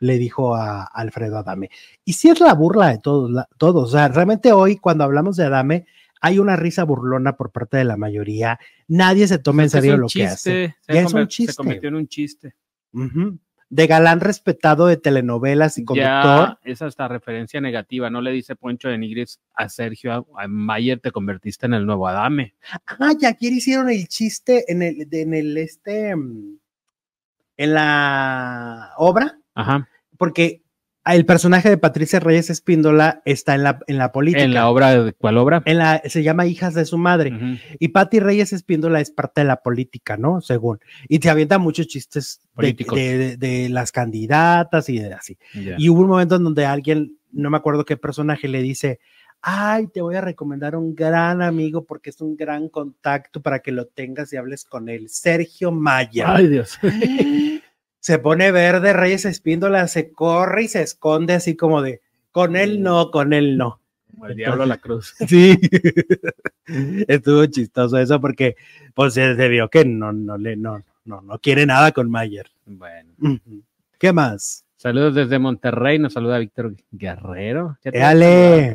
[0.00, 1.70] Le dijo a Alfredo Adame.
[2.04, 3.90] Y sí es la burla de todos, la- todos.
[3.90, 5.86] O sea, realmente hoy cuando hablamos de Adame,
[6.20, 8.58] hay una risa burlona por parte de la mayoría.
[8.88, 10.76] Nadie se toma en serio lo que hace.
[10.80, 11.52] se es un chiste.
[11.52, 12.54] Se convirtió en un chiste.
[13.68, 16.58] De galán respetado de telenovelas y conductor.
[16.62, 18.10] Ya es hasta referencia negativa.
[18.10, 21.86] No le dice Poncho de Nigris a Sergio a, a Mayer, te convertiste en el
[21.86, 22.54] nuevo Adame.
[22.86, 26.58] Ah, ya ayer hicieron el chiste en el, en el este, mm,
[27.56, 29.88] en la obra, Ajá.
[30.18, 30.62] porque
[31.04, 34.44] el personaje de Patricia Reyes Espíndola está en la, en la política.
[34.44, 35.60] En la obra, ¿de cuál obra?
[35.64, 37.32] En la, se llama Hijas de su madre.
[37.34, 37.58] Ujú.
[37.80, 40.40] Y Patti Reyes Espíndola es parte de la política, ¿no?
[40.40, 40.78] Según.
[41.08, 42.96] Y te avienta muchos chistes de, Políticos.
[42.96, 45.36] de- de- de las candidatas y de así.
[45.54, 45.74] Ya.
[45.76, 49.00] Y hubo un momento en donde alguien, no me acuerdo qué personaje, le dice,
[49.40, 53.72] ay, te voy a recomendar un gran amigo porque es un gran contacto para que
[53.72, 56.32] lo tengas y hables con él, Sergio Maya.
[56.36, 56.78] Ay, Dios.
[58.02, 62.00] Se pone verde, Reyes Espíndola, se corre y se esconde así como de,
[62.32, 63.80] con él no, con él no.
[64.10, 65.14] Como el diablo a la cruz.
[65.28, 65.56] Sí,
[67.06, 68.56] estuvo chistoso eso porque
[68.92, 72.50] pues se, vio que no, no, le, no, no, no quiere nada con Mayer.
[72.66, 73.14] Bueno.
[74.00, 74.64] ¿Qué más?
[74.74, 76.00] Saludos desde Monterrey.
[76.00, 77.78] Nos saluda Víctor Guerrero.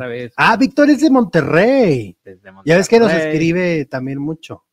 [0.08, 0.34] Vez.
[0.38, 2.16] Ah, Víctor es de Monterrey.
[2.24, 4.64] Desde Ya ves que nos escribe también mucho.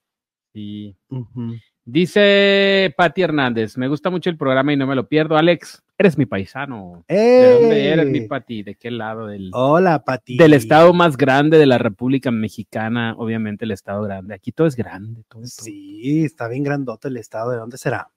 [0.52, 0.94] Sí.
[1.08, 1.56] Ujú.
[1.86, 5.36] Dice Pati Hernández, me gusta mucho el programa y no me lo pierdo.
[5.36, 7.04] Alex, eres mi paisano.
[7.08, 8.26] ¿De dónde eres mi ¡Ey!
[8.26, 8.62] Pati?
[8.62, 9.26] ¿De qué lado?
[9.26, 10.38] Del, Hola, Pati.
[10.38, 14.34] del estado más grande de la República Mexicana, obviamente el estado grande.
[14.34, 15.24] Aquí todo es grande.
[15.28, 15.46] Todo, todo.
[15.46, 17.50] Sí, está bien grandote el estado.
[17.50, 18.10] ¿De dónde será?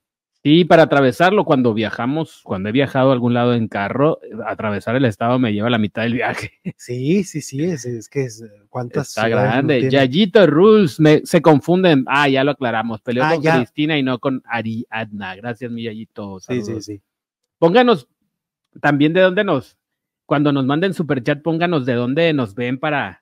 [0.48, 5.04] Sí, para atravesarlo, cuando viajamos, cuando he viajado a algún lado en carro, atravesar el
[5.04, 6.54] estado me lleva la mitad del viaje.
[6.78, 9.80] Sí, sí, sí, es, es que es, ¿cuántas Está no grande.
[9.80, 9.92] tiene?
[9.92, 12.06] Yayito Rules, me, se confunden.
[12.08, 13.02] Ah, ya lo aclaramos.
[13.02, 13.58] Peleó Ah, con ya.
[13.58, 15.36] Cristina y no con Ariadna.
[15.36, 16.40] Gracias, mi Yayito.
[16.40, 17.02] Sí, sí, sí.
[17.60, 18.08] Pónganos
[18.80, 19.78] también de dónde nos,
[20.26, 23.22] cuando nos manden superchat, pónganos de dónde nos ven para,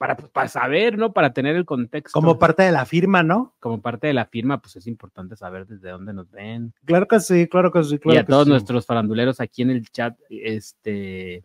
[0.00, 1.12] para, pues, para saber, ¿no?
[1.12, 2.18] Para tener el contexto.
[2.18, 3.54] Como parte de la firma, ¿no?
[3.60, 6.72] Como parte de la firma, pues es importante saber desde dónde nos ven.
[6.86, 8.50] Claro que sí, claro que sí, claro y a que todos sí.
[8.50, 11.44] nuestros faranduleros aquí en el chat, este,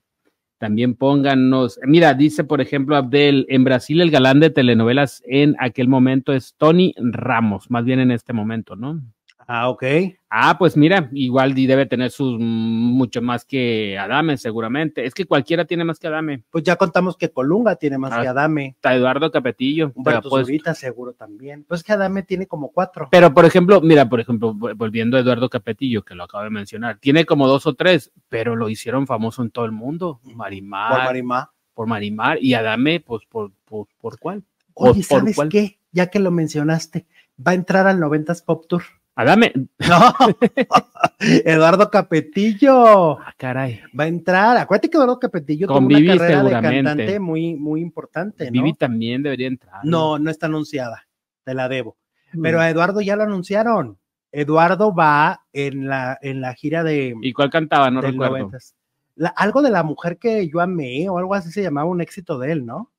[0.57, 1.82] también pónganos.
[1.84, 6.56] Mira, dice, por ejemplo, Abdel, en Brasil el galán de telenovelas en aquel momento es
[6.57, 9.02] Tony Ramos, más bien en este momento, ¿no?
[9.47, 9.84] Ah, ok.
[10.30, 15.05] Ah, pues mira, igual debe tener sus mucho más que Adame, seguramente.
[15.05, 16.43] Es que cualquiera tiene más que Adame.
[16.49, 18.65] Pues ya contamos que Colunga tiene más Ah, que Adame.
[18.76, 19.91] Está Eduardo Capetillo.
[19.95, 20.30] Humberto.
[20.30, 21.63] Zurita seguro también.
[21.67, 23.07] Pues que Adame tiene como cuatro.
[23.11, 26.49] Pero, por ejemplo, mira, por ejemplo, vo- volviendo a Eduardo Capetillo, que lo acabo de
[26.49, 30.19] mencionar, tiene como dos o tres, pero lo hicieron famoso en todo el mundo.
[30.23, 31.51] Marimar, Por por, Marimá.
[31.88, 34.43] Marimar, y Adame, pues, por, por, ¿por cuál?
[34.73, 35.49] ¿Por- Oye, por ¿sabes cuál?
[35.49, 35.80] qué?
[35.91, 37.05] Ya que lo mencionaste,
[37.39, 38.84] va a entrar al 90s Pop Tour.
[39.15, 39.53] Adame.
[39.79, 40.13] No,
[41.19, 43.81] Eduardo Capetillo Ah, caray.
[43.97, 44.57] va a entrar.
[44.57, 48.51] Acuérdate que Eduardo Capetillo Con tuvo Vivi una carrera de cantante muy, muy importante, ¿no?
[48.51, 49.81] Vivi también debería entrar.
[49.83, 51.07] No, no está anunciada,
[51.43, 51.97] te la debo.
[52.33, 52.41] Mm.
[52.41, 53.97] Pero a Eduardo ya lo anunciaron.
[54.31, 57.15] Eduardo va en la, en la gira de.
[57.21, 57.89] ¿Y cuál cantaba?
[57.89, 58.49] No recuerdo.
[58.49, 58.73] 90s.
[59.15, 62.37] La- algo de la mujer que yo amé o algo así se llamaba un éxito
[62.37, 62.91] de él, ¿no?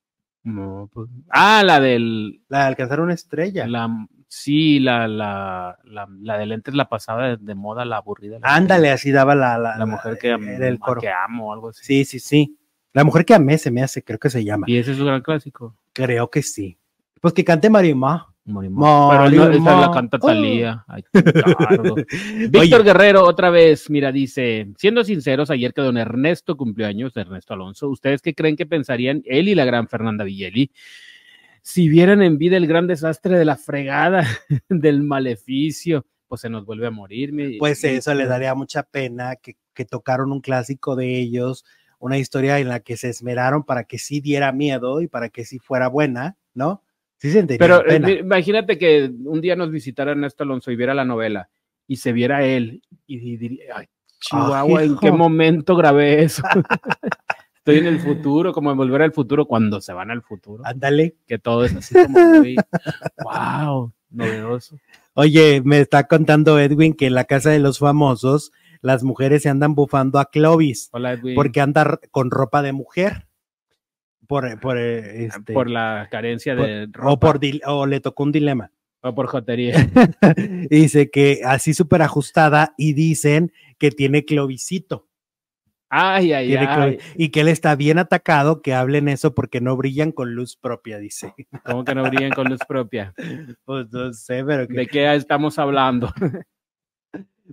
[0.44, 2.40] No, pues- Ah, la del.
[2.48, 3.66] La de alcanzar una estrella.
[3.66, 3.90] La,
[4.28, 8.39] sí, la, la, la, la de lentes, la pasada de, de moda, la aburrida.
[8.40, 11.01] la- Ándale, así daba la, la, La mujer que, era el coro.
[11.01, 11.85] que amo o algo así.
[11.85, 12.57] Sí, sí, sí.
[12.93, 14.65] La mujer que amé se me hace, creo que se llama.
[14.69, 15.77] Y ese es un gran clásico.
[15.93, 16.78] Creo que sí.
[17.20, 18.27] Pues que cante Marimá.
[18.48, 19.11] Morimos.
[19.11, 20.85] Pero no, esa la canta Talía.
[20.86, 21.03] Ay.
[21.90, 27.16] Oye, Víctor Guerrero, otra vez, mira, dice, siendo sinceros, ayer que don Ernesto cumplió años,
[27.16, 30.70] Ernesto Alonso, ¿ustedes qué creen que pensarían él y la gran Fernanda Villeli
[31.68, 34.24] si vieran en vida el gran desastre de la fregada,
[34.68, 36.06] del maleficio?
[36.28, 37.32] Pues se nos vuelve a morir.
[37.32, 41.64] mi- pues mi- eso le daría mucha pena que, que tocaron un clásico de ellos,
[41.98, 45.44] una historia en la que se esmeraron para que sí diera miedo y para que
[45.44, 46.84] sí fuera buena, ¿no?
[47.18, 48.06] Sí sentiría Pero eh, pena.
[48.09, 51.48] mi- imagínate que un día nos visitara Ernesto Alonso y viera la novela
[51.88, 53.86] y se viera él y, di- diría, ay,
[54.20, 56.43] Chihuahua, ¿en qué momento grabé eso?
[57.66, 61.16] Estoy en el futuro, como en volver al futuro, cuando se van al futuro, Ándale.
[61.26, 62.55] que todo es así como muy,
[63.24, 64.78] wow, novedoso.
[65.14, 68.52] Oye, me está contando Edwin que en la casa de los famosos
[68.82, 71.34] las mujeres se andan bufando a Clovis Hola, Edwin.
[71.34, 73.26] porque anda con ropa de mujer.
[74.28, 77.98] Por, por, eh, este, por la carencia por- de o, ropa por dil- o le
[78.01, 78.70] tocó un dilema.
[79.01, 79.74] o por jotería.
[80.70, 85.09] Dice que así súper ajustada y dicen que tiene clovisito.
[85.88, 86.98] Ay, ay, ay.
[87.14, 90.98] y que él está bien atacado que hablen eso porque no brillan con luz propia,
[90.98, 91.34] dice.
[91.64, 93.14] ¿Cómo que no brillan con luz propia?
[93.64, 96.12] Pues no sé, pero que- ¿De qué estamos hablando?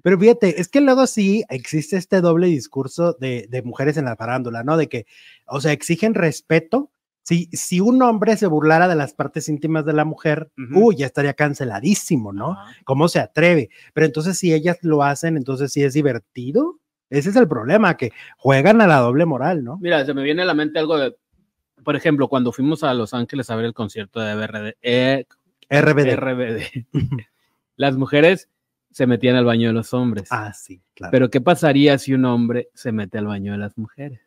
[0.01, 4.15] Pero fíjate, es que luego sí existe este doble discurso de, de mujeres en la
[4.15, 4.75] farándula, ¿no?
[4.75, 5.05] De que,
[5.45, 6.89] o sea, exigen respeto.
[7.21, 11.05] Si, si un hombre se burlara de las partes íntimas de la mujer, uy, ya
[11.05, 12.57] estaría canceladísimo, ¿no?
[12.85, 13.69] ¿Cómo se atreve?
[13.93, 16.79] Pero entonces si ellas lo hacen, entonces sí es divertido.
[17.13, 19.77] Ese es el problema, que juegan a la doble moral, ¿no?
[19.77, 21.15] Mira, se me viene a la mente algo de,
[21.83, 25.25] por ejemplo, cuando fuimos a Los Ángeles a ver el concierto de BRD, eh,
[25.69, 26.15] RBD.
[26.15, 26.87] RBD,
[27.75, 28.49] las mujeres
[28.89, 30.27] se metían al baño de los hombres.
[30.31, 31.11] Ah, sí, claro.
[31.11, 34.19] Pero ¿qué pasaría si un hombre se mete al baño de las mujeres?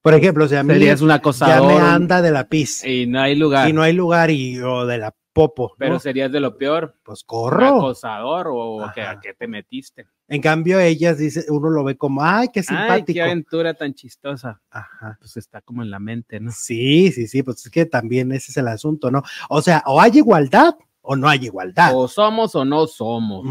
[0.00, 3.06] Por ejemplo, o sea, a mí Serías un ya me anda de la pis y
[3.06, 3.68] no hay lugar.
[3.68, 5.98] y no hay lugar y o de la popo, pero ¿no?
[6.00, 7.66] serías de lo peor, pues corro.
[7.66, 10.06] acosador o que, a qué te metiste.
[10.28, 13.12] En cambio, ellas dice, uno lo ve como, ay, qué Ay, simpático.
[13.12, 14.62] qué aventura tan chistosa.
[14.70, 15.18] Ajá.
[15.20, 16.50] Pues está como en la mente, ¿no?
[16.52, 19.22] Sí, sí, sí, pues es que también ese es el asunto, ¿no?
[19.50, 21.90] O sea, o hay igualdad o no hay igualdad.
[21.94, 23.44] O somos o no somos.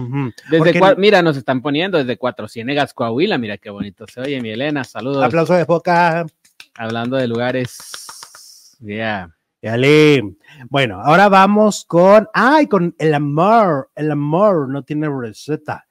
[0.50, 3.38] Desde cua- mira, nos están poniendo desde Cuatro Ciénegas, Coahuila.
[3.38, 4.84] Mira qué bonito se oye, mi Elena.
[4.84, 5.24] Saludos.
[5.24, 6.26] Aplauso de boca.
[6.74, 8.78] Hablando de lugares.
[8.80, 9.36] Yeah.
[9.64, 10.36] Dale.
[10.70, 13.90] Bueno, ahora vamos con, ay, con el amor.
[13.96, 15.86] El amor no tiene receta.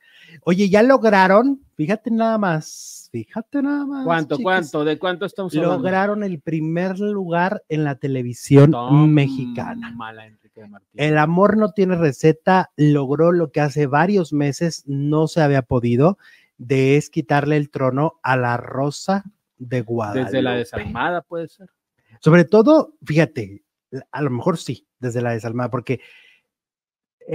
[0.44, 4.04] Oye, ya lograron, fíjate nada más, fíjate nada más.
[4.04, 4.84] ¿Cuánto, cuánto?
[4.84, 5.76] ¿De cuánto estamos hablando?
[5.76, 8.74] Lograron el primer lugar en la televisión
[9.12, 9.94] mexicana.
[10.22, 10.62] Enrique.
[10.94, 16.18] El amor no tiene receta, logró lo que hace varios meses no se había podido,
[16.58, 19.24] de es quitarle el trono a la Rosa
[19.58, 20.24] de Guadalupe.
[20.24, 21.70] Desde la desalmada puede ser.
[22.22, 23.64] Sobre todo, fíjate,
[24.10, 26.00] a lo mejor sí, desde la desalmada, porque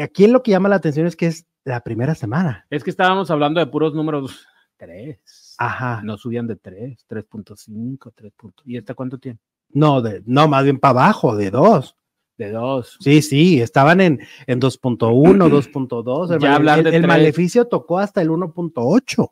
[0.01, 2.65] aquí lo que llama la atención es que es la primera semana.
[2.69, 4.47] Es que estábamos hablando de puros números
[4.77, 5.55] 3.
[5.57, 6.01] Ajá.
[6.03, 8.33] No subían de 3, 3.5, 3.
[8.65, 9.39] ¿Y esta cuánto tiene?
[9.69, 11.95] No, de, no, más bien para abajo, de dos.
[12.37, 12.97] De 2.
[13.01, 16.33] Sí, sí, estaban en, en 2.1, 2.2.
[16.35, 17.07] El, Ya el- de el tres.
[17.07, 19.31] maleficio tocó hasta el 1.8.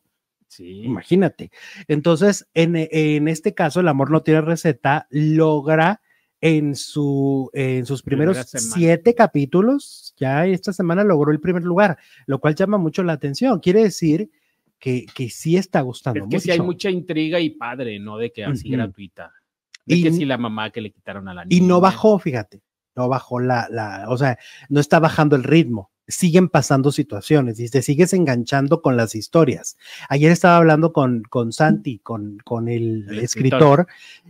[0.55, 0.83] Sí.
[0.83, 1.51] Imagínate.
[1.87, 6.01] Entonces, en, en este caso, el amor no tiene receta, logra
[6.41, 12.39] en, su, en sus primeros siete capítulos, ya esta semana logró el primer lugar, lo
[12.39, 13.59] cual llama mucho la atención.
[13.59, 14.29] Quiere decir
[14.79, 16.43] que, que sí está gustando Es que mucho.
[16.43, 18.17] sí hay mucha intriga y padre, ¿no?
[18.17, 19.33] De que así gratuita.
[19.85, 21.67] De Y que si la mamá que le quitaron a la Y niña.
[21.67, 22.61] no bajó, fíjate,
[22.95, 24.37] no bajó la, la, o sea,
[24.69, 25.91] no está bajando el ritmo.
[26.07, 29.75] Siguen pasando situaciones y te sigues enganchando con las historias.
[30.07, 33.87] Ayer estaba hablando con, con Santi, con, con el, El escritor,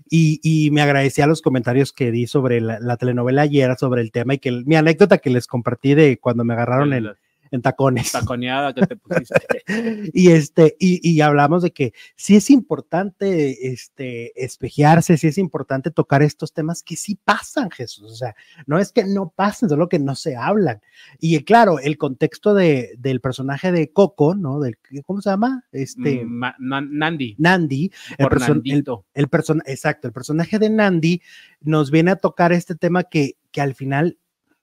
[0.10, 4.12] y, y me agradecía los comentarios que di sobre la, la telenovela ayer, sobre el
[4.12, 7.16] tema y que el- mi anécdota que les compartí de cuando me agarraron en, La
[7.52, 8.12] en tacones.
[8.12, 9.64] taconeada que te pusiste.
[10.14, 15.92] y este, y, y hablamos de que sí es importante este espejearse, sí es importante
[15.92, 18.12] tocar estos temas que sí pasan, Jesús.
[18.12, 18.36] O sea,
[18.66, 20.82] no es que no pasen, solo que no se hablan.
[21.20, 24.60] Y claro, el contexto de, del personaje de Coco, ¿no?
[24.60, 25.66] Del, ¿Cómo se llama?
[25.72, 26.24] Este.
[26.26, 27.36] Mm, Ma- Na- Nandi.
[27.38, 28.62] Nandi, el, Por person-
[29.14, 31.22] el, el exacto, el personaje de Nandi
[31.62, 34.18] nos viene a tocar este tema que, que al final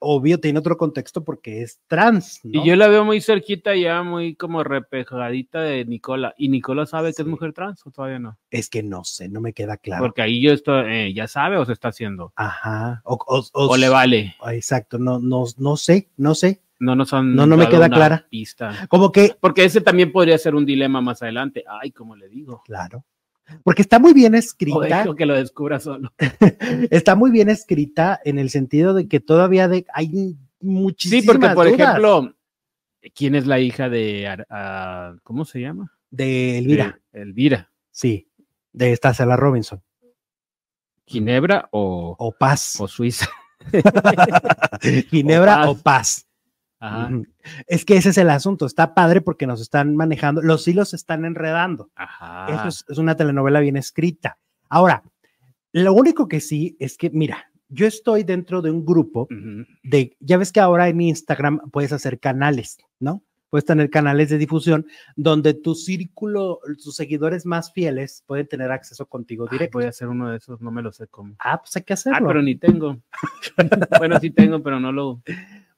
[0.04, 2.40] obvio tiene otro contexto porque es trans.
[2.42, 2.62] ¿no?
[2.62, 6.34] Y yo la veo muy cerquita ya, muy como repejadita de Nicola.
[6.36, 8.38] ¿Y Nicola sabe que es mujer trans o todavía no?
[8.50, 10.02] Es que no sé, no me queda claro.
[10.04, 12.32] Porque ahí yo estoy, eh, ya sabe o se está haciendo.
[12.36, 13.00] Ajá.
[13.04, 14.34] O, o- O, o- le vale.
[14.50, 16.60] Exacto, no, no, no sé, no sé.
[16.80, 18.26] No nos han No, no me queda clara.
[18.28, 18.88] Pista.
[18.88, 21.62] Como que, Porque ese también podría ser un dilema más adelante.
[21.80, 22.62] Ay, como le digo.
[22.64, 23.04] claro.
[23.62, 24.98] Porque está muy bien O escrita.
[24.98, 26.12] dejo que lo descubra solo.
[26.90, 31.48] está muy bien escrita en el sentido de que todavía de, hay Sí, muchísimas porque
[31.54, 32.34] por dudas ejemplo,
[33.14, 34.28] ¿quién es la hija de,
[35.24, 35.92] ¿cómo se llama?
[36.10, 37.70] de Elvira, De Elvira.
[37.90, 38.28] sí,
[38.72, 39.82] de esta Cela Robinson
[41.06, 43.28] ¿Ginebra o, o Paz, o Suiza?
[45.10, 46.26] Ginebra o o Paz.
[46.82, 47.10] Ajá.
[47.66, 50.96] Es que ese es el asunto, está padre porque nos están manejando, los hilos se
[50.96, 51.90] están enredando.
[51.94, 52.46] Ajá.
[52.52, 54.38] Eso es, es una telenovela bien escrita.
[54.68, 55.02] Ahora,
[55.72, 59.26] lo único que sí es que, mira, yo estoy dentro de un grupo
[59.82, 63.22] de, ya ves que ahora en Instagram puedes hacer canales, ¿no?
[63.48, 69.06] Puedes tener canales de difusión donde tu círculo, tus seguidores más fieles pueden tener acceso
[69.06, 69.78] contigo directo.
[69.78, 71.34] voy a hacer uno de esos, no me lo sé cómo.
[71.38, 72.28] Ah, pues hay que Ah, hacerlo.
[72.28, 72.98] pero ni tengo.
[73.98, 75.22] bueno, sí tengo, pero no lo.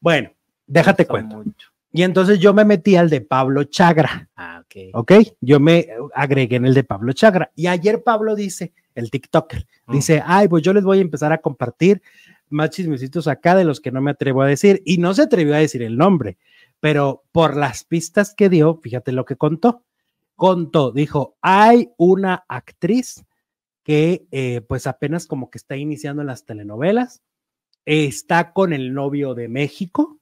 [0.01, 0.31] Bueno,
[0.66, 1.36] déjate cuento.
[1.38, 1.68] mucho.
[1.92, 4.76] Y entonces yo me metí al de Pablo Chagra, Ah, ok.
[4.94, 5.12] ¿ok?
[5.40, 7.52] Yo me agregué en el de Pablo Chagra.
[7.54, 9.92] Y ayer Pablo dice, el TikToker, Oh.
[9.92, 12.02] dice, ay, pues yo les voy a empezar a compartir
[12.48, 14.82] más chismecitos acá de los que no me atrevo a decir.
[14.84, 16.36] Y no se atrevió a decir el nombre,
[16.80, 19.82] pero por las pistas que dio, fíjate lo que contó.
[20.34, 23.24] Contó, dijo, hay una actriz
[23.84, 27.22] que eh, pues apenas como que está iniciando en las telenovelas,
[27.84, 30.18] está con el novio de México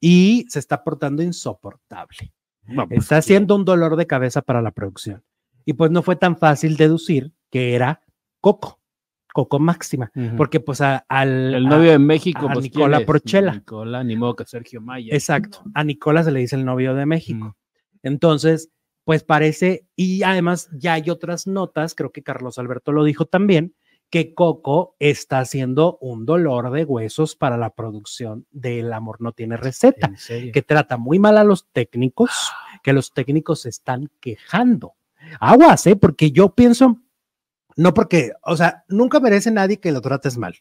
[0.00, 2.32] Y se está portando insoportable.
[2.64, 5.22] No, pues, Está haciendo un dolor de cabeza para la producción.
[5.64, 8.02] Y pues no fue tan fácil deducir que era
[8.40, 8.80] Coco,
[9.32, 11.54] Coco Máxima, porque pues a- al...
[11.54, 13.04] el a- novio de México, a pues, Nicola.
[13.04, 13.52] Porchela.
[13.54, 15.12] Nicola, ni modo que Sergio Maya.
[15.14, 17.56] Exacto, a Nicola se le dice el novio de México.
[18.02, 18.70] Entonces,
[19.04, 23.74] pues parece, y además ya hay otras notas, creo que Carlos Alberto lo dijo también,
[24.16, 29.32] que Coco está haciendo un dolor de huesos para la producción de El amor no
[29.32, 32.50] tiene receta, que trata muy mal a los técnicos,
[32.82, 34.94] que los técnicos se están quejando.
[35.38, 35.96] Aguas, ¿eh?
[35.96, 37.02] Porque yo pienso,
[37.76, 40.54] no porque, o sea, nunca merece nadie que lo trates mal.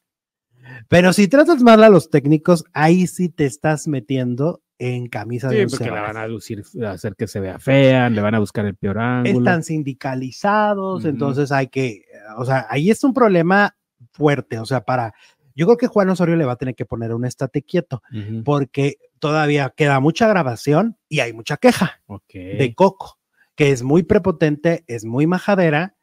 [0.89, 5.55] Pero si tratas mal a los técnicos, ahí sí te estás metiendo en camisa de
[5.55, 8.39] Sí, once porque la van a lucir, hacer que se vea fea, le van a
[8.39, 9.39] buscar el peor ángulo.
[9.39, 12.03] están sindicalizados, entonces hay que,
[12.37, 13.75] o sea, ahí es un problema
[14.11, 15.13] fuerte, o sea, para,
[15.55, 18.01] yo creo que Juan Osorio le va a tener que poner un estate quieto,
[18.43, 22.01] porque todavía queda mucha grabación y hay mucha queja
[22.33, 23.19] de Coco,
[23.55, 25.95] que es muy prepotente, es muy majadera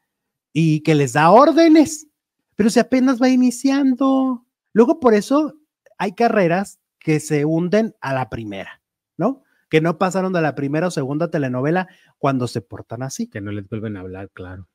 [0.51, 2.07] y que les da órdenes,
[2.55, 4.45] pero si apenas va iniciando.
[4.73, 5.53] Luego por eso
[5.99, 8.81] hay carreras que se hunden a la primera,
[9.17, 9.43] ¿no?
[9.69, 13.29] Que no pasaron de la primera o segunda telenovela cuando se portan así.
[13.29, 14.67] Que no les vuelven a hablar, claro.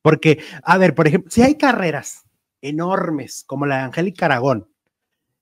[0.00, 2.24] Porque, a ver, por ejemplo, si hay carreras
[2.62, 4.68] enormes como la de Angélica Aragón,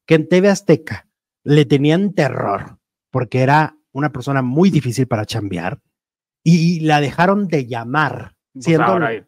[0.07, 1.07] que en TV Azteca
[1.45, 2.79] le tenían terror
[3.11, 5.81] porque era una persona muy difícil para chambear
[6.43, 8.35] y la dejaron de llamar.
[8.53, 9.25] Pues Siendo ahora, eh,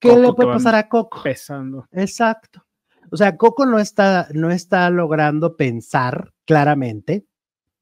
[0.00, 1.22] ¿Qué le puede pasar a Coco?
[1.22, 1.86] pesando.
[1.92, 2.64] Exacto.
[3.10, 7.26] O sea, Coco no está, no está logrando pensar claramente,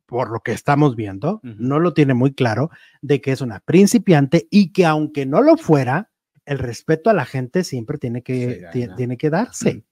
[0.06, 2.70] por lo que estamos viendo, no lo tiene muy claro,
[3.02, 6.10] de que es una principiante y que aunque no lo fuera,
[6.44, 8.66] el respeto a la gente siempre tiene que,
[8.96, 9.84] tiene que darse.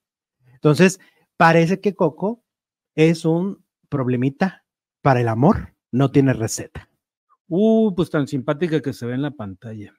[0.53, 1.01] Entonces,
[1.37, 2.45] parece que Coco
[2.95, 4.65] es un problemita
[5.03, 6.89] para el amor, no tiene receta.
[7.49, 9.93] Uh, pues tan simpática que se ve en la pantalla.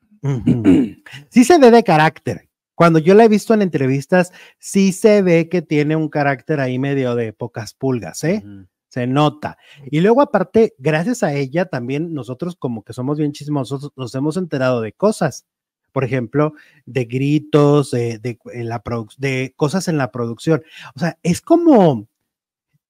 [1.30, 2.49] Sí se ve de carácter.
[2.76, 6.77] Cuando yo la he visto en entrevistas, sí se ve que tiene un carácter ahí
[6.77, 8.43] medio de pocas pulgas, ¿eh?
[8.89, 9.57] Se nota.
[9.89, 14.38] Y luego aparte, gracias a ella también nosotros como que somos bien chismosos, nos hemos
[14.38, 15.45] enterado de cosas.
[15.91, 16.53] Por ejemplo,
[16.85, 18.84] de gritos, de, la
[19.18, 20.61] de cosas en la producción.
[20.93, 22.10] O sea, es como,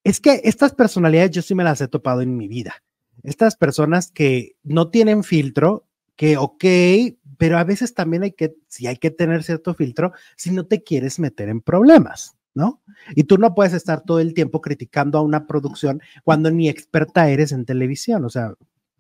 [0.04, 2.84] es que estas personalidades yo sí me las he topado en mi vida.
[3.22, 5.86] Estas personas que no tienen filtro,
[6.16, 6.64] que ok,
[7.38, 10.84] pero a veces también hay que, si hay que tener cierto filtro, si no te
[10.84, 12.82] quieres meter en problemas, ¿no?
[13.16, 17.30] Y tú no puedes estar todo el tiempo criticando a una producción cuando ni experta
[17.30, 18.54] eres en televisión, o sea,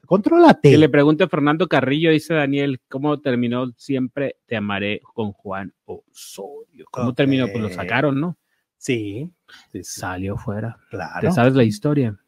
[0.05, 0.71] contrólate.
[0.71, 5.73] Que le pregunte a Fernando Carrillo, dice Daniel, ¿cómo terminó Siempre Te Amaré con Juan
[5.85, 6.85] Osorio?
[6.91, 7.47] ¿Cómo terminó?
[7.47, 8.37] Pues lo sacaron, ¿no?
[8.77, 9.31] Sí,
[9.71, 10.77] sí, sí, Salió fuera.
[10.89, 11.27] claro.
[11.27, 12.19] ¿Te sabes la historia?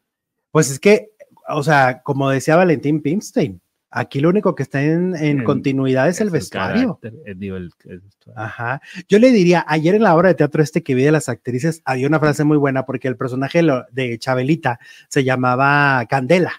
[0.50, 1.10] Pues es que,
[1.48, 3.60] o sea, como decía Valentín Pimstein,
[3.90, 6.98] Aquí lo único que está en, en En- continuidad es, el vestuario.
[7.00, 8.42] carácter, eh, digo, el- el vestuario.
[8.42, 8.80] Ajá.
[9.08, 11.80] Yo le diría, ayer en la obra de teatro este que vi de las actrices,
[11.86, 13.62] había una frase muy buena porque el personaje
[13.92, 14.78] de Chabelita
[15.08, 16.52] se llamaba Candela.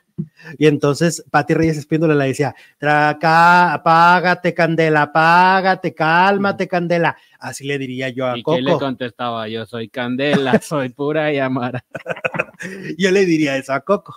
[0.57, 7.15] Y entonces Patti Reyes Espíndola le decía, Traca, apágate, Candela, apágate, cálmate, Candela.
[7.39, 8.79] Así le diría yo a ¿Y qué le Coco.
[8.85, 9.47] contestaba?
[9.47, 11.85] Yo soy Candela, soy pura llamara.
[12.97, 14.13] Yo le diría eso a Coco.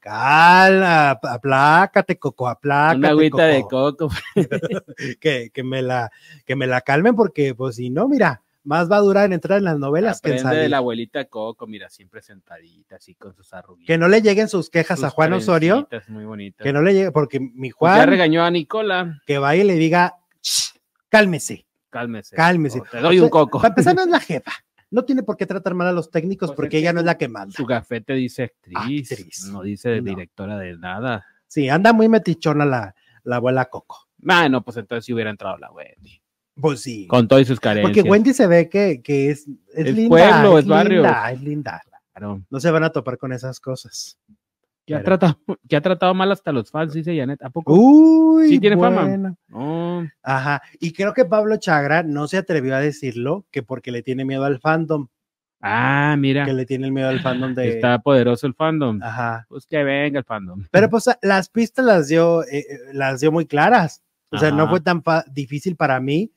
[0.00, 2.98] Calma, ap- aplácate, Coco, aplácate.
[2.98, 4.08] Una agüita de Coco.
[5.20, 6.10] que, que me la,
[6.44, 9.58] que me la calmen porque, pues, si no, mira, más va a durar en entrar
[9.58, 10.70] en las novelas que en Aprende de salir.
[10.70, 13.86] la abuelita Coco, mira, siempre sentadita, así con sus arruguitas.
[13.86, 16.62] Que no le lleguen sus quejas a Juan Osorio, Muy bonitas.
[16.64, 19.20] que no le llegue, porque mi Pues ya Juan, regañó a Nicola.
[19.26, 20.72] que vaya y le diga, "Shh,
[21.08, 22.36] cálmese, Cálmese.
[22.36, 22.82] cálmese.
[22.90, 23.58] te doy un coco.
[23.58, 24.52] Para empezar, no es la jefa.
[24.90, 27.16] No tiene por qué tratar mal a los técnicos Pues porque ella no es la
[27.16, 27.54] que manda.
[27.54, 29.44] Su gafete dice actriz, Actriz.
[29.52, 30.10] no dice No.
[30.10, 31.24] directora de nada.
[31.46, 32.94] Sí, anda muy metichona la,
[33.24, 34.08] la abuela Coco.
[34.18, 36.20] Bueno, pues entonces si hubiera entrado la Wendy.
[36.54, 37.06] Pues sí.
[37.06, 37.92] Con todas sus carencias.
[37.94, 40.08] Porque Wendy se ve que, que es, es Es linda.
[40.08, 41.02] pueblo, es barrio.
[41.02, 41.82] linda, es linda.
[42.12, 42.42] Claro.
[42.50, 44.18] No se van a topar con esas cosas.
[44.90, 45.38] Que ha, tratado,
[45.68, 47.40] que ha tratado mal hasta los fans, dice Janet.
[47.42, 47.74] ¿A poco?
[47.74, 49.36] Uy, Sí tiene fama.
[50.22, 50.62] Ajá.
[50.80, 54.44] Y creo que Pablo Chagra no se atrevió a decirlo que porque le tiene miedo
[54.44, 55.06] al fandom,
[55.60, 56.44] Ah, mira.
[56.44, 57.68] que le tiene el miedo al fandom de.
[57.68, 59.00] Está poderoso el fandom.
[59.02, 59.46] Ajá.
[59.48, 60.64] Pues que venga el fandom.
[60.70, 64.02] Pero pues las pistas las dio, eh, eh, las dio muy claras.
[64.32, 65.02] O sea, no fue tan
[65.32, 66.32] difícil para mí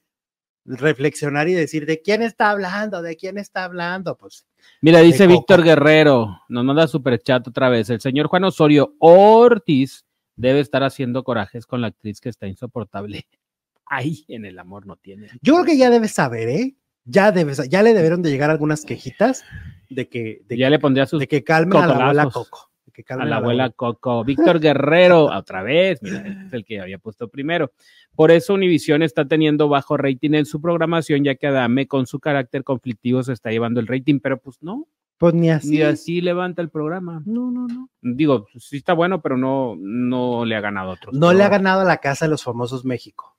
[0.65, 4.17] reflexionar y decir de quién está hablando, de quién está hablando.
[4.17, 4.45] Pues
[4.81, 5.27] Mira, dice.
[5.27, 7.89] Víctor Guerrero, nos manda super chat otra vez.
[7.89, 13.25] El señor Juan Osorio Ortiz debe estar haciendo corajes con la actriz que está insoportable.
[13.85, 15.27] Ay, en el amor no tiene.
[15.41, 16.75] yo creo que ya debes saber, ¿eh?
[17.05, 19.43] Ya debes, ya le debieron de llegar algunas quejitas
[19.89, 22.29] de que, de, ya le pondría sus de que calmen a la abuela.
[22.29, 22.72] Coco.
[23.09, 24.23] A la abuela Coco.
[24.23, 27.71] Víctor Guerrero, otra vez, mira, este es el que había puesto primero.
[28.15, 32.19] Por eso Univision está teniendo bajo rating en su programación, ya que Adame con su
[32.19, 34.87] carácter conflictivo se está llevando el rating, pero pues no,
[35.17, 35.69] Pues ni así.
[35.71, 37.21] ni así levanta el programa.
[37.25, 37.89] No, no, no.
[38.01, 41.15] Digo, sí está bueno, pero no, no le ha ganado a otros.
[41.15, 43.32] No le ha ganado a la casa de los famosos México.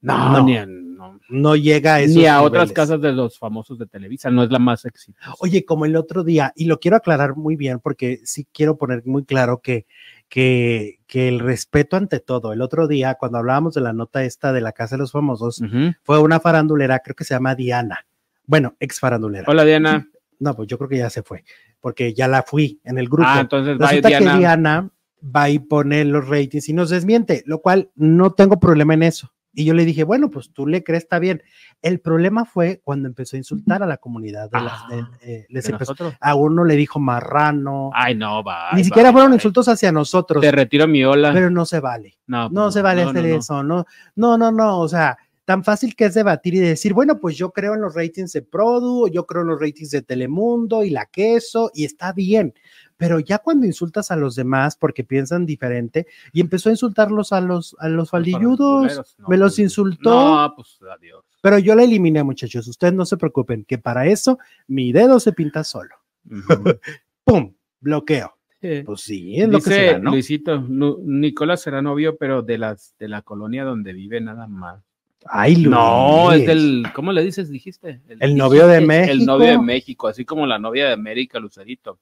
[0.00, 0.44] No, No.
[0.44, 1.18] ni a, no.
[1.28, 4.50] No llega a esos Ni a otras casas de los famosos de Televisa, no es
[4.50, 5.32] la más exitosa.
[5.40, 9.02] Oye, como el otro día, y lo quiero aclarar muy bien porque sí quiero poner
[9.06, 9.86] muy claro que,
[10.28, 12.52] que, que el respeto ante todo.
[12.52, 15.62] El otro día, cuando hablábamos de la nota esta de la Casa de los Famosos,
[16.02, 18.06] fue una farandulera, creo que se llama Diana.
[18.46, 19.44] Bueno, ex farandulera.
[19.48, 20.08] Hola, Diana.
[20.40, 21.44] No, pues yo creo que ya se fue,
[21.80, 23.24] porque ya la fui en el grupo.
[23.28, 24.32] Ah, entonces bye, Resulta Diana.
[24.32, 24.90] que Diana
[25.36, 29.32] va y pone los ratings y nos desmiente, lo cual no tengo problema en eso.
[29.52, 31.42] Y yo le dije, bueno, pues tú le crees, está bien.
[31.82, 34.50] El problema fue cuando empezó a insultar a la comunidad.
[34.50, 35.00] De las, Ah, de-
[35.34, 36.14] eh, les ¿De empezó- nosotros?
[36.20, 37.90] a uno le dijo marrano.
[37.94, 38.70] Ay, no, va.
[38.72, 39.36] Ni bye, siquiera fueron bye.
[39.36, 41.32] insultos hacia nosotros, Te retiro mi ola.
[41.32, 42.18] pero no se vale.
[42.26, 43.36] no, No pues se vale no, hacer no, no.
[43.38, 43.84] eso, no,
[44.16, 47.50] no, no, no, o sea, tan fácil que es debatir y decir, bueno, pues yo
[47.52, 51.06] creo en los ratings de Produ, yo creo en los ratings de Telemundo y la
[51.06, 52.52] queso, y está bien,
[52.98, 57.40] pero ya cuando insultas a los demás porque piensan diferente, y empezó a insultarlos a
[57.40, 61.24] los, a los faldilludos, no, me los pues, insultó, No, pues adiós.
[61.40, 65.32] pero yo la eliminé, muchachos, ustedes no se preocupen, que para eso mi dedo se
[65.32, 65.94] pinta solo.
[67.24, 67.54] ¡pum!
[67.80, 68.34] Bloqueo.
[68.60, 70.10] Eh, Pues sí, es lo que será, ¿no?
[70.10, 74.82] Luisito, Nicolás será novio, pero de las de la colonia donde vive nada más.
[75.26, 75.68] Ay, Luis.
[75.68, 77.50] No, es del, ¿cómo le dices?
[77.50, 78.00] Dijiste.
[78.08, 79.64] El novio de dijiste, El novio de México.
[79.64, 81.98] México, así como la novia de América, Lucerito.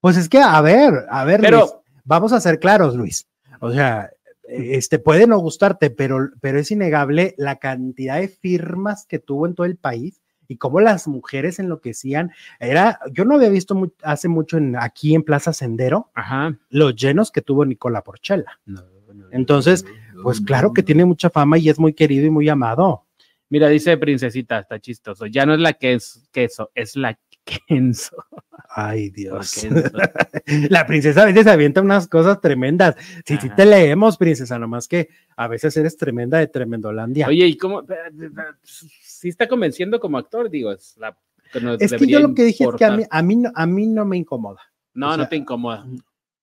[0.00, 1.72] Pues es que, a ver, a ver, Pero- Luis,
[2.04, 3.26] vamos a ser claros, Luis.
[3.60, 4.10] O sea,
[4.48, 9.54] este puede no gustarte, pero, pero es innegable la cantidad de firmas que tuvo en
[9.54, 12.32] todo el país y cómo las mujeres enloquecían.
[12.58, 16.56] Era, yo no había visto hace mucho en, aquí en Plaza Sendero Ajá.
[16.70, 18.58] los llenos que tuvo Nicola Porchela.
[18.66, 18.82] No,
[19.14, 19.84] no, Entonces,
[20.14, 23.04] no, Pues claro que tiene mucha fama y es muy querido y muy amado.
[23.48, 25.26] Mira, dice Princesita, está chistoso.
[25.26, 27.16] Ya no es la que es queso, es la
[27.68, 28.24] Kenzo.
[28.68, 29.60] Ay, Dios.
[29.60, 29.90] Kenzo.
[30.70, 32.96] La princesa a veces avienta unas cosas tremendas.
[33.24, 37.26] Sí, sí te leemos, princesa, nomás que a veces eres tremenda de Tremendolandia.
[37.26, 37.84] Oye, ¿y cómo?
[38.62, 40.72] Sí está convenciendo como actor, digo.
[40.72, 41.16] Es, la,
[41.52, 43.66] que es que yo lo que dije es que a mí, a mí, no, a
[43.66, 44.60] mí no me incomoda.
[44.94, 45.86] No, o no te incomoda.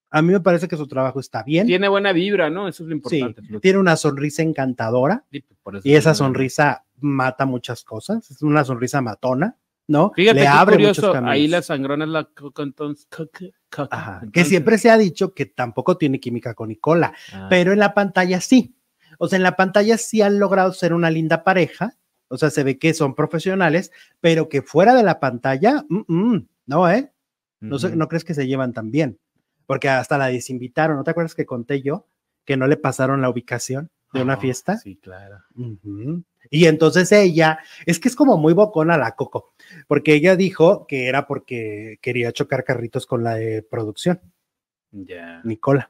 [0.09, 1.67] A mí me parece que su trabajo está bien.
[1.67, 2.67] Tiene buena vibra, ¿no?
[2.67, 3.41] Eso es lo importante.
[3.49, 5.43] Lo- tiene una sonrisa encantadora sí,
[5.83, 8.31] y esa sonrisa mata muchas cosas.
[8.31, 9.57] Es una sonrisa matona,
[9.87, 10.11] ¿no?
[10.15, 11.31] Fíjate Le muchos caminos.
[11.33, 13.87] ahí la sangrona es la coca, entonces, coca, coca.
[13.91, 17.79] Ajá, Que siempre se ha dicho que tampoco tiene química con Nicola, ah, pero en
[17.79, 18.75] la pantalla sí.
[19.19, 21.95] O sea, en la pantalla sí han logrado ser una linda pareja.
[22.27, 26.47] O sea, se ve que son profesionales, pero que fuera de la pantalla, mm, mm,
[26.67, 27.11] no, ¿eh?
[27.61, 29.17] No, no crees que se llevan tan bien,
[29.65, 30.97] porque hasta la desinvitaron.
[30.97, 32.05] ¿No te acuerdas que conté yo
[32.45, 34.77] que no le pasaron la ubicación de una Ah, fiesta.
[34.77, 35.39] Sí, claro.
[36.49, 39.53] Y entonces ella, es que es como muy bocona la Coco,
[39.87, 44.21] porque ella dijo que era porque quería chocar carritos con la de producción,
[44.91, 45.41] Ya.
[45.43, 45.89] Nicola.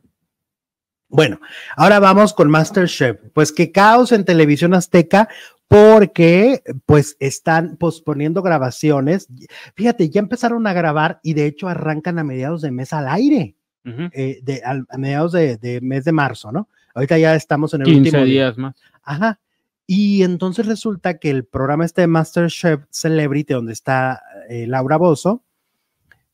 [1.10, 1.40] Bueno,
[1.78, 3.18] ahora vamos con Masterchef.
[3.34, 5.30] Pues que caos en televisión azteca
[5.70, 9.28] porque pues están posponiendo grabaciones.
[9.76, 13.56] Fíjate, ya empezaron a grabar y de hecho arrancan a mediados de mes al aire,
[13.86, 16.68] eh, de, a mediados de, de mes de marzo, ¿no?
[16.94, 18.34] Ahorita ya estamos en el 15 último día.
[18.34, 18.76] días más.
[19.04, 19.40] Ajá.
[19.90, 25.44] Y entonces resulta que el programa este de MasterChef Celebrity, donde está eh, Laura Bozo,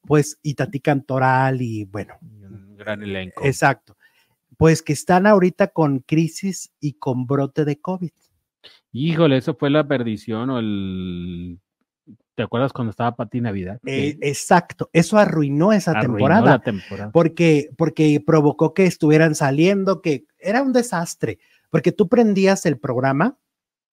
[0.01, 3.45] pues, y Tati Cantoral, y bueno, Un gran elenco.
[3.45, 3.95] exacto.
[4.57, 8.11] Pues que están ahorita con crisis y con brote de COVID.
[8.91, 11.59] Híjole, eso fue la perdición o el.
[12.35, 13.79] ¿Te acuerdas cuando estaba Pati Navidad?
[13.85, 14.89] Eh, exacto.
[14.93, 16.51] Eso arruinó esa arruinó temporada.
[16.51, 17.11] la temporada.
[17.11, 21.37] porque, porque provocó que estuvieran saliendo, que era un desastre,
[21.73, 23.35] porque tú prendías el programa,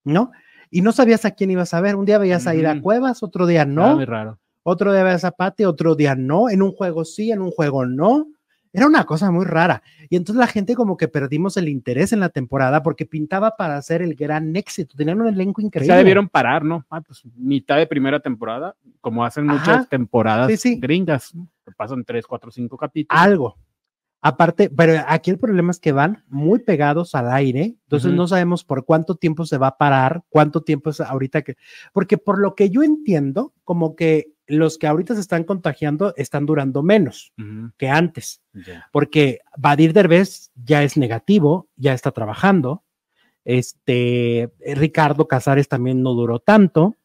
[0.03, 0.31] ¿no?
[0.69, 1.95] Y no sabías a quién ibas a ver.
[1.95, 2.79] Un día veías a ir a.
[2.79, 3.95] Cuevas, otro día Era no.
[3.95, 4.37] muy raro.
[4.61, 6.47] otro día veías a Pati, otro día no.
[6.51, 8.27] En un juego sí, en un juego no.
[8.71, 9.81] Era una cosa muy rara.
[10.11, 13.77] Y entonces la gente como que perdimos el interés en la temporada porque pintaba para
[13.77, 14.95] hacer el gran éxito.
[14.95, 15.87] Tenían un elenco increíble.
[15.91, 16.85] Ya debieron parar, ¿no?
[16.91, 19.59] Ah, pues mitad de primera temporada, como hacen Ajá.
[19.59, 20.75] muchas temporadas Sí, sí.
[20.79, 21.47] gringas, ¿no?
[21.65, 23.19] que pasan tres, cuatro, cinco capítulos.
[23.21, 23.57] algo.
[24.23, 28.63] Aparte, pero aquí el problema es que van muy pegados al aire, entonces no sabemos
[28.63, 31.57] por cuánto tiempo se va a parar, cuánto tiempo es ahorita que,
[31.91, 36.45] porque por lo que yo entiendo, como que los que ahorita se están contagiando están
[36.45, 37.33] durando menos
[37.77, 38.43] que antes,
[38.91, 42.83] porque Badir Derbez ya es negativo, ya está trabajando,
[43.43, 46.95] este, Ricardo Casares también no duró tanto,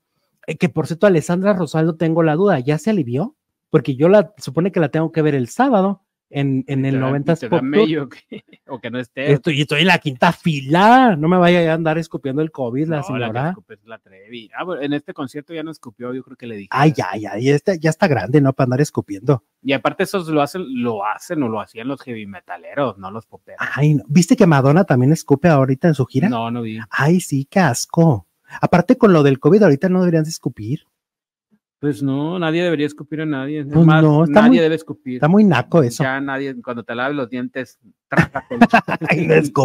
[0.46, 3.36] eh, que por cierto, Alessandra Rosaldo tengo la duda, ¿ya se alivió?
[3.70, 6.98] Porque yo la supone que la tengo que ver el sábado en, en el Te
[7.00, 7.68] da- 90 te da Pop Tour.
[7.68, 9.32] mello que- o que no esté.
[9.32, 12.96] Estoy, estoy en la quinta fila, no me vaya a andar escupiendo el COVID la
[12.96, 13.48] No, la que señora.
[13.50, 14.50] escupe la Trevi.
[14.58, 16.68] Ah, bueno, en este concierto ya no escupió, yo creo que le dije.
[16.72, 18.52] Ay, ya, ya, ya está, ya está grande, ¿no?
[18.52, 19.44] Para andar escupiendo.
[19.62, 23.26] Y aparte esos lo hacen, lo hacen o lo hacían los heavy metaleros, no los
[23.26, 23.60] poperos.
[23.74, 24.04] Ay, no.
[24.08, 26.28] ¿viste que Madonna también escupe ahorita en su gira?
[26.28, 26.78] No, no vi.
[26.90, 28.26] Ay, sí, qué asco.
[28.60, 30.86] Aparte con lo del COVID, ahorita no deberían de escupir.
[31.78, 33.60] Pues no, nadie debería escupir a nadie.
[33.60, 35.14] Es Pues no, nadie muy- debe escupir.
[35.16, 36.02] Está muy naco eso.
[36.02, 37.78] Ya nadie, cuando te laves los dientes,
[39.10, 39.62] Ay, no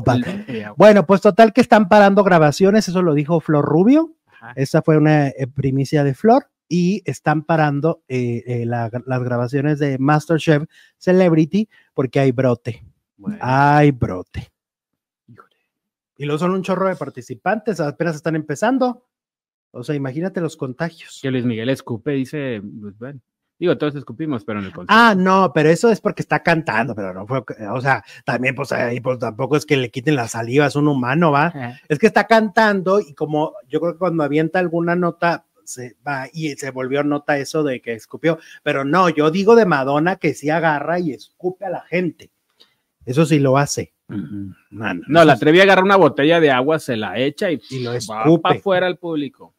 [0.65, 0.75] agua.
[0.77, 4.13] Bueno, pues total que están parando grabaciones, eso lo dijo Flor Rubio.
[4.27, 4.53] Ajá.
[4.55, 6.47] Esa fue una eh, primicia de Flor.
[6.67, 10.63] Y están parando eh, eh, la- las grabaciones de MasterChef
[10.97, 12.85] Celebrity porque hay brote.
[13.17, 14.51] Bueno, Hay brote.
[15.27, 15.55] híjole.
[16.17, 19.05] Y luego son un chorro de participantes, apenas están empezando.
[19.71, 21.19] O sea, imagínate los contagios.
[21.21, 23.19] Que Luis Miguel escupe, dice, pues bueno.
[23.57, 24.91] Digo, todos escupimos, pero en el concierto.
[24.91, 28.71] Ah, no, pero eso es porque está cantando, pero no fue, o sea, también pues
[28.71, 31.45] ahí pues tampoco es que le quiten la saliva, es un humano, va.
[31.45, 31.79] Ajá.
[31.87, 36.27] Es que está cantando y como yo creo que cuando avienta alguna nota se va
[36.33, 40.33] y se volvió nota eso de que escupió, pero no, yo digo de Madonna que
[40.33, 42.31] sí agarra y escupe a la gente.
[43.05, 43.93] Eso sí lo hace.
[44.69, 47.93] No, eso la Trevi agarra una botella de agua, se la echa y, Y lo
[47.93, 48.41] escupe.
[48.41, 49.53] para afuera al público.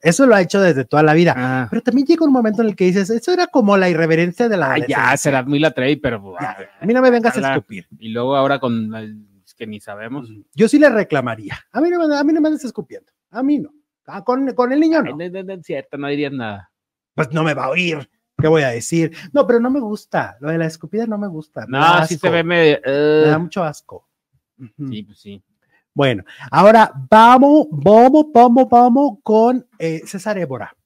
[0.00, 1.34] Eso lo ha hecho desde toda la vida.
[1.36, 4.48] Ah, Pero también llega un momento en el que dices, eso era como la irreverencia
[4.48, 6.34] de la Ay, ya, será muy la Trevi, pero.
[6.40, 7.54] Ya, a mí no me vengas a Ojalá.
[7.56, 7.86] escupir.
[7.98, 10.30] Y luego ahora con el- es que ni sabemos.
[10.54, 11.58] Yo sí le reclamaría.
[11.72, 13.10] A mí no me, a mí no me andes escupiendo.
[13.30, 13.70] A mí no.
[14.06, 15.16] Ah, con, con el niño Ay, no.
[15.18, 16.70] no, no, no cierto, no dirías nada.
[17.14, 18.08] Pues no me va a oír.
[18.38, 19.16] ¿Qué voy a decir?
[19.32, 20.36] No, pero no me gusta.
[20.40, 21.66] Lo de la escupida no me gusta.
[21.66, 22.78] me No, sí se ve medio.
[22.84, 24.08] Me da mucho asco.
[24.90, 25.42] Sí, pues sí.
[25.92, 30.76] Bueno, ahora vamos, vamos, vamos, vamos con eh, César Évora.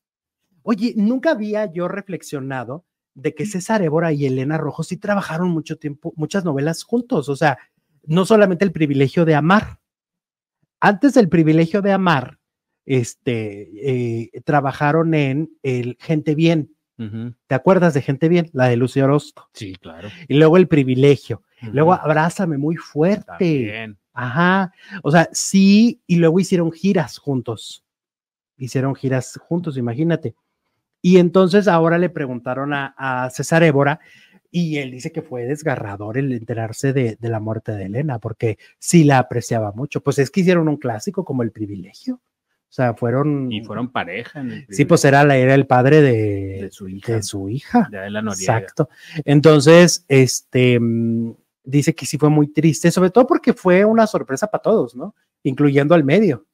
[0.62, 5.76] Oye, nunca había yo reflexionado de que César Évora y Elena Rojo sí trabajaron mucho
[5.76, 7.28] tiempo, muchas novelas juntos.
[7.28, 7.58] O sea,
[8.04, 9.80] no solamente el privilegio de amar.
[10.80, 12.38] Antes del privilegio de amar,
[12.86, 16.74] este, eh, trabajaron en el Gente Bien.
[17.46, 18.50] ¿Te acuerdas de Gente Bien?
[18.52, 19.48] La de Lucio Orozco.
[19.52, 20.08] Sí, claro.
[20.28, 21.42] Y luego el privilegio.
[21.72, 23.24] Luego abrázame muy fuerte.
[23.26, 23.98] También.
[24.12, 24.72] Ajá.
[25.02, 27.84] O sea, sí, y luego hicieron giras juntos.
[28.56, 30.34] Hicieron giras juntos, imagínate.
[31.00, 34.00] Y entonces ahora le preguntaron a, a César Évora
[34.50, 38.58] y él dice que fue desgarrador el enterarse de, de la muerte de Elena, porque
[38.78, 40.02] sí la apreciaba mucho.
[40.02, 42.20] Pues es que hicieron un clásico como El Privilegio.
[42.72, 43.52] O sea, fueron...
[43.52, 44.40] Y fueron pareja.
[44.40, 47.12] en el Sí, pues era, la- era el padre de, De su hija.
[47.16, 47.86] de su hija.
[47.90, 48.56] De Adela Noriega.
[48.60, 48.88] Exacto.
[49.26, 51.34] Entonces, este mm,
[51.64, 55.14] dice que sí fue muy triste, sobre todo porque fue una sorpresa para todos, ¿no?
[55.42, 56.46] Incluyendo al medio.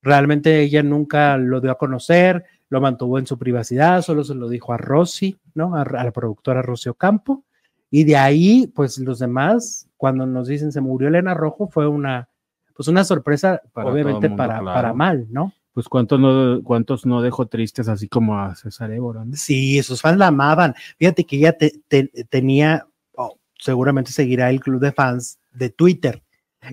[0.00, 4.48] Realmente ella nunca lo dio a conocer, lo mantuvo en su privacidad, solo se lo
[4.48, 5.74] dijo a Rosy, ¿no?
[5.76, 7.44] A, a la productora Rosy Ocampo.
[7.90, 12.30] Y de ahí, pues los demás, cuando nos dicen se murió Elena Rojo, fue una,
[12.74, 14.74] pues una sorpresa, Para obviamente mundo, para, claro.
[14.74, 15.52] para mal, ¿no?
[15.78, 19.24] Pues cuántos no, cuántos no dejó tristes así como a César Évora.
[19.34, 20.74] Sí, sus fans la amaban.
[20.98, 26.24] Fíjate que ella te- te- tenía, oh, seguramente seguirá el club de fans de Twitter,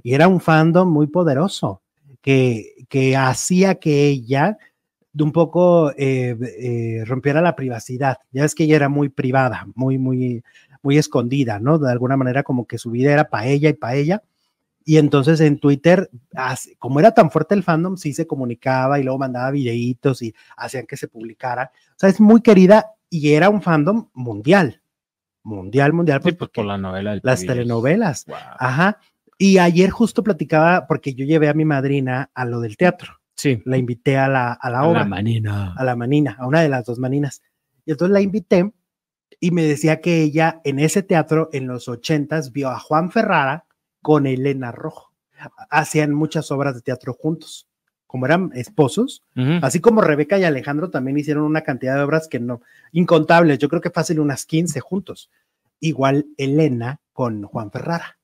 [0.01, 1.83] y era un fandom muy poderoso,
[2.19, 4.57] que, que hacía que ella
[5.13, 8.17] de un poco eh, eh, rompiera la privacidad.
[8.31, 10.41] Ya ves que ella era muy privada, muy, muy,
[10.81, 11.77] muy escondida, ¿no?
[11.77, 14.23] De alguna manera como que su vida era para ella y para ella.
[14.87, 19.03] Y entonces en Twitter, as- como era tan fuerte el fandom, sí se comunicaba y
[19.03, 21.71] luego mandaba videitos y hacían que se publicara.
[21.89, 24.81] O sea, es muy querida y era un fandom mundial.
[25.43, 27.55] Mundial, mundial, Sí, pues, pues porque por la novela del las Pibiris.
[27.57, 28.25] telenovelas.
[28.27, 28.35] Wow.
[28.59, 28.99] Ajá.
[29.37, 33.13] Y ayer justo platicaba, porque yo llevé a mi madrina a lo del teatro.
[33.35, 33.61] Sí.
[33.65, 35.73] La invité a la, a la A obra la manina.
[35.75, 37.41] a la manina, a una de las dos maninas.
[37.85, 38.71] Y entonces la invité
[39.39, 43.64] y me decía que ella en ese teatro en los ochentas vio a Juan Ferrara
[44.05, 45.11] con Elena Rojo.
[45.71, 47.67] Hacían muchas obras de teatro juntos.
[48.05, 49.23] Como eran esposos,
[49.63, 52.61] así como Rebeca y Alejandro también hicieron una cantidad de obras que no,
[52.91, 55.31] incontables, yo creo que fácil unas 15 juntos.
[55.79, 58.19] Igual Elena con Juan Ferrara.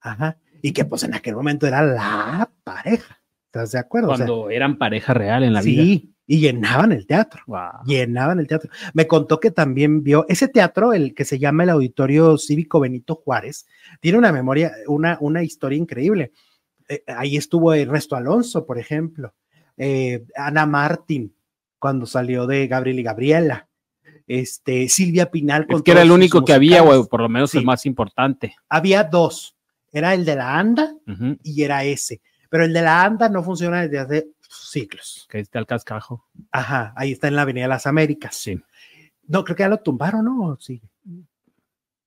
[0.00, 0.38] Ajá.
[0.62, 3.20] Y que pues en aquel momento era la pareja.
[3.44, 4.12] ¿Estás de acuerdo?
[4.12, 6.14] O sea, Cuando eran pareja real en la sí, vida.
[6.32, 7.84] Y llenaban el teatro Wow.
[7.84, 8.70] llenaban el teatro.
[8.94, 13.16] Me contó que también vio ese teatro, el que se llama el Auditorio Cívico Benito
[13.16, 13.66] Juárez,
[14.00, 16.32] tiene una memoria, una, una historia increíble.
[16.88, 19.34] Eh, ahí estuvo Ernesto Alonso, por ejemplo,
[19.76, 21.34] eh, Ana Martín,
[21.78, 23.68] cuando salió de Gabriel y Gabriela,
[24.26, 25.66] este, Silvia Pinal.
[25.68, 28.56] Es que era el único que había, o por lo menos el más importante.
[28.70, 29.54] Había dos,
[29.92, 30.94] era el de la ANDA
[31.42, 35.26] y era ese, pero el de la ANDA no funciona desde hace siglos.
[35.30, 36.26] Que está el cascajo.
[36.50, 38.34] Ajá, ahí está en la Avenida de las Américas.
[38.36, 38.60] Sí.
[39.26, 40.56] No, creo que ya lo tumbaron, ¿no?
[40.60, 40.80] Sí.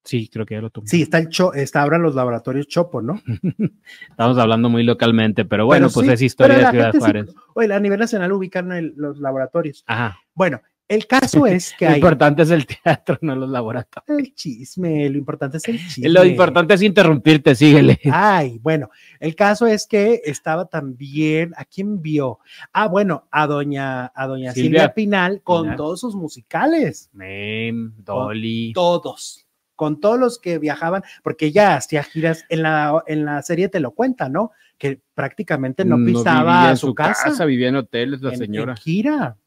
[0.04, 0.88] Sí, creo que ya lo tomé.
[0.88, 3.20] Sí, está el Cho, está ahora los laboratorios Chopo, ¿no?
[4.12, 7.34] Estamos hablando muy localmente, pero bueno, Pero pues sí, es historia de Ciudad sí- Juárez.
[7.56, 9.84] Oye, a nivel nacional ubican el- los laboratorios.
[9.88, 10.20] Ajá.
[10.36, 14.20] Bueno, el caso es que Lo hay importante es el teatro, no los laboratorios.
[14.20, 16.10] el chisme, lo importante es el chisme.
[16.10, 18.00] Lo importante es interrumpirte, síguele.
[18.12, 18.90] Ay, bueno,
[19.20, 22.40] el caso es que estaba también, ¿a quién vio?
[22.74, 25.78] Ah, bueno, a doña, a doña Silvia, Silvia Pinal con Pinal.
[25.78, 28.74] todos sus musicales, Mem, Dolly.
[28.74, 33.70] todos, con todos los que viajaban, porque ella hacía giras en la, en la serie
[33.70, 34.52] te lo cuenta, ¿no?
[34.78, 37.46] Que prácticamente no pisaba vivía su, casa.
[37.46, 38.72] vivía en hoteles la en- señora.
[38.74, 39.38] en gira.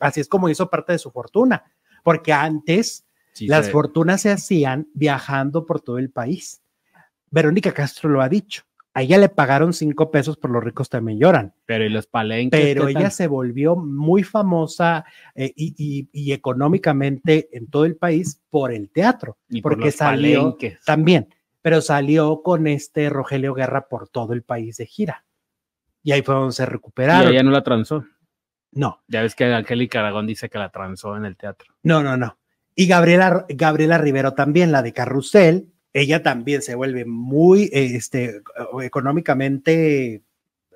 [0.00, 1.64] Así es como hizo parte de su fortuna,
[2.04, 6.62] porque antes Sí, las se- fortunas se hacían viajando por todo el país.
[7.30, 8.62] Verónica Castro lo ha dicho.
[8.94, 12.58] A ella le pagaron cinco pesos por los ricos también lloran, pero y los palenques.
[12.58, 15.04] pero ¿qué ella se volvió muy famosa
[15.34, 19.86] eh, y, y- y económicamente en todo el país por el teatro Y por porque
[19.86, 20.82] los salió palenques.
[20.86, 21.28] también,
[21.60, 25.26] pero salió con este Rogelio Guerra por todo el país de gira.
[26.02, 27.32] Y ahí fue donde se Y recuperaron.
[27.32, 28.04] ella no la transó.
[28.76, 31.74] No, Ya ves que Angélica Aragón dice que la transó en el teatro.
[31.82, 32.38] No, no, no.
[32.74, 38.42] Y Gabriela, Gabriela Rivero también, la de Carrusel, ella también se vuelve muy este,
[38.82, 40.22] económicamente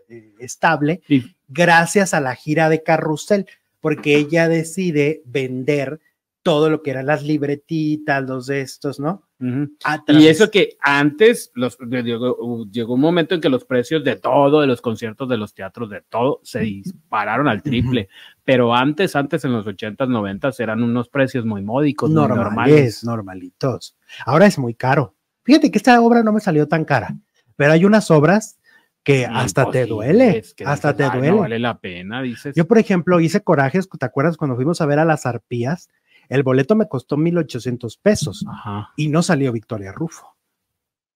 [0.08, 1.02] eh, estable
[1.46, 3.46] gracias a la gira de Carrusel,
[3.80, 6.00] porque ella decide vender
[6.42, 9.24] todo lo que eran las libretitas, los de estos, ¿no?
[9.40, 9.70] Ujú.
[9.84, 14.16] A Y eso que antes los, llegó, llegó un momento en que los precios de
[14.16, 18.08] todo, de los conciertos, de los teatros, de todo, se dispararon al triple.
[18.44, 23.04] Pero antes, antes en los 80s, 90s, eran unos precios muy módicos, muy normales, normales.
[23.04, 23.96] normalitos.
[24.24, 25.14] Ahora es muy caro.
[25.42, 27.16] Fíjate que esta obra no me salió tan cara,
[27.56, 28.58] pero hay unas obras
[29.02, 31.32] que hasta te duele, es que hasta dices, te "Ay, duele.
[31.36, 32.54] No vale la pena, dices.
[32.54, 35.88] Yo, por ejemplo, hice corajes, ¿te acuerdas cuando fuimos a ver a las arpías?
[36.30, 38.90] El boleto me costó 1,800 pesos Ajá.
[38.96, 40.36] y no salió Victoria Rufo.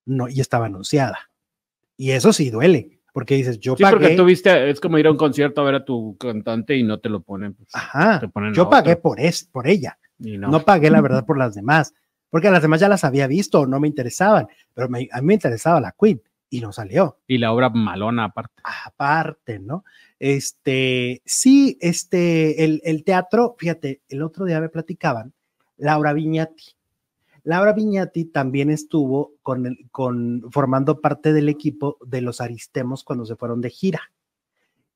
[0.05, 1.31] No, y estaba anunciada.
[1.97, 4.17] Y eso sí duele, porque dices, yo Sí, pagué.
[4.71, 7.23] es como ir a un concierto a ver a tu cantante y no te lo
[7.23, 7.55] ponen.
[7.55, 9.99] pues, Ajá, te ponen yo pagué por, es, por ella.
[10.19, 10.49] y No.
[10.49, 10.61] no.
[10.65, 11.95] pagué, la verdad, por las demás,
[12.29, 15.21] porque a las demás ya las había visto o no me interesaban, pero me- a
[15.21, 16.21] mí me interesaba la Queen
[16.55, 17.19] y no salió.
[17.27, 18.63] Y la obra malona aparte.
[18.63, 19.85] aparte, ¿no?
[20.21, 25.33] Este, sí, este, el, el teatro, fíjate, el otro día me platicaban,
[25.77, 26.77] Laura Viñati.
[27.43, 33.27] Laura Viñati también estuvo con, el, con formando parte del equipo de los Aristemos cuando
[33.27, 34.13] se fueron de gira.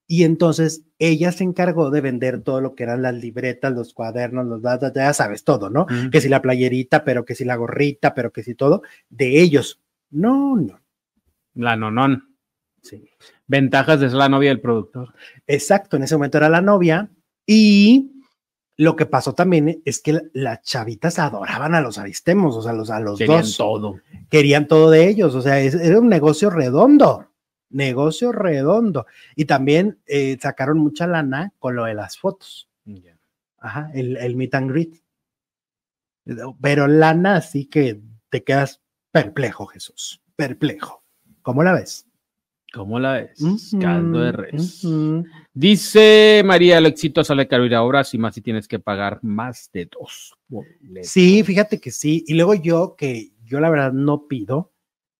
[0.06, 4.46] Y entonces ella se encargó de vender todo lo que eran las libretas, los cuadernos,
[4.46, 5.86] los datos, ya sabes todo, ¿no?
[6.12, 9.82] Que si la playerita, pero que si la gorrita, pero que si todo, de ellos.
[10.10, 10.80] No, no.
[11.54, 12.36] La nonón.
[12.82, 13.08] Sí.
[13.46, 15.14] Ventajas de ser la novia del productor.
[15.46, 17.10] Exacto, en ese momento era la novia
[17.46, 18.12] y
[18.76, 22.90] lo que pasó también es que las chavitas adoraban a los aristemos, o sea, los,
[22.90, 23.56] a los Querían dos.
[23.56, 24.00] todo.
[24.30, 27.26] Querían todo de ellos, o sea, es- era un negocio redondo,
[27.70, 29.06] negocio redondo.
[29.34, 32.68] Y también eh, sacaron mucha lana con lo de las fotos.
[33.58, 35.02] Ajá, el, el meet and greet.
[36.60, 38.00] Pero lana, así que
[38.30, 38.80] te quedas
[39.10, 40.97] perplejo, Jesús, perplejo.
[41.48, 42.06] ¿Cómo la ves?
[42.74, 43.40] ¿Cómo la ves?
[43.40, 44.86] Ujú, Caldo de res.
[45.54, 49.18] Dice María, lo éxito sale caro ir a obras y más si tienes que pagar
[49.22, 50.36] más de dos.
[50.46, 51.10] boletos.
[51.10, 52.22] Sí, fíjate que sí.
[52.26, 54.72] Y luego yo, que yo la verdad no pido,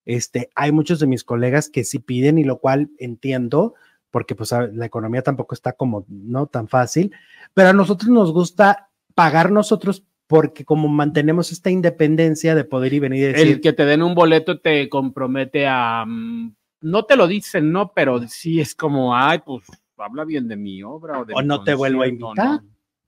[0.05, 3.73] este, hay muchos de mis colegas que sí piden y lo cual entiendo,
[4.11, 7.11] porque pues la economía tampoco está como no tan fácil,
[7.55, 12.99] pero a nosotros nos gusta pagar nosotros porque como mantenemos esta independencia de poder y
[13.01, 16.05] venir y decir, El que te den un boleto te compromete a.
[16.07, 17.93] mm, no te lo dicen, ¿no?
[17.93, 19.65] Pero sí es como, ay, pues
[19.97, 21.19] habla bien de mi obra.
[21.21, 22.61] O, de O mi no te vuelvo a invitar,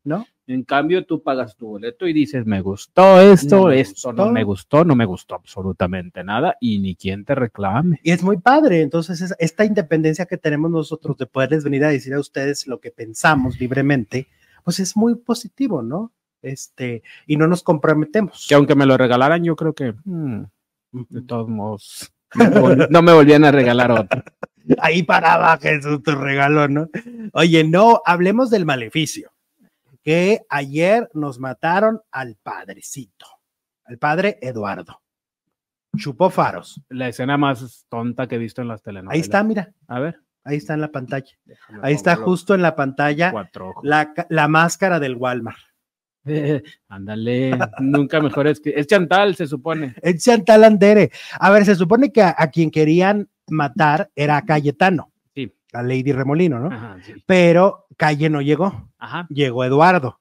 [0.02, 0.16] no.
[0.18, 0.26] ¿no?
[0.46, 4.12] En cambio, tú pagas tu boleto y dices, me gustó esto, No esto gustó.
[4.26, 8.00] no me gustó, no me gustó absolutamente nada y ni quien te reclame.
[8.02, 8.80] Y es muy padre.
[8.80, 12.80] Entonces, es- esta independencia que tenemos nosotros de poderles venir a decir a ustedes lo
[12.80, 14.26] que pensamos libremente,
[14.64, 16.10] pues es muy positivo, ¿no?
[16.42, 18.46] Este, y no nos comprometemos.
[18.48, 20.42] Que aunque me lo regalaran, yo creo que mm,
[20.92, 22.12] de todos modos
[22.90, 24.22] no me volvían a regalar otro.
[24.78, 26.88] Ahí paraba Jesús tu regalo, ¿no?
[27.32, 29.32] Oye, no, hablemos del maleficio.
[30.02, 33.26] Que ayer nos mataron al padrecito,
[33.84, 35.02] al padre Eduardo.
[35.96, 36.80] Chupó faros.
[36.88, 39.14] La escena más tonta que he visto en las telenovelas.
[39.14, 40.20] Ahí está, mira, A ver.
[40.44, 41.32] ahí está en la pantalla.
[41.44, 43.84] déjame Ahí está justo en la pantalla Cuatro ojos.
[43.84, 45.58] la, la máscara del Walmart.
[46.88, 49.94] Ándale, nunca mejor es que es Chantal, se supone.
[50.02, 51.10] Es Chantal Andere.
[51.38, 55.52] A ver, se supone que a, a quien querían matar era a Cayetano, Sí.
[55.72, 56.74] a Lady Remolino, ¿no?
[56.74, 57.14] Ajá, sí.
[57.26, 58.90] Pero Calle no llegó.
[58.98, 59.26] Ajá.
[59.30, 60.20] llegó Eduardo.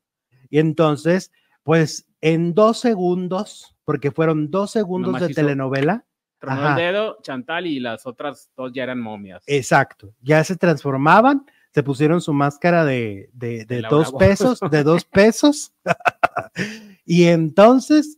[0.49, 1.31] Y entonces,
[1.63, 6.05] pues en dos segundos, porque fueron dos segundos Nomás de telenovela,
[6.39, 9.43] Tronó el dedo, Chantal y las otras dos ya eran momias.
[9.45, 15.73] exacto, ya se transformaban, se pusieron su máscara de, de, dos pesos, de dos pesos,
[17.05, 18.17] y entonces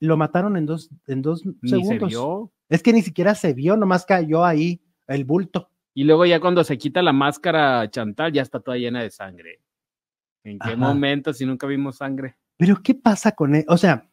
[0.00, 2.08] lo mataron en dos, en dos Ni se segundos.
[2.08, 2.52] vio.
[2.68, 5.70] Es que ni siquiera se vio, nomás cayó ahí el bulto.
[5.94, 9.60] Y luego ya cuando se quita la máscara Chantal, ya está toda llena de sangre.
[10.44, 10.76] ¿En qué Ajá.
[10.76, 12.36] momento si nunca vimos sangre?
[12.56, 13.64] Pero ¿qué pasa con él?
[13.68, 14.08] O sea,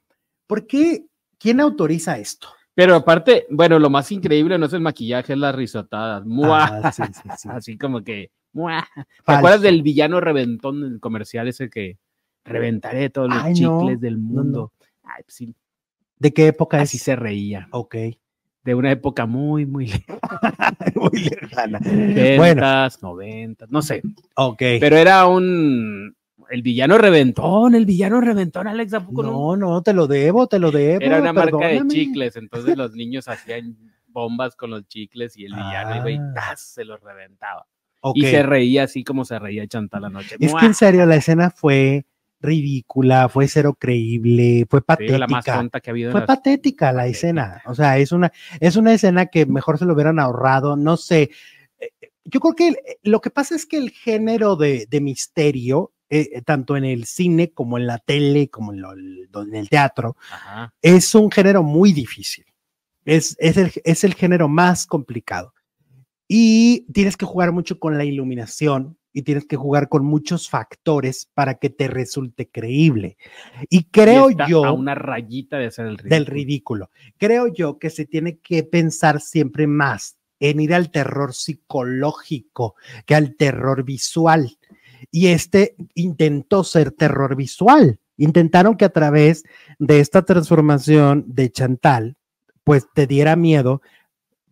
[0.48, 1.06] ¿por qué?
[1.38, 2.48] ¿Quién autoriza esto?
[2.74, 6.26] Pero aparte, bueno, lo más increíble no es el maquillaje, es las risotadas.
[6.26, 6.66] ¡Mua!
[6.84, 7.50] Ah, sí, sí, sí.
[7.52, 8.32] Así como que.
[8.56, 9.38] ¿Te Falso.
[9.40, 11.98] acuerdas del villano reventón del comercial ese que
[12.44, 14.44] reventaré todos los Ay, no, chicles del no, no.
[14.44, 14.72] mundo?
[15.04, 15.56] Ay, pues sí,
[16.18, 17.04] ¿De qué época así es?
[17.04, 17.68] se reía.
[17.72, 17.96] Ok.
[18.64, 19.92] De una época muy, muy
[20.96, 21.80] Muy lejana.
[21.80, 24.02] lejanas, Bueno, noventas, no sé.
[24.36, 24.58] ok.
[24.80, 26.16] Pero era un.
[26.50, 29.32] El villano reventón, el villano reventón, Alex, ¿a poco no?
[29.32, 31.02] No, no, te lo debo, te lo debo.
[31.04, 33.76] Era una marca de chicles, entonces los niños hacían
[34.08, 36.32] bombas con los chicles y el villano iba y Ah.
[36.36, 36.62] ¡tas!
[36.62, 37.66] se los reventaba.
[38.14, 40.36] Y se reía así como se reía Chantal anoche.
[40.40, 42.06] Es que en serio, la escena fue
[42.42, 45.58] ridícula, fue cero creíble, fue Te digo, la más patética.
[45.58, 47.18] tonta que ha habido Fue las- patética la patética.
[47.18, 47.62] escena.
[47.66, 50.76] O sea, es una, es una escena que mejor se lo hubieran ahorrado.
[50.76, 51.32] No sé.
[51.80, 51.90] Eh,
[52.26, 56.78] Yo creo que lo que pasa es que el género de, de misterio, eh, tanto
[56.78, 60.74] en el cine como en la tele, como en, lo- en el teatro, Ajá.
[60.82, 62.46] es un género muy difícil.
[63.06, 65.54] Es, es, el, es el género más complicado.
[66.28, 71.30] Y tienes que jugar mucho con la iluminación y tienes que jugar con muchos factores
[71.34, 73.18] para que te resulte creíble.
[73.70, 76.16] Y creo Y está yo A una rayita de hacer el ridículo.
[76.16, 76.90] del ridículo.
[77.18, 82.76] Creo yo que se tiene que pensar siempre más en ir al terror psicológico
[83.06, 84.58] que al terror visual.
[85.12, 88.00] Y este intentó ser terror visual.
[88.18, 89.44] Intentaron que a través
[89.80, 92.18] de esta transformación de Chantal,
[92.66, 93.82] pues te diera miedo,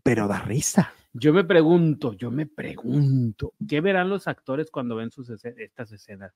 [0.04, 0.94] pero da risa.
[1.14, 6.34] Yo me pregunto, yo me pregunto, ¿qué verán los actores cuando ven sus estas escenas?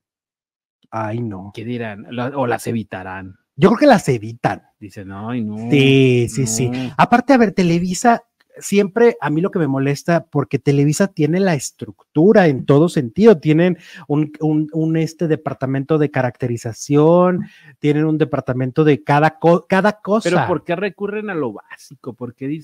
[0.90, 1.50] Ay, no.
[1.52, 2.06] ¿Qué dirán?
[2.34, 3.36] ¿O las evitarán?
[3.56, 4.62] Yo creo que las evitan.
[4.78, 5.58] Dicen, ay, no.
[5.68, 6.68] Sí, sí, sí.
[6.68, 6.94] no".
[6.96, 8.22] Aparte, a ver, Televisa,
[8.60, 13.38] siempre a mí lo que me molesta, porque Televisa tiene la estructura en todo sentido,
[13.38, 17.46] tienen un, un- un, este departamento de caracterización,
[17.78, 20.30] tienen un departamento de cada, co- cada cosa.
[20.30, 22.14] Pero ¿por qué recurren a lo básico?
[22.14, 22.60] ¿Por qué,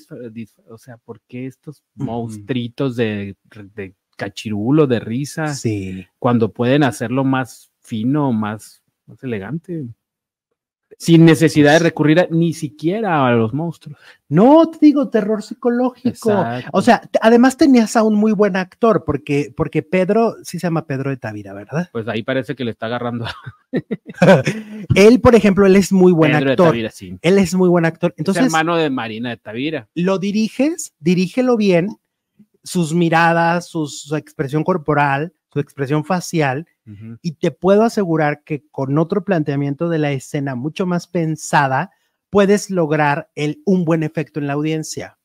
[0.68, 3.36] o sea, ¿por qué estos monstruitos de,
[3.74, 6.06] de cachirulo, de risa, Sí.
[6.18, 9.86] cuando pueden hacerlo más fino, más, más elegante?
[10.98, 13.98] Sin necesidad de recurrir a- ni siquiera a los monstruos.
[14.28, 16.08] No, te digo, terror psicológico.
[16.30, 16.70] Exacto.
[16.72, 20.86] O sea, además tenías a un muy buen actor, porque, porque Pedro, sí se llama
[20.86, 21.88] Pedro de Tavira, ¿verdad?
[21.92, 23.26] Pues ahí parece que le está agarrando
[24.94, 26.66] él, por ejemplo, él es muy buen Pedro de actor.
[26.68, 27.18] Tavira, sí.
[27.22, 28.12] Él es muy buen actor.
[28.12, 29.88] Es Entonces, hermano de Marina de Tavira.
[29.94, 31.88] lo diriges, dirígelo bien,
[32.62, 36.66] sus miradas, sus- su expresión corporal, su expresión facial,
[37.22, 41.92] y te puedo asegurar que con otro planteamiento de la escena mucho más pensada,
[42.28, 45.16] puedes lograr el, un buen efecto en la audiencia.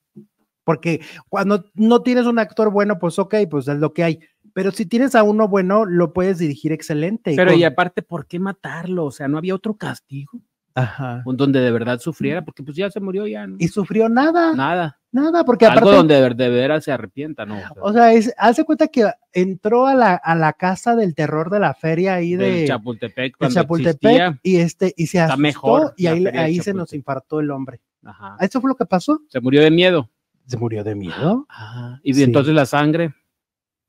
[0.64, 4.20] Porque cuando no tienes un actor bueno, pues ok, pues es lo que hay.
[4.54, 7.34] Pero si tienes a uno bueno, lo puedes dirigir excelente.
[7.36, 9.06] Pero con- y aparte, ¿por qué matarlo?
[9.06, 10.40] O sea, no había otro castigo
[10.84, 11.24] Ajá.
[11.26, 13.56] donde de verdad sufriera, porque pues ya se murió ya, ¿no?
[13.60, 15.00] Y sufrió nada, Nada.
[15.12, 17.58] nada, porque Algo aparte, donde de, de veras se arrepienta, ¿no?
[17.82, 21.60] O sea, es, hace cuenta que entró a la, a la casa del terror de
[21.60, 24.40] la feria ahí del de, Chapultepec, de cuando Chapultepec existía.
[24.44, 26.98] y este y se asustó mejor y ahí, ahí se nos Chapultepec.
[26.98, 27.82] infartó el hombre.
[28.04, 28.38] Ajá.
[28.40, 29.20] ¿Eso fue lo que pasó?
[29.30, 30.10] Se murió de miedo.
[30.46, 31.46] Se murió de miedo.
[31.50, 32.24] Ah, y Sí.
[32.24, 33.14] entonces la sangre.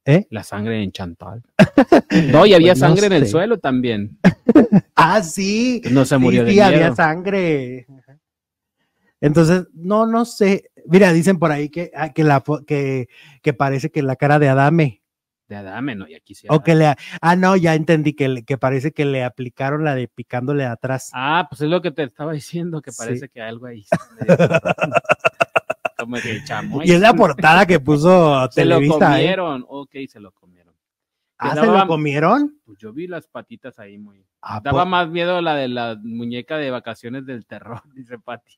[0.04, 0.26] ¿Eh?
[0.30, 1.42] La sangre en Chantal.
[2.32, 4.18] No, y había Pues no sangre en el suelo también.
[4.96, 5.80] Ah, sí.
[5.90, 6.66] No se Sí, murió de sí, miedo.
[6.66, 7.86] había sangre.
[9.20, 10.70] Entonces, no, no sé.
[10.86, 13.08] Mira, dicen por ahí que, ah, que, la, que,
[13.42, 15.02] que parece que la cara de Adame.
[15.48, 16.46] De Adame, no, y aquí sí.
[16.50, 16.94] O que le.
[17.20, 21.10] Ah, no, ya entendí que, le- que parece que le aplicaron la de picándole atrás.
[21.12, 22.98] Ah, pues es lo que te estaba diciendo, que Sí.
[22.98, 23.84] parece que algo ahí.
[26.44, 26.86] chamoy.
[26.88, 28.94] y es la portada que puso Se lo Televisa.
[29.20, 29.22] ¿eh?
[29.22, 29.64] comieron.
[29.68, 30.74] Ok, se lo comieron.
[31.38, 32.60] Ah, ¿se lo comieron?
[32.66, 34.24] Pues yo vi las patitas ahí muy.
[34.42, 38.56] Ah, Daba po- más miedo la de la muñeca de vacaciones del terror, dice Pati.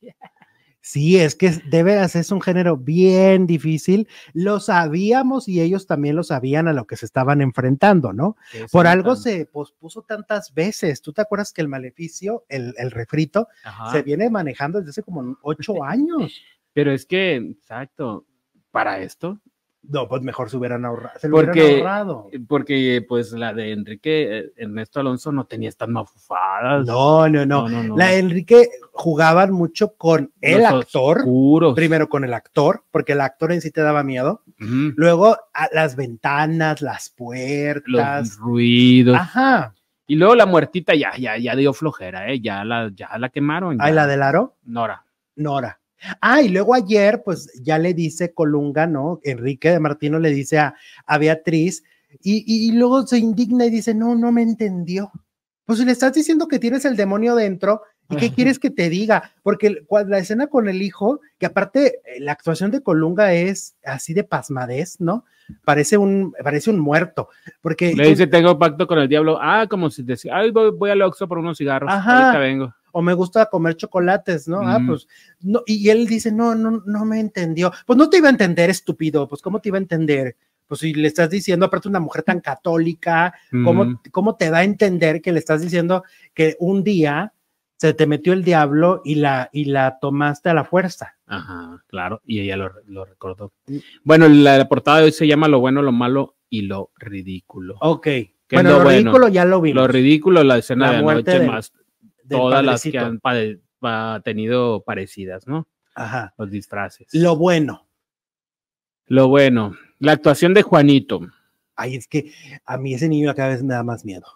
[0.85, 4.09] Sí, es que de veras es un género bien difícil.
[4.33, 8.37] Lo sabíamos y ellos también lo sabían a lo que se estaban enfrentando, ¿no?
[8.73, 11.01] Por algo se pospuso tantas veces.
[11.01, 13.93] ¿Tú te acuerdas que el maleficio, el, el refrito, Ajá.
[13.93, 16.33] se viene manejando desde hace como ocho años?
[16.73, 18.27] Pero es que, exacto,
[18.71, 19.39] para esto,
[19.85, 21.19] No, pues mejor se hubieran ahorrado.
[21.19, 22.31] Se lo hubieran Porque- ahorrado.
[22.47, 26.87] porque pues la de Enrique eh, Ernesto Alonso no tenía estas mafufadas.
[26.87, 27.69] No, no, no.
[27.69, 27.97] no, no.
[27.97, 31.19] La de Enrique jugaban mucho con el Los actor.
[31.19, 31.75] oscuros.
[31.75, 34.45] Primero con el actor, porque el actor en sí te daba miedo.
[34.57, 37.85] Luego a las ventanas, las puertas.
[38.29, 39.17] Los ruidos.
[39.17, 39.75] Ajá.
[40.07, 42.41] Y luego la muertita ya, ya, ya dio flojera, ¿eh?
[42.41, 43.79] Ya la, ya la quemaron.
[43.79, 43.91] Ya.
[43.91, 44.55] la del aro.
[44.63, 45.05] Nora.
[45.35, 45.81] Nora.
[46.21, 49.21] Ah, y luego ayer, pues ya le dice Colunga, ¿no?
[49.23, 50.75] Enrique de Martino le dice a,
[51.07, 51.85] a Beatriz,
[52.23, 55.11] y, y- y luego se indigna y dice, no, no me entendió.
[55.65, 58.91] Pues si le estás diciendo que tienes el demonio dentro, ¿y qué quieres que te
[58.91, 59.33] diga?
[59.43, 63.77] Porque el- la escena con el hijo, que aparte eh, la actuación de Colunga es
[63.85, 65.25] así de pasmadez, ¿no?
[65.65, 67.29] Parece un, parece un muerto,
[67.61, 69.39] porque Le dice, tengo pacto con el diablo.
[69.41, 71.91] Ah, como si decía, ay, voy, voy al Oxxo por unos cigarros.
[71.93, 72.25] Ajá.
[72.27, 72.75] Ahorita vengo.
[72.93, 74.61] O me gusta comer chocolates, ¿no?
[74.63, 75.09] Ah, pues,
[75.41, 77.73] no, y él dice, no, no, no me entendió.
[77.87, 80.37] Pues no te iba a entender, estúpido, pues ¿cómo te iba a entender?
[80.67, 83.99] Pues si le estás diciendo, aparte una mujer tan católica, ¿cómo, Mm.
[84.11, 86.05] ¿cómo te da a entender que le estás diciendo
[86.35, 87.33] que un día
[87.77, 91.17] se te metió el diablo y la, y la tomaste a la fuerza?
[91.27, 92.23] Ajá, claro.
[92.25, 93.53] Y ella lo, lo recordó.
[94.05, 97.77] Bueno, la, la portada de hoy se llama Lo bueno, lo malo y lo ridículo.
[97.81, 98.07] Ok.
[98.51, 98.99] Bueno, lo lo bueno?
[99.01, 99.83] ridículo ya lo vimos.
[99.83, 101.73] Lo ridículo, la escena La de anoche, del- más
[102.29, 103.61] todas las que han pade-
[104.23, 105.67] tenido parecidas, ¿no?
[105.95, 106.35] Ajá.
[106.39, 107.09] Los disfraces.
[107.13, 107.87] Lo bueno.
[109.07, 111.21] Lo bueno, la actuación de Juanito.
[111.77, 112.33] Ay, es que
[112.65, 114.27] a mí ese niño cada vez me da más miedo.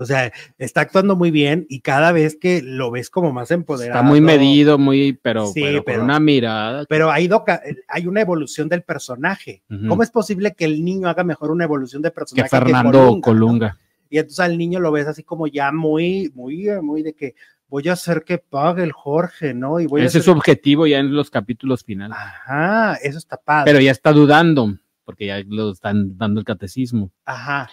[0.00, 3.98] O sea, está actuando muy bien y cada vez que lo ves como más empoderado.
[3.98, 6.86] Está muy medido, muy, pero, Sí, pero con una mirada.
[6.88, 7.44] Pero ha ido
[7.86, 9.62] hay una evolución del personaje.
[9.88, 13.20] ¿Cómo es posible que el niño haga mejor una evolución de que personaje Fernando Colunga,
[13.22, 13.78] Colunga.
[14.10, 17.34] Y entonces al niño lo ves así como ya muy, muy, muy de que
[17.68, 19.78] voy a hacer que pague el Jorge, ¿no?
[19.78, 22.16] Y voy a Ese es su objetivo ya en los capítulos finales.
[22.20, 23.70] Ajá, eso está padre.
[23.70, 27.12] Pero ya está dudando, porque ya lo están dando el catecismo.
[27.24, 27.70] Ajá.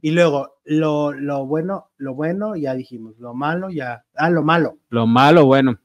[0.00, 4.04] Y luego, lo, lo bueno, lo bueno, ya dijimos, lo malo, ya.
[4.16, 5.78] Ah, lo malo, Lo malo, bueno.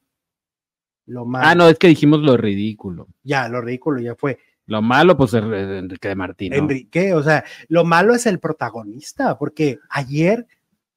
[1.06, 1.46] lo malo.
[1.46, 3.08] Ah, no, es que dijimos lo ridículo.
[3.24, 4.40] Ya, lo ridículo ya fue.
[4.68, 6.52] Lo malo, pues es Enrique de Martín.
[6.52, 6.58] ¿no?
[6.58, 10.46] Enrique, o sea, lo malo es el protagonista, porque ayer,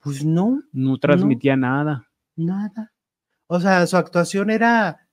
[0.00, 2.08] pues no, No transmitía nada.
[2.36, 2.92] nada.
[3.46, 5.08] O sea, su actuación era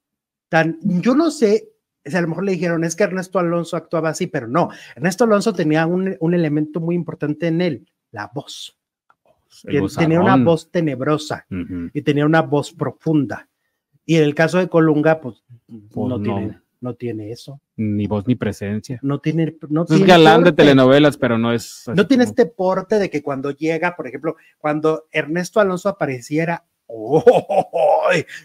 [0.50, 1.70] tan, yo no sé,
[2.06, 4.70] o sea, a lo mejor le dijeron, es que Ernesto Alonso actuaba así, pero no,
[4.96, 8.78] Ernesto Alonso tenía un, un elemento muy importante en él, la voz.
[9.64, 11.46] El tenía una voz tenebrosa
[11.94, 13.48] y tenía una voz profunda.
[14.06, 16.24] Y en el caso de Colunga, pues, Pues no, no.
[16.24, 17.60] Tiene, no tiene eso.
[17.76, 19.00] Ni voz ni presencia.
[19.02, 21.84] No tiene, no Es tiene galán de telenovelas, pero no es.
[21.94, 26.64] No tiene como- este porte de que cuando llega, por ejemplo, cuando Ernesto Alonso apareciera,
[26.90, 27.22] ¡Oh!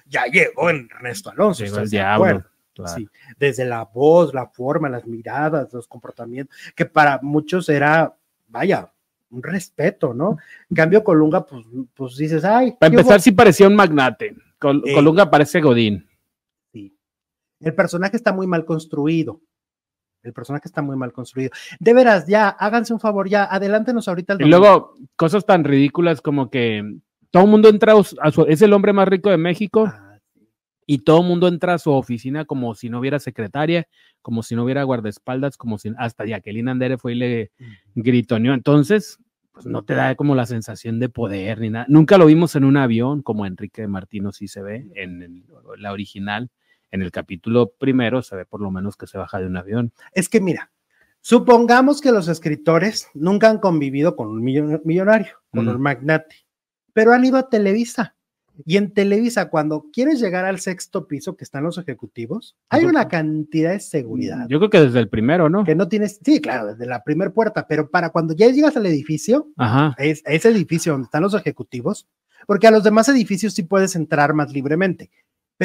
[0.07, 1.63] Ya llegó Ernesto Alonso.
[1.65, 2.45] Llegó el ¿estás de diablo.
[2.75, 2.95] claro.
[2.97, 8.17] Sí, desde la voz, la forma, las miradas, los comportamientos, que para muchos era,
[8.49, 8.91] vaya,
[9.31, 10.39] un respeto, ¿no?
[10.71, 11.65] En cambio, Colunga, pues,
[11.95, 14.35] pues dices, ay, Para ¿qué empezar, sí parecía un magnate.
[14.59, 14.95] Col- Eh.
[14.95, 16.07] Colunga parece Godín.
[17.63, 19.41] El personaje está muy mal construido.
[20.23, 21.51] El personaje está muy mal construido.
[21.81, 26.21] De veras, ya, háganse un favor, ya, adelántenos ahorita el Y luego, cosas tan ridículas
[26.21, 26.99] como que
[27.31, 30.47] todo el mundo entra a su, es el hombre más rico de México Ah, sí.
[30.87, 33.89] y todo el mundo entra a su oficina como si no hubiera secretaria,
[34.21, 37.51] como si no hubiera guardaespaldas, como si hasta Jacqueline Andere fue y le
[37.97, 38.55] gritoneó.
[38.55, 39.19] Entonces,
[39.53, 41.87] pues no te da como la sensación de poder ni nada.
[41.89, 45.45] Nunca lo vimos en un avión, como Enrique Martino sí se ve en el-
[45.79, 46.49] la original.
[46.93, 49.93] En el capítulo primero se ve por lo menos que se baja de un avión.
[50.13, 50.71] Es que mira,
[51.21, 56.37] supongamos que los escritores nunca han convivido con un millon- millonario, con un magnate,
[56.93, 58.15] pero han ido a Televisa.
[58.67, 63.09] Y en Televisa, cuando quieres llegar al sexto piso que están los ejecutivos, hay una
[63.09, 64.47] cantidad de seguridad.
[64.49, 65.65] Yo creo que desde el primero, ¿no?
[65.65, 68.85] que no tienes, sí, claro, desde la primera puerta, pero para cuando ya llegas al
[68.85, 69.95] edificio, Ajá.
[69.97, 72.07] es ese edificio donde están los ejecutivos,
[72.47, 75.11] porque a los demás edificios sí puedes entrar más libremente,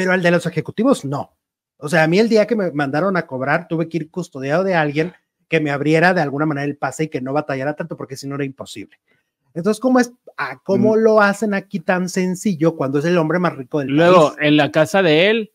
[0.02, 1.36] pero al de los ejecutivos no.
[1.78, 4.64] O sea, a mí el día que me mandaron a cobrar, tuve que ir custodiado
[4.64, 5.12] de alguien
[5.48, 8.26] que me abriera de alguna manera el pase y que no batallara tanto, porque si
[8.28, 8.98] no era imposible.
[9.54, 10.98] Entonces, ¿cómo es, ah, cómo Mm.
[11.00, 14.38] lo hacen aquí tan sencillo cuando es el hombre más rico del Luego, país?
[14.48, 15.52] en la casa de él,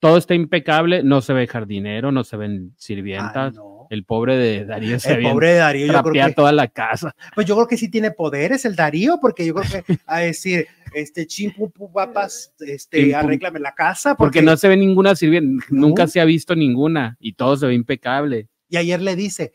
[0.00, 3.34] todo está impecable, no se ve jardinero, no se ven sirvientas.
[3.36, 3.75] Ah, no.
[3.90, 7.14] El pobre de Darío se El pobre Darío, yo creo que toda la casa.
[7.34, 10.66] Pues yo creo que sí tiene poderes el Darío, porque yo creo que a decir,
[10.94, 15.88] este chimpu papas, este, arréglame la casa, Porque porque, no se ve ninguna sirvienta, No.
[15.88, 18.48] nunca se ha visto ninguna y todo se ve impecable.
[18.68, 19.52] y ayer le dice,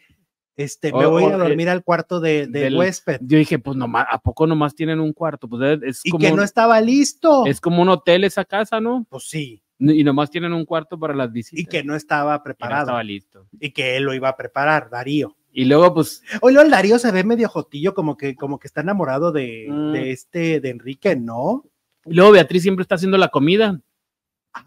[0.55, 3.37] este, O- me voy a o, a dormir al cuarto de, de del- huésped, Yo
[3.37, 5.47] dije, pues nomás, ¿a poco nomás tienen un cuarto?
[5.47, 7.45] Pues es, es y como, que no estaba listo.
[7.45, 9.05] es como un hotel esa casa, ¿no?
[9.09, 11.59] Pues sí, Y nomás tienen un cuarto para las visitas.
[11.59, 13.47] y que no estaba no preparado, estaba listo.
[13.59, 15.35] y que él lo iba a preparar, Darío.
[15.51, 18.81] Y luego, pues, Oye, el Darío se ve medio jotillo, como que, como que está
[18.81, 19.91] enamorado de, Mm.
[19.93, 21.65] de este, de Enrique, ¿no?
[22.05, 23.79] y luego Beatriz siempre está haciendo la comida.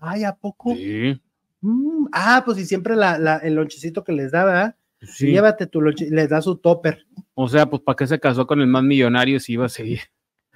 [0.00, 0.74] Ay, ¿a poco?
[0.74, 1.20] Sí.
[1.60, 4.76] Mm, ah, pues y siempre la, la- el lonchecito que les da, ¿verdad?
[5.00, 5.26] sí.
[5.32, 7.06] Llévate tu lonche, les da su topper.
[7.34, 10.00] O sea, pues, ¿para qué se casó con el más millonario si iba a seguir?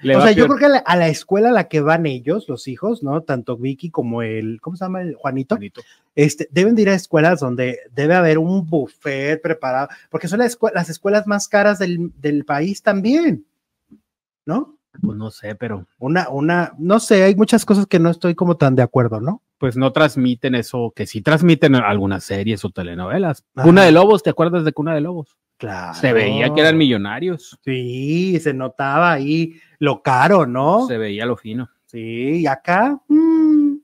[0.01, 2.07] Le o sea, yo creo que a la, a la escuela a la que van
[2.07, 3.23] ellos, los hijos, ¿no?
[3.23, 5.03] Tanto Vicky como el, ¿cómo se llama?
[5.03, 5.57] El Juanito.
[5.57, 5.81] Bonito.
[6.15, 10.59] Este, deben de ir a escuelas donde debe haber un buffet preparado, porque son las,
[10.59, 13.45] escue- las escuelas más caras del, del país también,
[14.47, 14.77] ¿no?
[15.01, 18.57] Pues no sé, pero Una, una, no sé, hay muchas cosas que no estoy como
[18.57, 19.43] tan de acuerdo, ¿no?
[19.59, 23.45] pues no transmiten eso, que sí transmiten algunas series o telenovelas.
[23.57, 23.67] Ajá.
[23.67, 25.37] Cuna de Lobos, ¿te acuerdas de Cuna de Lobos?
[25.59, 25.95] Claro.
[25.95, 30.87] Se veía que eran millonarios, Sí, se notaba ahí lo caro, ¿no?
[30.87, 31.69] se veía lo fino.
[31.87, 33.77] Sí, y acá, mm,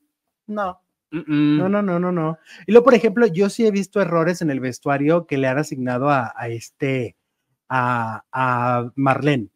[0.47, 0.81] no.
[1.11, 2.39] No, no, no, no, no.
[2.67, 5.59] Y luego, por ejemplo, yo sí he visto errores en el vestuario que le han
[5.59, 7.15] asignado a, a este,
[7.69, 9.49] a, a Marlene.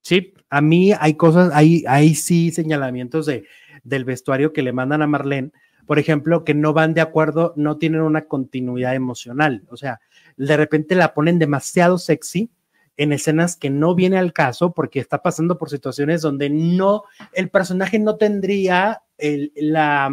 [0.00, 3.44] Sí, A mí hay cosas, hay, hay sí señalamientos de,
[3.84, 5.52] del vestuario que le mandan a Marlene,
[5.86, 9.62] por ejemplo, que no van de acuerdo, no tienen una continuidad emocional.
[9.68, 10.00] O sea,
[10.36, 12.50] de repente la ponen demasiado sexy
[12.96, 17.48] en escenas que no viene al caso porque está pasando por situaciones donde no, el
[17.48, 20.10] personaje no tendría el- la,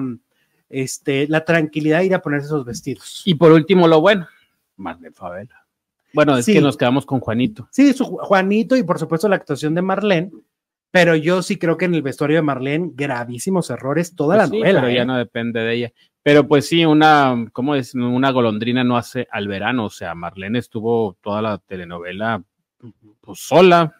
[0.69, 3.21] este, la tranquilidad de ir a ponerse esos vestidos.
[3.25, 4.27] y por último lo bueno,
[4.77, 5.65] Marlene Favela.
[6.13, 6.53] Bueno, es Sí.
[6.53, 7.67] que nos quedamos con Juanito.
[7.71, 10.31] Sí, su Juanito y por supuesto la actuación de Marlene,
[10.91, 14.51] pero yo sí creo que en el vestuario de Marlene, gravísimos errores toda Pues la
[14.51, 14.81] sí, novela.
[14.81, 15.05] pero ya ¿eh?
[15.05, 15.91] no depende de ella.
[16.23, 17.95] Pero pues sí, una, ¿cómo es?
[17.95, 19.85] Una golondrina no hace al verano.
[19.85, 22.43] O sea, Marlene estuvo toda la telenovela
[23.21, 23.93] pues sola.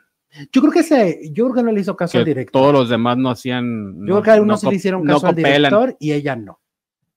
[0.52, 2.62] Yo creo que se, yo creo que no le hizo caso Que al director.
[2.62, 4.00] todos los demás no hacían.
[4.00, 6.60] yo creo que algunos no le hicieron no caso al director y ella no.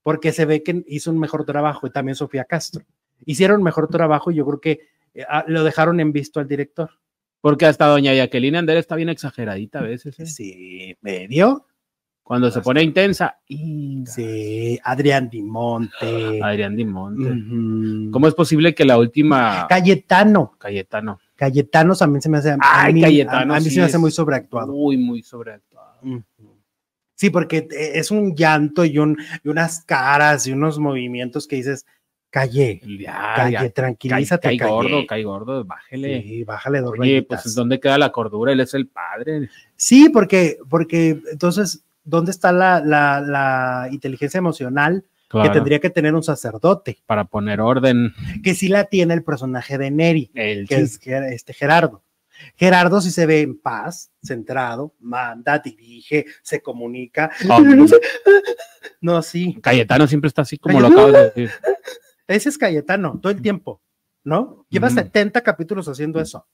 [0.03, 2.85] Porque se ve que hizo un mejor trabajo y también Sofía Castro.
[3.25, 4.81] Hicieron mejor trabajo y yo creo que
[5.15, 6.91] eh, ah, lo dejaron en visto al director.
[7.41, 10.19] Porque hasta doña Jacqueline Ander está bien exageradita a veces.
[10.19, 10.27] ¿eh?
[10.27, 11.67] Sí, medio.
[12.23, 13.39] Cuando se pone intensa.
[13.49, 16.41] inga, Sí, Adrián Dimonte.
[16.43, 17.31] Adrián Dimonte.
[17.31, 18.11] Ujú.
[18.13, 20.55] ¿Cómo es posible que la última Cayetano.
[20.59, 21.19] Cayetano?
[21.35, 22.51] Cayetano también se me hace.
[22.53, 24.73] a Ay, mí, Cayetano a, a mí sí se me hace muy sobreactuado.
[24.73, 25.99] Muy, muy sobreactuado.
[27.15, 31.87] Sí, porque es un llanto y, un, y unas caras y unos movimientos que dices,
[32.31, 34.71] calle, Ya, calle, ya, tranquilízate, cae calle.
[34.73, 36.23] gordo, cae gordo, bájele.
[36.23, 37.43] Sí, bájale dos Oye, rayitas.
[37.43, 38.53] pues ¿dónde queda la cordura?
[38.53, 39.49] Él es el padre.
[39.77, 45.89] Sí, porque, porque entonces, ¿dónde está la, la, la inteligencia emocional Claro, que tendría que
[45.91, 46.99] tener un sacerdote?
[47.07, 48.13] para poner orden.
[48.43, 52.03] Que sí la tiene el personaje de Neri, El que es Ger- este Gerardo.
[52.57, 57.31] Gerardo sí se ve en paz, centrado, manda, dirige, se comunica.
[57.49, 57.87] Hombre.
[59.01, 59.59] No, sí.
[59.61, 61.51] Cayetano siempre está así como lo acabas de decir.
[62.29, 63.81] Ese es Cayetano, todo el tiempo,
[64.25, 64.65] ¿no?
[64.69, 64.97] Lleva Ujú.
[64.97, 66.47] 70 capítulos haciendo eso.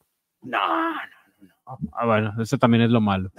[0.42, 0.58] No,
[0.94, 1.78] no.
[1.92, 3.30] Ah, bueno, eso también es lo malo.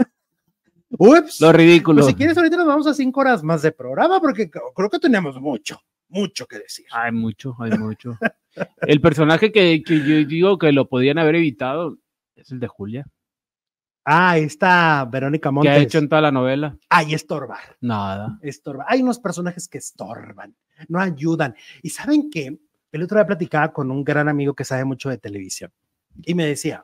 [0.91, 1.41] Ups.
[1.41, 2.02] Lo ridículo.
[2.02, 4.99] Pues si quieres, ahorita nos vamos a cinco horas más de programa porque creo que
[4.99, 6.86] tenemos mucho, mucho que decir.
[6.91, 8.18] Hay mucho, hay mucho.
[8.82, 11.98] El personaje que, que yo digo que lo podían haber evitado
[12.36, 13.06] es el de Julia.
[14.03, 15.72] Ah, está Verónica ¿Qué Montes.
[15.72, 16.76] ha hecho en toda la novela?
[16.90, 18.40] Ay, estorbar, Nada.
[18.41, 18.88] estorbar.
[18.90, 20.56] Hay unos personajes que estorban,
[20.88, 21.53] no ayudan.
[21.84, 22.60] Y saben que
[22.91, 25.72] el otro día platicaba con un gran amigo que sabe mucho de televisión
[26.24, 26.84] y me decía,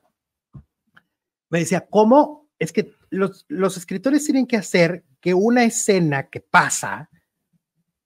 [1.49, 2.48] me decía, ¿cómo?
[2.60, 7.09] Es que los, los escritores tienen que hacer que una escena que pasa,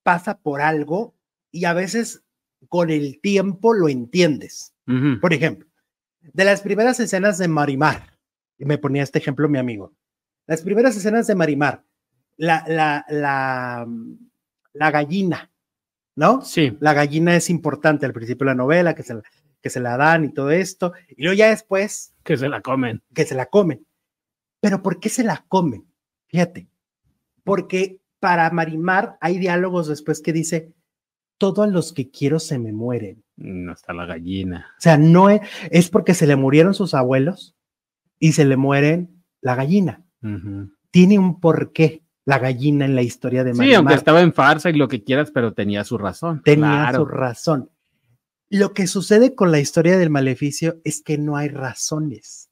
[0.04, 1.16] pasa por algo
[1.52, 2.24] y a veces
[2.68, 4.74] con el tiempo lo entiendes.
[5.22, 5.68] Por ejemplo,
[6.22, 8.18] de las primeras escenas de Marimar,
[8.58, 9.94] y me ponía este ejemplo mi amigo,
[10.48, 11.84] las primeras escenas de Marimar,
[12.38, 13.88] la, la, la,
[14.74, 15.52] la gallina,
[16.16, 16.42] ¿no?
[16.42, 16.76] Sí.
[16.80, 19.24] La gallina es importante al principio de la novela, que se, la-
[19.62, 23.04] que se la dan y todo esto, y luego ya después Que se la comen.
[23.14, 23.86] que se la comen.
[24.62, 25.86] Pero ¿por qué se la comen?
[26.28, 26.70] Fíjate,
[27.44, 30.74] porque para Marimar hay diálogos después que dice,
[31.38, 33.24] todos los que quiero se me mueren.
[33.38, 34.68] No está la gallina.
[34.78, 35.42] O sea, no es,
[35.72, 37.56] es porque se le murieron sus abuelos
[38.20, 40.04] y se le mueren la gallina.
[40.92, 43.78] Tiene un porqué la gallina en la historia de Sí, Marimar.
[43.78, 46.42] aunque estaba en farsa y lo que quieras, pero tenía su razón.
[46.44, 47.00] Tenía Claro.
[47.00, 47.72] su razón.
[48.50, 52.50] Lo que sucede con la historia del maleficio es que no hay razones.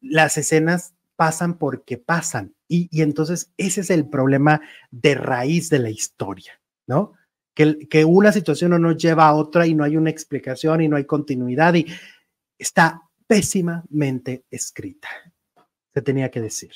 [0.00, 2.54] Las escenas pasan porque pasan.
[2.68, 4.60] Y, y entonces ese es el problema
[4.90, 7.12] de raíz de la historia, ¿no?
[7.54, 10.88] Que, que una situación no nos lleva a otra y no hay una explicación y
[10.88, 11.86] no hay continuidad y
[12.58, 15.08] está pésimamente escrita.
[15.94, 16.72] Se tenía que decir.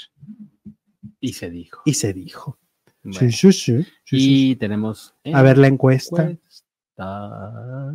[1.21, 1.83] Y se dijo.
[1.85, 2.59] Y se dijo.
[3.03, 3.87] Bueno, sí, sí.
[4.11, 5.15] y tenemos.
[5.33, 6.23] A ver la encuesta.
[6.23, 7.95] encuesta.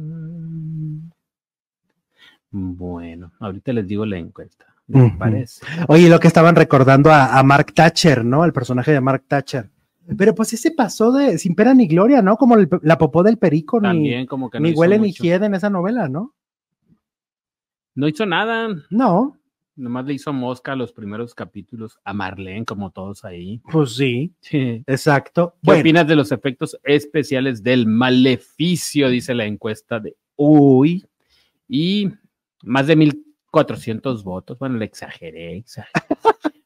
[2.51, 4.74] Bueno, ahorita les digo la encuesta.
[4.88, 5.66] ¿Me parece?
[5.88, 8.44] Oye, lo que estaban recordando a, a Mark Thatcher, ¿no?
[8.44, 9.70] Al personaje de Mark Thatcher.
[10.18, 12.38] Pero pues ese pasó de sin pena ni gloria, ¿no?
[12.38, 15.48] Como el- la popó del perico, ni, También como que no ni huele ni hiede
[15.48, 16.36] en esa novela, ¿no?
[17.95, 18.68] No hizo nada.
[18.90, 19.38] No,
[19.78, 23.62] Nomás le hizo mosca los primeros capítulos a Marlene, como todos ahí.
[23.70, 25.56] pues sí, ¿Qué exacto.
[25.62, 29.10] Bueno, opinas de los efectos especiales del maleficio?
[29.10, 31.06] Dice la encuesta de Uy.
[31.68, 32.10] Y
[32.64, 32.95] más de
[33.56, 34.60] 1400 votos.
[34.60, 36.06] Bueno, le exageré, exageré.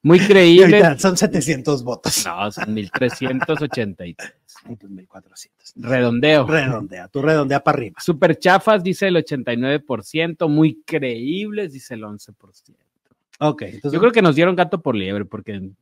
[0.02, 0.82] Muy creíble.
[0.98, 2.26] son 700 votos.
[2.26, 4.34] No, son 1383.
[4.66, 5.74] Entonces, 1400.
[5.76, 6.48] Redondeo.
[6.48, 8.00] Redondea, tú redondea para arriba.
[8.02, 10.50] Super chafas, dice el 89%.
[10.50, 12.76] Muy creíbles, dice el 11%.
[13.42, 15.78] Ok, entonces Yo creo que nos dieron gato por liebre, porque en,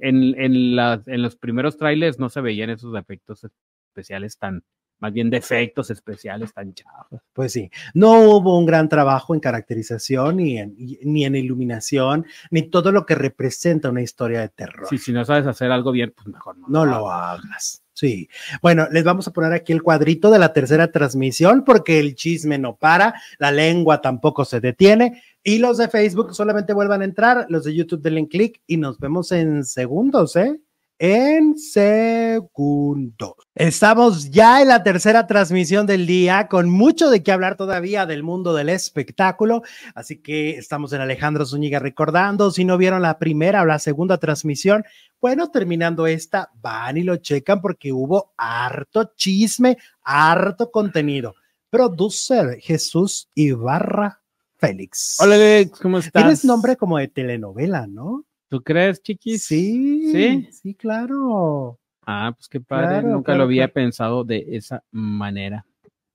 [0.00, 3.44] en, en la- en los primeros trailers no se veían esos efectos
[3.90, 4.62] especiales tan,
[5.00, 7.20] más bien defectos especiales tan chafas.
[7.32, 12.62] Pues sí, no hubo un gran trabajo en caracterización, ni en, ni en iluminación, ni
[12.62, 14.86] todo lo que representa una historia de terror.
[14.88, 16.68] Si, si no sabes hacer algo bien, pues mejor no.
[16.68, 17.82] No lo hagas.
[17.98, 18.28] Sí.
[18.62, 22.56] Bueno, les vamos a poner aquí el cuadrito de la tercera transmisión porque el chisme
[22.56, 27.46] no para, la lengua tampoco se detiene y los de Facebook solamente vuelvan a entrar,
[27.48, 30.60] los de YouTube denle clic y nos vemos en segundos, ¿eh?
[31.00, 33.34] En segundos.
[33.54, 38.24] Estamos ya en la tercera transmisión del día con mucho de qué hablar todavía del
[38.24, 39.62] mundo del espectáculo.
[39.94, 42.50] Así que estamos en Alejandro Zúñiga recordando.
[42.50, 44.82] Si no vieron la primera o la segunda transmisión,
[45.20, 51.36] bueno, terminando esta, van y lo checan porque hubo harto chisme, harto contenido.
[51.70, 54.20] Producer Jesús Ibarra
[54.56, 55.18] Félix.
[55.20, 56.24] Hola Alex, ¿cómo estás?
[56.24, 58.24] Tienes nombre como de telenovela, ¿no?
[58.48, 59.44] ¿Tú crees, chiquis?
[59.44, 60.48] Sí, ¿Sí?
[60.52, 61.78] sí, claro.
[62.06, 63.00] Ah, pues qué padre.
[63.00, 63.72] Claro, Nunca claro, lo había claro.
[63.74, 65.66] pensado de esa manera.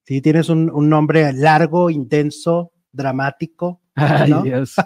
[0.06, 3.82] Sí, tienes un, un nombre largo, intenso, dramático.
[3.96, 4.42] Ay, ¿no?
[4.42, 4.76] Dios.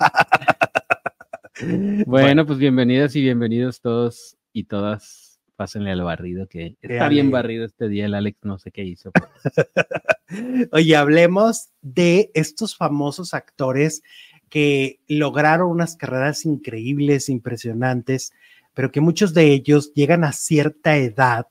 [2.05, 5.39] Bueno, pues bienvenidas y bienvenidos todos y todas.
[5.55, 8.05] Pásenle al barrido, que está bien barrido este día.
[8.05, 9.11] El Alex no sé qué hizo.
[10.71, 14.03] Oye, hablemos de estos famosos actores
[14.49, 18.33] que lograron unas carreras increíbles, impresionantes,
[18.73, 21.47] pero que muchos de ellos llegan a cierta edad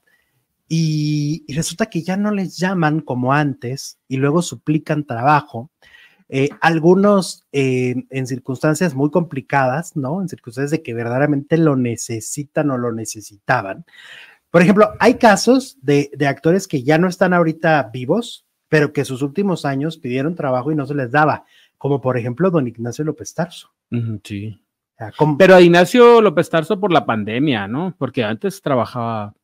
[0.68, 5.70] y, resulta que ya no les llaman como antes y luego suplican trabajo.
[6.28, 10.20] Eh, algunos eh, en circunstancias muy complicadas, ¿no?
[10.20, 13.85] En circunstancias de que verdaderamente lo necesitan o lo necesitaban.
[14.51, 19.05] Por ejemplo, hay casos de, de actores que ya no están ahorita vivos, pero que
[19.05, 21.44] sus últimos años pidieron trabajo y no se les daba,
[21.78, 23.73] como por ejemplo don Ignacio López Tarso.
[24.24, 24.59] Sí.
[24.59, 27.94] O sea, con- Pero a Ignacio López Tarso por la pandemia, ¿no?
[27.98, 29.35] Porque antes trabajaba,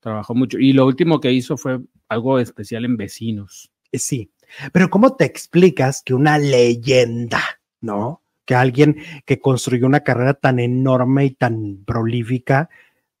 [0.00, 0.58] trabajó mucho.
[0.58, 3.70] Y lo último que hizo fue algo especial en Vecinos.
[3.92, 4.30] Eh, Sí,
[4.72, 7.40] pero ¿cómo te explicas que una leyenda,
[7.80, 8.22] ¿no?
[8.44, 12.68] Que alguien que construyó una carrera tan enorme y tan prolífica,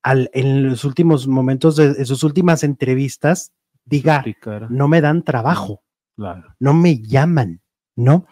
[0.02, 3.52] al, en los últimos momentos de, de sus últimas entrevistas,
[3.86, 4.22] diga,
[4.68, 5.82] no me dan trabajo,
[6.16, 6.54] Claro.
[6.60, 7.60] no me llaman,
[7.96, 8.26] ¿no?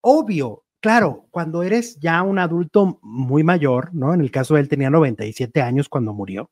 [0.00, 4.14] Obvio, claro, cuando eres ya un adulto muy mayor, ¿no?
[4.14, 6.50] En el caso de él tenía 97 años cuando murió.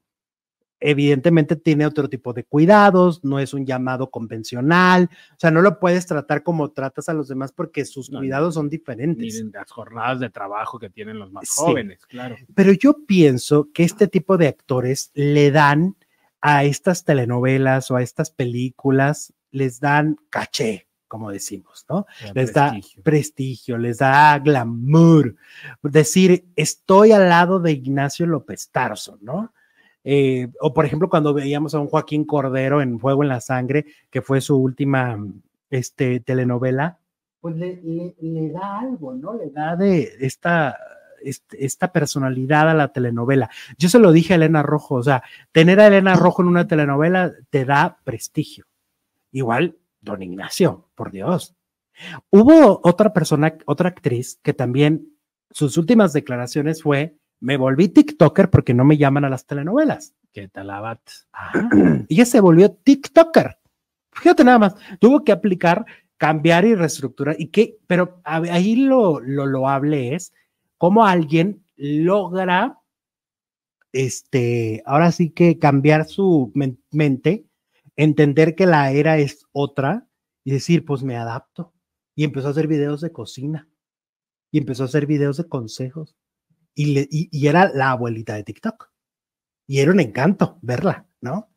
[0.81, 5.79] Evidentemente tiene otro tipo de cuidados, no es un llamado convencional, o sea, no lo
[5.79, 9.41] puedes tratar como tratas a los demás porque sus No, cuidados son Ni diferentes.
[9.41, 11.55] en las jornadas de trabajo que tienen los más Sí.
[11.63, 12.37] jóvenes, claro.
[12.55, 15.97] Pero yo pienso que este tipo de actores le dan
[16.43, 22.07] a estas telenovelas o a estas películas, les dan caché, como decimos, ¿no?
[22.35, 23.03] les da Prestigio.
[23.05, 25.37] prestigio, les da glamour.
[25.81, 29.53] Decir, estoy al lado de Ignacio López Tarso, ¿no?
[30.03, 33.87] Eh, o por ejemplo, cuando veíamos a un Joaquín Cordero en Fuego en la Sangre,
[34.11, 35.17] que fue su última
[35.71, 36.99] este, telenovela,
[37.41, 39.35] pues le, le- le da algo, ¿no?
[39.35, 40.77] Le da de esta,
[41.23, 43.49] este- esta personalidad a la telenovela.
[43.79, 45.23] Yo se lo dije a Elena Rojo, o sea,
[45.53, 48.65] tener a Elena Rojo en una telenovela te da prestigio.
[49.31, 51.55] Igual, don Ignacio, por Dios.
[52.31, 55.09] Hubo otra persona, otra actriz que también
[55.51, 60.15] sus últimas declaraciones fue, me volví TikToker porque no me llaman a las telenovelas.
[60.33, 61.01] ¿Qué tal Abat?
[61.33, 61.53] Ah,
[62.09, 63.59] y ella se volvió TikToker.
[64.13, 65.85] Fíjate nada más, tuvo que aplicar,
[66.17, 67.37] cambiar y reestructurar.
[67.39, 70.33] Y que, pero ahí lo, lo loable es
[70.79, 72.79] cómo alguien logra,
[73.93, 77.45] este, ahora sí que cambiar su men- mente,
[77.97, 80.07] entender que la era es otra
[80.45, 81.73] y decir, pues me adapto.
[82.15, 83.69] Y empezó a hacer videos de cocina
[84.53, 86.15] y empezó a hacer videos de consejos.
[86.75, 88.91] Y, le- y- y era la abuelita de TikTok.
[89.67, 91.49] Y era un encanto verla, ¿no?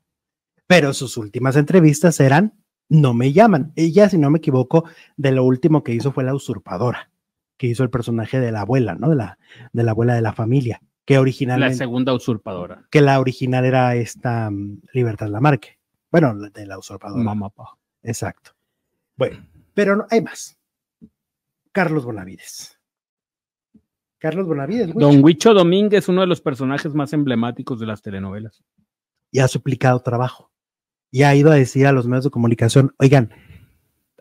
[0.68, 2.54] Pero sus últimas entrevistas eran,
[2.90, 3.74] no me llaman.
[3.76, 4.86] Ella, si no me equivoco,
[5.18, 7.12] de lo último que hizo fue la usurpadora,
[7.58, 9.10] que hizo el personaje de la abuela, ¿no?
[9.10, 9.38] De la,
[9.74, 12.88] de la abuela de la familia, que La originalmente, segunda usurpadora.
[12.90, 15.78] que la original era esta mm, Libertad Lamarque.
[16.12, 17.22] Bueno, la de la usurpadora.
[17.24, 17.52] Mamá.
[18.04, 18.52] Exacto.
[19.18, 20.58] Bueno, pero no, hay más.
[21.72, 22.78] Carlos Bonavides.
[24.20, 28.64] Carlos Bonavides, Don Huicho Domínguez, uno de los personajes más emblemáticos de las telenovelas.
[29.32, 30.52] y ha suplicado trabajo.
[31.12, 33.32] Y ha ido a decir a los medios de comunicación, oigan,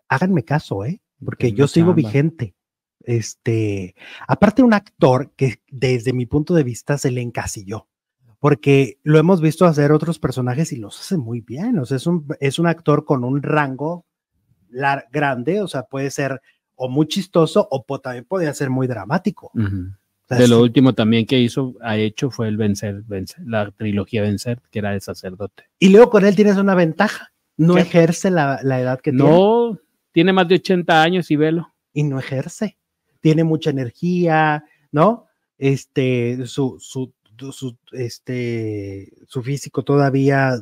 [0.09, 1.01] háganme caso, ¿eh?
[1.24, 1.97] Porque yo sigo chamba.
[1.97, 2.55] vigente.
[3.01, 3.94] Este,
[4.27, 7.89] aparte un actor que desde mi punto de vista se le encasilló,
[8.39, 11.78] porque lo hemos visto hacer otros personajes y los hace muy bien.
[11.78, 14.06] O sea, es un, es un actor con un rango
[14.70, 16.40] lar- grande, o sea, puede ser
[16.74, 19.51] o muy chistoso o po- también podría ser muy dramático.
[19.55, 19.86] Ujú.
[19.88, 23.44] O sea, De lo sí, último también que hizo, ha hecho fue el Vencer, Vencer,
[23.47, 25.64] la trilogía Vencer, que era de sacerdote.
[25.78, 27.82] y luego con él tienes una ventaja, no ¿Qué?
[27.82, 29.24] ejerce la, la edad que tiene.
[29.30, 29.78] No,
[30.12, 31.72] tiene más de 80 años y velo.
[31.93, 32.76] y no ejerce.
[33.20, 35.26] Tiene mucha energía, ¿no?
[35.59, 37.12] Este, su, su,
[37.52, 40.56] su, este, su físico todavía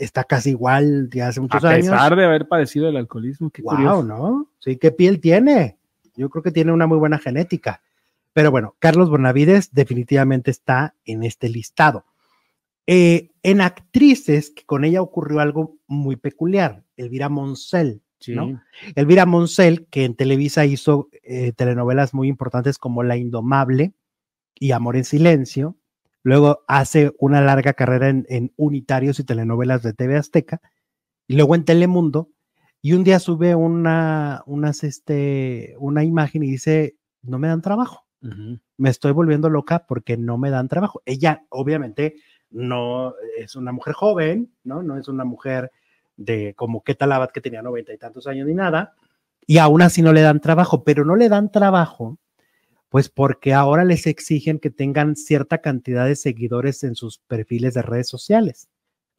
[0.00, 1.86] está casi igual de hace muchos a años.
[1.86, 3.50] pesar de haber padecido el alcoholismo.
[3.50, 4.02] Qué wow, curioso.
[4.04, 4.48] ¿no?
[4.58, 5.78] Sí, ¿qué piel tiene?
[6.16, 7.82] Yo creo que tiene una muy buena genética.
[8.32, 12.04] Pero bueno, Carlos Bonavides definitivamente está en este listado.
[12.86, 18.34] Eh, en actrices, que con ella ocurrió algo muy peculiar, Elvira Moncel, Sí.
[18.34, 18.60] ¿no?
[18.96, 23.94] Elvira Moncel, que en Televisa hizo eh, telenovelas muy importantes como La Indomable
[24.58, 25.76] y Amor en Silencio.
[26.22, 30.60] Luego hace una larga carrera en, en unitarios y telenovelas de TV Azteca.
[31.26, 32.30] Y luego en Telemundo.
[32.82, 38.06] Y un día sube una, unas, este, una imagen y dice, no me dan trabajo.
[38.76, 41.00] Me estoy volviendo loca porque no me dan trabajo.
[41.06, 42.16] Ella, obviamente,
[42.50, 44.82] no es una mujer joven, ¿no?
[44.82, 45.70] No es una mujer
[46.16, 48.94] de como qué tal Abad que tenía noventa y tantos años ni nada,
[49.46, 52.18] y aún así no le dan trabajo, pero no le dan trabajo,
[52.90, 57.82] pues porque ahora les exigen que tengan cierta cantidad de seguidores en sus perfiles de
[57.82, 58.68] redes sociales.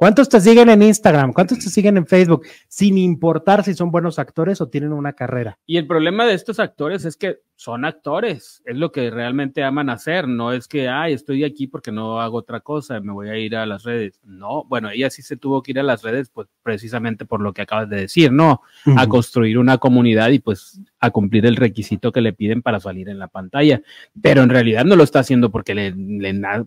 [0.02, 1.32] ¿Cuántos te siguen en Instagram?
[1.32, 2.44] ¿Cuántos te siguen en Facebook?
[2.68, 5.60] Sin importar si son buenos actores o tienen una carrera.
[5.68, 9.92] Y el problema de estos actores es que son actores, es lo que realmente aman
[9.92, 13.38] hacer, no es que, ay, estoy aquí porque no hago otra cosa, me voy a
[13.38, 14.20] ir a las redes.
[14.24, 17.54] No, bueno, ella sí se tuvo que ir a las redes, pues precisamente por lo
[17.54, 18.64] que acabas de decir, ¿no?
[18.98, 23.10] A construir una comunidad y pues a cumplir el requisito que le piden para salir
[23.10, 23.82] en la pantalla.
[24.22, 25.94] Pero en realidad no lo está haciendo porque le,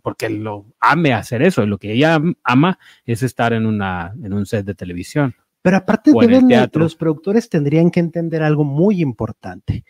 [0.02, 1.64] porque lo ame hacer eso.
[1.64, 5.34] Lo que ella am- ama es estar en una en un set de televisión.
[5.62, 9.84] Pero aparte deben los productores tendrían que entender algo muy importante.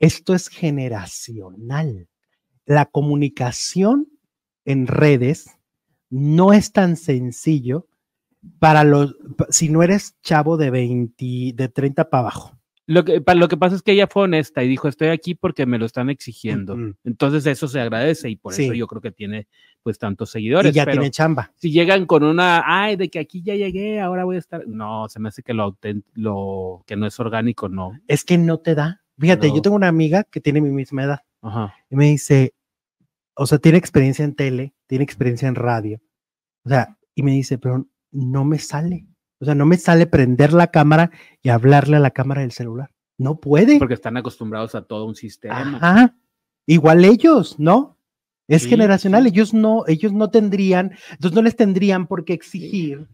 [0.00, 2.08] Esto es generacional.
[2.64, 4.08] La comunicación
[4.64, 5.50] en redes
[6.10, 7.86] no es tan sencillo
[8.58, 9.16] para los,
[9.50, 12.55] si no eres chavo de 20, de 30 para abajo.
[12.88, 15.66] Lo que, lo que pasa es que ella fue honesta y dijo, estoy aquí porque
[15.66, 16.74] me lo están exigiendo.
[16.74, 16.94] Ujú.
[17.04, 18.78] Entonces eso se agradece y por eso Sí.
[18.78, 19.48] yo creo que tiene
[19.82, 20.72] pues tantos Y seguidores.
[20.72, 21.52] ya pero tiene chamba.
[21.56, 24.66] si llegan con una, ay, de que aquí ya llegué, ahora voy a estar.
[24.68, 25.76] No, se me hace que lo,
[26.14, 27.92] lo que no es orgánico, no.
[28.06, 29.02] Es que no te da.
[29.18, 29.56] Fíjate, No.
[29.56, 31.74] yo tengo una amiga que tiene mi misma edad Ajá.
[31.90, 32.54] y me dice,
[33.34, 36.00] o sea, tiene experiencia en tele, tiene experiencia en radio.
[36.64, 39.06] O sea, y me dice, pero no me sale.
[39.40, 41.10] O sea, no me sale prender la cámara
[41.42, 42.90] y hablarle a la cámara del celular.
[43.18, 43.78] No puede.
[43.78, 45.78] Porque están acostumbrados a todo un sistema.
[45.80, 46.14] Ajá.
[46.66, 47.98] Igual ellos, ¿no?
[48.48, 49.24] Es Sí, generacional.
[49.24, 49.28] sí.
[49.30, 53.08] Ellos no, ellos no tendrían, entonces no les tendrían por qué exigir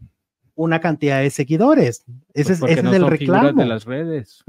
[0.54, 2.04] una cantidad de seguidores.
[2.34, 3.52] Ese Pues es, ese no es el reclamo.
[3.60, 4.44] de las redes.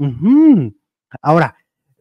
[1.22, 1.56] Ahora,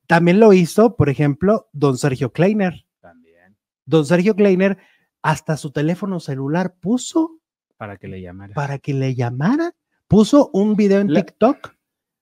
[0.08, 2.86] también lo hizo, por ejemplo, don Sergio Kleiner.
[3.00, 3.56] También.
[3.86, 4.78] Don Sergio Kleiner
[5.22, 7.40] hasta su teléfono celular puso
[7.78, 8.54] Para que le llamara.
[8.54, 9.72] para que le llamaran.
[10.08, 11.76] Puso un video en La- TikTok,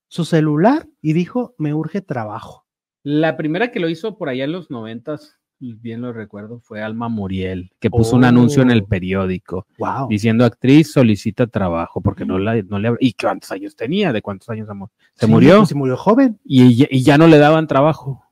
[0.07, 2.65] su celular, y dijo, me urge trabajo.
[3.03, 7.10] La primera que lo hizo por allá en los noventas, bien lo recuerdo, fue Alma
[7.10, 8.88] Muriel, que puso un anuncio en el Oh.
[8.88, 10.07] periódico Wow.
[10.07, 14.11] diciendo actriz solicita trabajo porque no, la, no le ¿Y cuántos años tenía?
[14.14, 14.90] ¿De cuántos años amor?
[15.15, 16.40] Se murió se murió joven.
[16.44, 18.23] y, ya- y ya no le daban trabajo.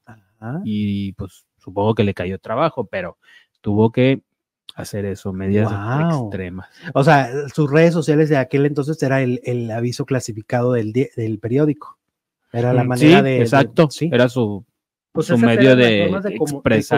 [0.63, 3.17] Y pues supongo que le cayó trabajo, pero
[3.61, 4.21] tuvo que
[4.81, 6.67] hacer eso, medidas extremas.
[6.93, 11.39] O sea, sus redes sociales de aquel entonces era el, el aviso clasificado del, del
[11.39, 11.97] periódico.
[12.51, 13.29] Era la Mm, manera sí, de.
[13.29, 14.09] de- Exacto, sí.
[14.11, 14.65] era su,
[15.11, 16.37] Pues su medio de, de, de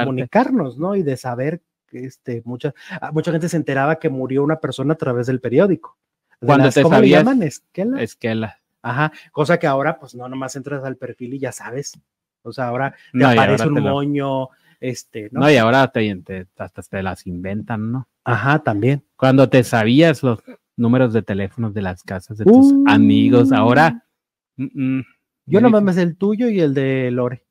[0.03, 0.95] comunicarnos, ¿no?
[0.95, 4.93] Y de saber que este, mucha, ah, mucha gente se enteraba que murió una persona
[4.93, 5.97] a través del periódico.
[6.39, 7.43] De Cuando las- te ¿Cómo le llaman?
[7.43, 8.01] Esquela.
[8.01, 8.57] Es que la...
[8.81, 9.11] Ajá.
[9.31, 11.99] Cosa que ahora, pues no, nomás entras al perfil y ya sabes.
[12.43, 14.49] O sea, ahora te No, aparece ahora un lo- moño,
[14.81, 15.39] este, ¿no?
[15.41, 18.09] No, y ahora te, te- hasta te las inventan, ¿no?
[18.25, 19.03] Ajá, también.
[19.15, 20.39] Cuando te sabías los
[20.75, 22.83] números de teléfonos de las casas de tus Uh.
[22.87, 24.03] amigos, ahora.
[24.57, 25.03] mm, mm,
[25.45, 27.45] Yo nomás me sé el tuyo y el de Lore.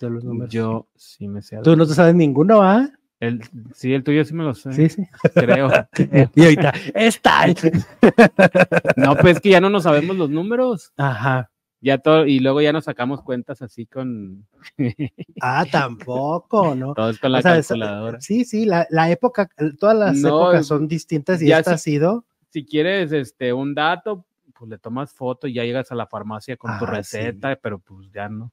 [0.00, 0.52] De los números.
[0.52, 1.58] Yo sí me sé.
[1.62, 2.88] Tú no te sabes ninguno, ¿ah?
[3.20, 3.40] El,
[3.74, 4.72] sí, el tuyo sí me lo sé.
[4.72, 5.06] Sí, sí.
[5.34, 5.68] Creo.
[6.34, 7.46] Y ahorita, está.
[8.96, 10.92] No, pues es que ya no nos sabemos los números.
[10.96, 11.50] Ajá.
[11.84, 14.46] Ya todo, y luego ya nos sacamos cuentas así con
[15.42, 16.94] Ah, tampoco, ¿no?
[16.94, 18.20] todos con la O sea, es- calculadora.
[18.22, 21.78] sí, sí, la, la época, todas las No, épocas son distintas y ya esta ha
[21.78, 22.24] sido.
[22.48, 24.24] Si quieres este un dato,
[24.58, 27.78] pues le tomas foto y ya llegas a la farmacia con tu Ah, receta, pero
[27.80, 28.50] pues ya no.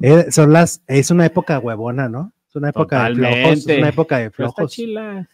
[0.00, 2.32] eh, son las, es una época huevona, ¿no?
[2.48, 3.78] Es una época de flojos, es Totalmente.
[3.78, 4.72] una época de Pero está flojos.
[4.72, 5.28] chila,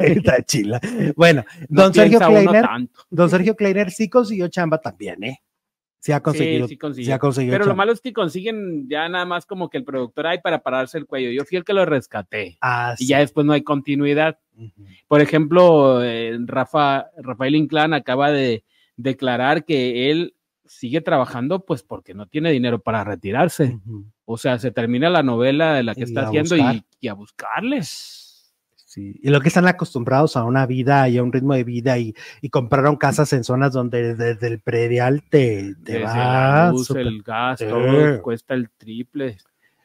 [0.00, 0.80] está chila.
[1.14, 2.64] Bueno, No don Sergio Kleiner,
[3.10, 5.42] don Sergio Kleiner sí consiguió chamba también, ¿eh?
[6.06, 7.14] Sí ha conseguido, sí, sí sí, consiguió.
[7.16, 10.28] ha conseguido Pero lo malo es que consiguen ya nada más como que el productor
[10.28, 11.32] hay para pararse el cuello.
[11.32, 12.58] Yo fui el que lo rescaté.
[12.60, 14.38] Ah, Y ya después no hay continuidad.
[15.08, 18.62] Por ejemplo, eh, Rafa, Rafael Inclán acaba de
[18.94, 23.80] declarar que él sigue trabajando pues porque no tiene dinero para retirarse.
[24.24, 26.56] O sea, se termina la novela de la que Y está haciendo
[27.00, 28.25] y a buscarles.
[28.96, 31.98] Sí, y lo que están acostumbrados a una vida y a un ritmo de vida
[31.98, 37.58] y, y compraron casas en zonas donde desde el predial te, te va el gas,
[37.58, 39.36] todo cuesta el triple.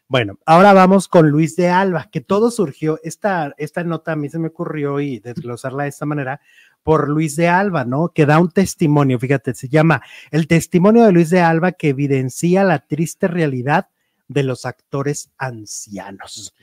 [0.07, 4.29] Bueno, ahora vamos con Luis de Alba, que todo surgió, esta, esta nota a mí
[4.29, 6.39] se me ocurrió y desglosarla de esta manera
[6.81, 8.13] por Luis de Alba, ¿no?
[8.15, 10.01] Que da un testimonio, fíjate, se llama
[10.31, 13.89] El testimonio de Luis de Alba que evidencia la triste realidad
[14.31, 16.53] de los actores ancianos.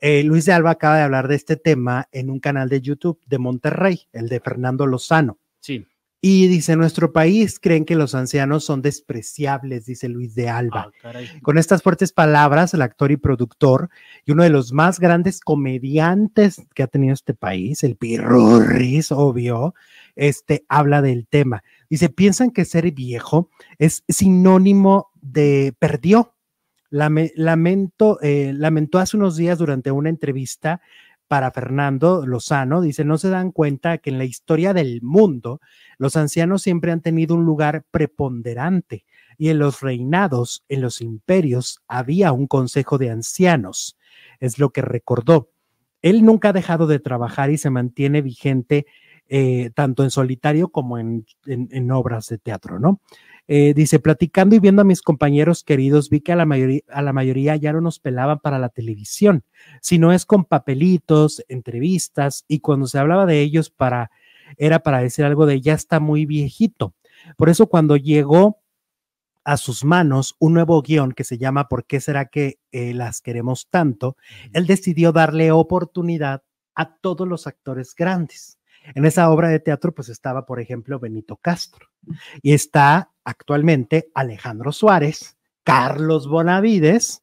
[0.00, 3.20] Eh, Luis de Alba acaba de hablar de este tema en un canal de YouTube
[3.26, 5.38] de Monterrey, el de Fernando Lozano.
[5.60, 5.86] Sí.
[6.20, 10.90] Y dice, en nuestro país creen que los ancianos son despreciables, dice Luis de Alba.
[11.04, 11.12] Ah.
[11.42, 13.90] Con estas fuertes palabras, el actor y productor
[14.24, 19.74] y uno de los más grandes comediantes que ha tenido este país, el Pirurris, obvio,
[20.16, 21.62] este, habla del tema.
[21.90, 26.34] Dice, piensan que ser viejo es sinónimo de perdió.
[26.96, 30.80] Lame- lamento, eh, lamentó hace unos días durante una entrevista
[31.28, 35.60] para Fernando Lozano, dice, no se dan cuenta que en la historia del mundo
[35.98, 39.04] los ancianos siempre han tenido un lugar preponderante
[39.36, 43.98] y en los reinados, en los imperios, había un consejo de ancianos,
[44.40, 45.50] es lo que recordó.
[46.00, 48.86] Él nunca ha dejado de trabajar y se mantiene vigente
[49.28, 53.00] eh, tanto en solitario como en- en obras de teatro, ¿no?
[53.48, 57.02] Eh, dice, platicando y viendo a mis compañeros queridos, vi que a la, mayoría, a
[57.02, 59.44] la mayoría ya no nos pelaban para la televisión,
[59.80, 64.10] sino es con papelitos, entrevistas, y cuando se hablaba de ellos para,
[64.56, 66.94] era para decir algo de ya está muy viejito.
[67.36, 68.60] Por eso cuando llegó
[69.44, 73.20] a sus manos un nuevo guion que se llama ¿Por qué será que eh, las
[73.20, 74.16] queremos tanto?
[74.52, 76.42] Él decidió darle oportunidad
[76.74, 78.58] a todos los actores grandes.
[78.94, 81.88] En esa obra de teatro, pues estaba, por ejemplo, Benito Castro
[82.42, 87.22] y está actualmente Alejandro Suárez, Carlos Bonavides,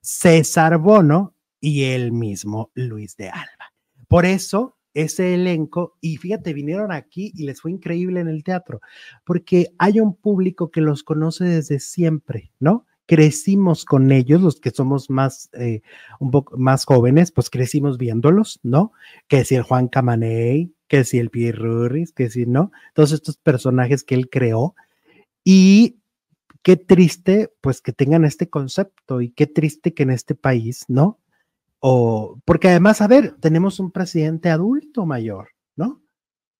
[0.00, 3.72] César Bono y el mismo Luis de Alba.
[4.08, 8.80] Por eso ese elenco, y fíjate, vinieron aquí y les fue increíble en el teatro,
[9.24, 12.86] porque hay un público que los conoce desde siempre, ¿no?
[13.06, 15.82] Crecimos con ellos, los que somos más, eh,
[16.18, 18.92] un poco más jóvenes, pues crecimos viéndolos, ¿no?
[19.28, 22.72] Que si el Juan Camaney, que si el Pierre Rurris, que si, ¿no?
[22.94, 24.74] Todos estos personajes que él creó.
[25.44, 26.00] Y
[26.62, 31.20] qué triste, pues que tengan este concepto y qué triste que en este país, ¿no?
[31.78, 36.02] O, porque además, a ver, tenemos un presidente adulto mayor, ¿no?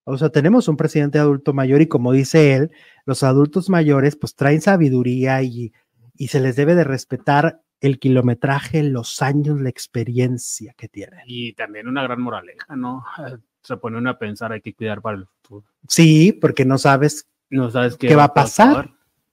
[0.04, 2.70] O sea, tenemos un presidente adulto mayor y como dice él,
[3.06, 5.72] los adultos mayores pues traen sabiduría y,
[6.14, 11.20] y se les debe de respetar el kilometraje, los años, la experiencia que tienen.
[11.26, 13.02] Y también una gran moraleja, ¿no?
[13.62, 15.66] Se pone uno a pensar, hay que cuidar para el futuro.
[15.88, 18.90] Sí, porque no sabes, No sabes qué, qué va a pasar.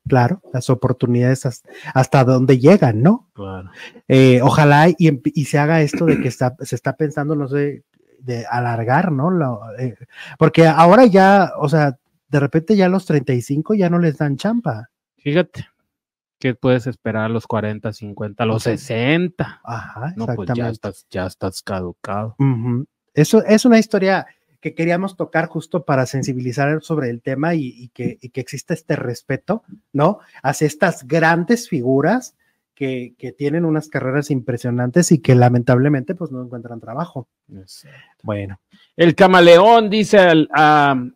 [0.08, 3.28] Claro, las oportunidades hasta, hasta dónde llegan, ¿no?
[3.34, 3.70] Claro.
[4.08, 7.50] Eh, ojalá y, emp- y se haga esto de que está, se está pensando, no
[7.50, 7.84] sé,
[8.20, 9.30] de alargar, ¿no?
[9.32, 9.96] Lo, eh,
[10.40, 11.98] porque ahora ya, o sea,
[12.30, 14.90] de repente ya a los 35 ya no les dan champa.
[15.18, 15.68] Fíjate,
[16.40, 19.60] ¿qué puedes esperar a los 40, 50, a los 60?
[19.62, 20.56] Ajá, No, pues exactamente.
[20.62, 22.36] ya estás, ya estás caducado.
[22.40, 22.86] Ujú.
[23.18, 24.28] Eso es una historia
[24.62, 28.74] que queríamos tocar justo para sensibilizar sobre el tema y, y que, y que exista
[28.74, 30.20] este respeto, ¿no?
[30.44, 32.36] Hacia estas grandes figuras
[32.76, 37.28] que, que tienen unas carreras impresionantes y que lamentablemente pues no encuentran trabajo.
[38.24, 38.60] Bueno,
[38.96, 40.50] El camaleón dice, al-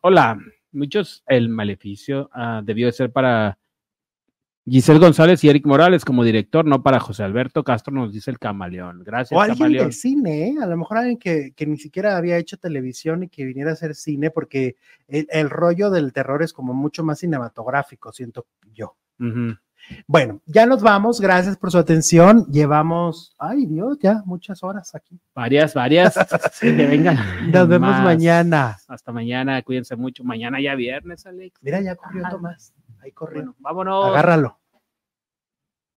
[0.01, 0.39] hola,
[0.71, 3.59] muchos, el maleficio ah, debió de ser para
[4.65, 8.39] Giselle González y Eric Morales como director, no para José Alberto Castro, nos dice el
[8.39, 9.03] camaleón.
[9.03, 9.87] Gracias, o alguien camaleón.
[9.87, 10.55] de cine, ¿eh?
[10.61, 13.73] a lo mejor alguien que, que ni siquiera había hecho televisión y que viniera a
[13.73, 14.75] hacer cine, porque
[15.07, 18.95] el, el rollo del terror es como mucho más cinematográfico, siento yo.
[20.07, 21.21] Bueno, ya nos vamos.
[21.21, 22.45] Gracias por su atención.
[22.51, 25.19] Llevamos, ay Dios, ya muchas horas aquí.
[25.33, 26.15] Varias, varias.
[26.61, 27.17] que vengan.
[27.51, 28.03] Nos vemos más.
[28.03, 28.77] mañana.
[28.87, 30.23] Hasta mañana, cuídense mucho.
[30.23, 31.59] Mañana ya viernes, Alex.
[31.61, 32.23] Mira, ya corrió.
[32.29, 32.73] Tomás.
[33.01, 33.41] Ahí corrió.
[33.41, 34.05] Bueno, vámonos.
[34.05, 34.60] Agárralo.